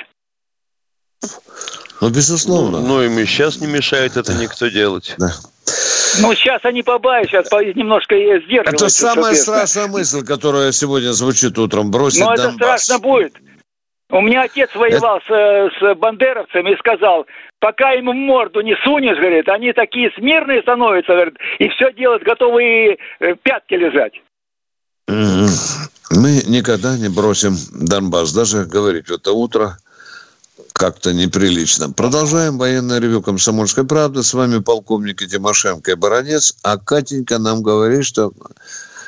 Ну, 2.02 2.10
безусловно. 2.10 2.82
Ну, 2.82 2.88
ну 2.88 3.04
им 3.04 3.18
и 3.20 3.26
сейчас 3.26 3.62
не 3.62 3.68
мешает 3.68 4.18
это 4.18 4.34
никто 4.34 4.68
делать. 4.68 5.16
Да. 5.18 5.30
Ну, 6.22 6.34
сейчас 6.34 6.64
они 6.64 6.84
побаивают, 6.84 7.30
сейчас 7.30 7.52
немножко 7.76 8.16
сдерживаются. 8.16 8.86
Это 8.86 8.90
самая 8.90 9.36
страшная 9.36 9.88
мысль, 9.88 10.26
которая 10.26 10.72
сегодня 10.72 11.12
звучит 11.12 11.58
утром. 11.58 11.92
Бросить 11.92 12.22
Ну, 12.22 12.32
это 12.32 12.52
страшно 12.52 13.00
будет. 13.00 13.36
У 14.10 14.22
меня 14.22 14.44
отец 14.44 14.70
воевал 14.74 15.18
это... 15.18 15.70
с, 15.70 15.80
с 15.80 15.96
бандеровцами 15.96 16.72
и 16.72 16.78
сказал, 16.78 17.26
пока 17.60 17.94
им 17.94 18.10
в 18.10 18.14
морду 18.14 18.62
не 18.62 18.76
сунешь, 18.84 19.18
говорит, 19.18 19.50
они 19.50 19.74
такие 19.74 20.12
смирные 20.12 20.62
становятся, 20.62 21.12
говорит, 21.12 21.36
и 21.60 21.68
все 21.70 21.92
делают, 21.92 22.24
готовы 22.24 22.98
э, 23.20 23.36
пятки 23.44 23.74
лежать. 23.74 24.14
Мы 25.08 26.42
никогда 26.48 26.98
не 26.98 27.10
бросим 27.10 27.54
Донбасс. 27.74 28.34
Даже 28.34 28.66
говорить 28.66 29.08
в 29.08 29.14
это 29.14 29.32
утро 29.32 29.78
как-то 30.78 31.14
неприлично. 31.14 31.92
Продолжаем 31.92 32.58
военное 32.58 33.00
ревю 33.00 33.22
«Комсомольской 33.22 33.86
правды». 33.86 34.22
С 34.24 34.34
вами 34.34 34.60
полковники 34.60 35.28
Тимошенко 35.28 35.92
и 35.92 35.96
Баранец. 35.96 36.56
А 36.64 36.78
Катенька 36.78 37.40
нам 37.40 37.64
говорит, 37.64 38.06
что 38.06 38.32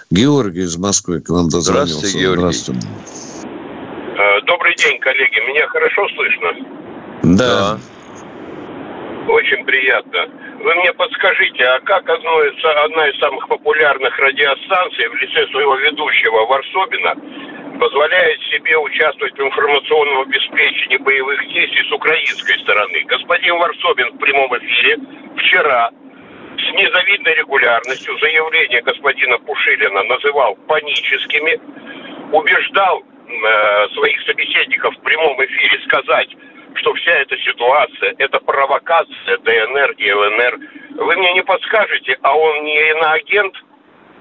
Георгий 0.10 0.64
из 0.64 0.78
Москвы 0.78 1.22
к 1.22 1.30
нам 1.30 1.50
дозвонился. 1.50 1.96
Здравствуйте, 1.96 2.20
Георгий. 2.20 2.40
Здравствуйте. 2.40 2.88
Э, 4.18 4.42
Добрый 4.48 4.76
день, 4.76 5.00
коллеги. 5.00 5.40
Меня 5.48 5.68
хорошо 5.68 6.08
слышно? 6.16 7.38
Да. 7.38 7.80
Очень 9.30 9.64
приятно. 9.64 10.26
Вы 10.58 10.74
мне 10.74 10.92
подскажите, 10.94 11.64
а 11.64 11.80
как 11.82 12.10
относится 12.10 12.84
одна 12.84 13.08
из 13.10 13.20
самых 13.20 13.48
популярных 13.48 14.18
радиостанций 14.18 15.08
в 15.08 15.16
лице 15.18 15.46
своего 15.52 15.76
ведущего 15.76 16.48
Варсобина 16.48 17.14
позволяет 17.80 18.42
себе 18.50 18.76
участвовать 18.76 19.38
в 19.38 19.42
информационном 19.42 20.22
обеспечении 20.22 20.98
боевых 20.98 21.48
действий 21.48 21.88
с 21.88 21.92
украинской 21.92 22.58
стороны? 22.62 23.04
Господин 23.06 23.60
Варсобин 23.60 24.14
в 24.14 24.18
прямом 24.18 24.58
эфире 24.58 24.98
вчера 25.38 25.92
с 26.58 26.74
незавидной 26.74 27.36
регулярностью 27.36 28.18
заявления 28.18 28.82
господина 28.82 29.38
Пушилина 29.38 30.04
называл 30.06 30.56
паническими, 30.68 31.62
убеждал 32.32 33.04
э, 33.04 33.88
своих 33.94 34.20
собеседников 34.24 34.96
в 34.96 35.02
прямом 35.02 35.38
эфире 35.46 35.80
сказать, 35.86 36.30
что 36.80 36.94
вся 36.96 37.12
эта 37.12 37.36
ситуация– 37.38 38.16
это 38.18 38.40
провокация 38.40 39.38
ДНР 39.38 39.92
и 39.98 40.12
ЛНР. 40.12 40.60
Вы 40.96 41.16
мне 41.16 41.34
не 41.34 41.44
подскажете, 41.44 42.18
а 42.22 42.36
он 42.36 42.64
не 42.64 42.78
иноагент 42.92 43.56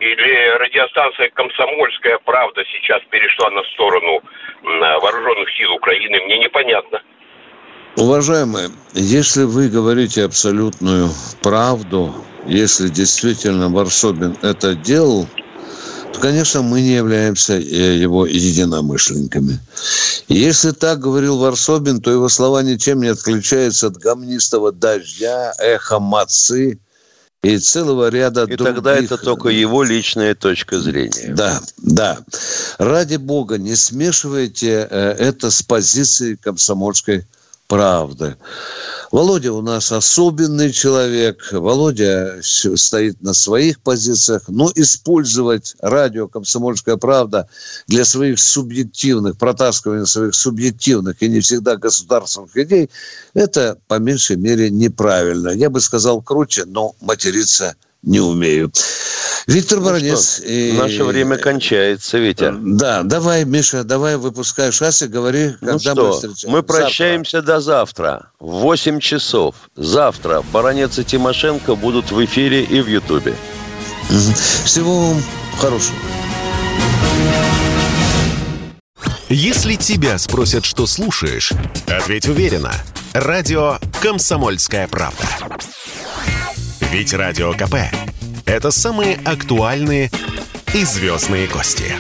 или 0.01 0.59
радиостанция 0.59 1.31
«Комсомольская 1.35 2.19
правда» 2.25 2.63
сейчас 2.73 3.03
перешла 3.11 3.51
на 3.51 3.63
сторону 3.75 4.23
м, 4.63 4.81
вооруженных 5.01 5.51
сил 5.57 5.73
Украины? 5.73 6.21
Мне 6.25 6.39
непонятно. 6.39 7.03
Уважаемые, 7.97 8.69
если 8.93 9.43
вы 9.43 9.69
говорите 9.69 10.25
абсолютную 10.25 11.09
правду, 11.43 12.15
если 12.47 12.89
действительно 12.89 13.69
Варсобин 13.69 14.37
это 14.43 14.75
делал, 14.77 15.27
то, 16.13 16.21
конечно, 16.21 16.63
мы 16.63 16.81
не 16.81 16.95
являемся 16.95 17.55
э, 17.55 17.99
его 17.99 18.27
единомышленниками. 18.27 19.59
Если 20.29 20.73
так 20.73 21.01
говорил 21.01 21.39
Варсобин, 21.39 22.01
то 22.01 22.11
его 22.11 22.29
слова 22.29 22.63
ничем 22.63 23.03
не 23.03 23.09
отличаются 23.09 23.89
от 23.89 23.99
гомнистого 23.99 24.73
дождя, 24.73 25.53
эхо 25.59 25.99
мацы 25.99 26.79
и 27.43 27.59
целого 27.59 28.09
ряда 28.09 28.45
И 28.45 28.57
других... 28.57 28.75
тогда 28.75 28.97
это 28.97 29.17
только 29.17 29.49
его 29.49 29.85
личная 29.85 30.35
точка 30.35 30.81
зрения. 30.81 31.33
Да, 31.35 31.61
да. 31.77 32.19
Ради 32.79 33.17
бога, 33.17 33.59
не 33.59 33.77
смешивайте 33.77 34.89
э, 34.91 35.11
это 35.19 35.51
с 35.51 35.63
позицией 35.63 36.37
комсомольской 36.37 37.27
правды. 37.69 38.37
Володя 39.13 39.53
у 39.53 39.63
нас 39.63 39.93
особенный 39.93 40.73
человек. 40.73 41.53
Володя 41.53 42.41
стоит 42.43 43.23
на 43.23 43.35
своих 43.35 43.81
позициях. 43.81 44.43
Но 44.49 44.73
использовать 44.75 45.77
радио 45.81 46.29
«Комсомольская 46.29 46.97
правда» 46.97 47.49
для 47.87 48.05
своих 48.05 48.41
субъективных, 48.41 49.39
протаскивания 49.39 50.07
своих 50.07 50.35
субъективных 50.35 51.23
и 51.23 51.29
не 51.29 51.41
всегда 51.41 51.77
государственных 51.77 52.57
идей, 52.57 52.91
это 53.35 53.79
по 53.87 53.99
меньшей 53.99 54.37
мере 54.37 54.71
неправильно. 54.71 55.51
Я 55.51 55.71
бы 55.71 55.81
сказал 55.81 56.21
круче, 56.23 56.65
но 56.65 56.95
материться 57.01 57.77
не 58.03 58.21
умею. 58.21 58.71
Виктор 59.47 59.79
Ну 59.79 59.87
Баранец. 59.87 60.37
что, 60.37 60.45
и- 60.45 60.73
Наше 60.73 61.05
время 61.05 61.37
кончается, 61.39 62.19
Витя. 62.19 62.53
Да, 62.59 63.03
давай, 63.03 63.45
Миша, 63.45 63.83
давай 63.83 64.17
выпускай 64.17 64.71
шасси, 64.73 65.07
говори, 65.07 65.55
когда 65.61 65.67
Ну 65.67 65.73
мы 65.73 65.79
что, 65.81 66.13
встречаемся. 66.13 66.49
мы 66.51 66.63
прощаемся 66.63 67.43
до 67.43 67.61
завтра. 67.61 68.31
В 68.39 68.51
8 68.61 69.01
часов. 69.01 69.55
Завтра 69.77 70.43
Баранец 70.53 70.99
и 70.99 71.05
Тимошенко 71.05 71.75
будут 71.77 72.11
в 72.11 72.25
эфире 72.25 72.63
и 72.63 72.81
в 72.81 72.87
Ютубе. 72.89 73.35
Всего 74.65 75.09
вам 75.09 75.23
хорошего. 75.59 75.97
Если 79.31 79.75
тебя 79.75 80.17
спросят, 80.19 80.65
что 80.65 80.87
слушаешь, 80.87 81.53
ответь 81.87 82.27
уверенно. 82.29 82.73
Радио 83.13 83.79
«Комсомольская 84.01 84.89
правда». 84.89 85.25
Ведь 86.91 87.13
Радио 87.13 87.53
КП— 87.53 87.75
это 88.47 88.71
самые 88.71 89.17
актуальные 89.25 90.11
и 90.73 90.85
звездные 90.85 91.47
гости. 91.47 91.93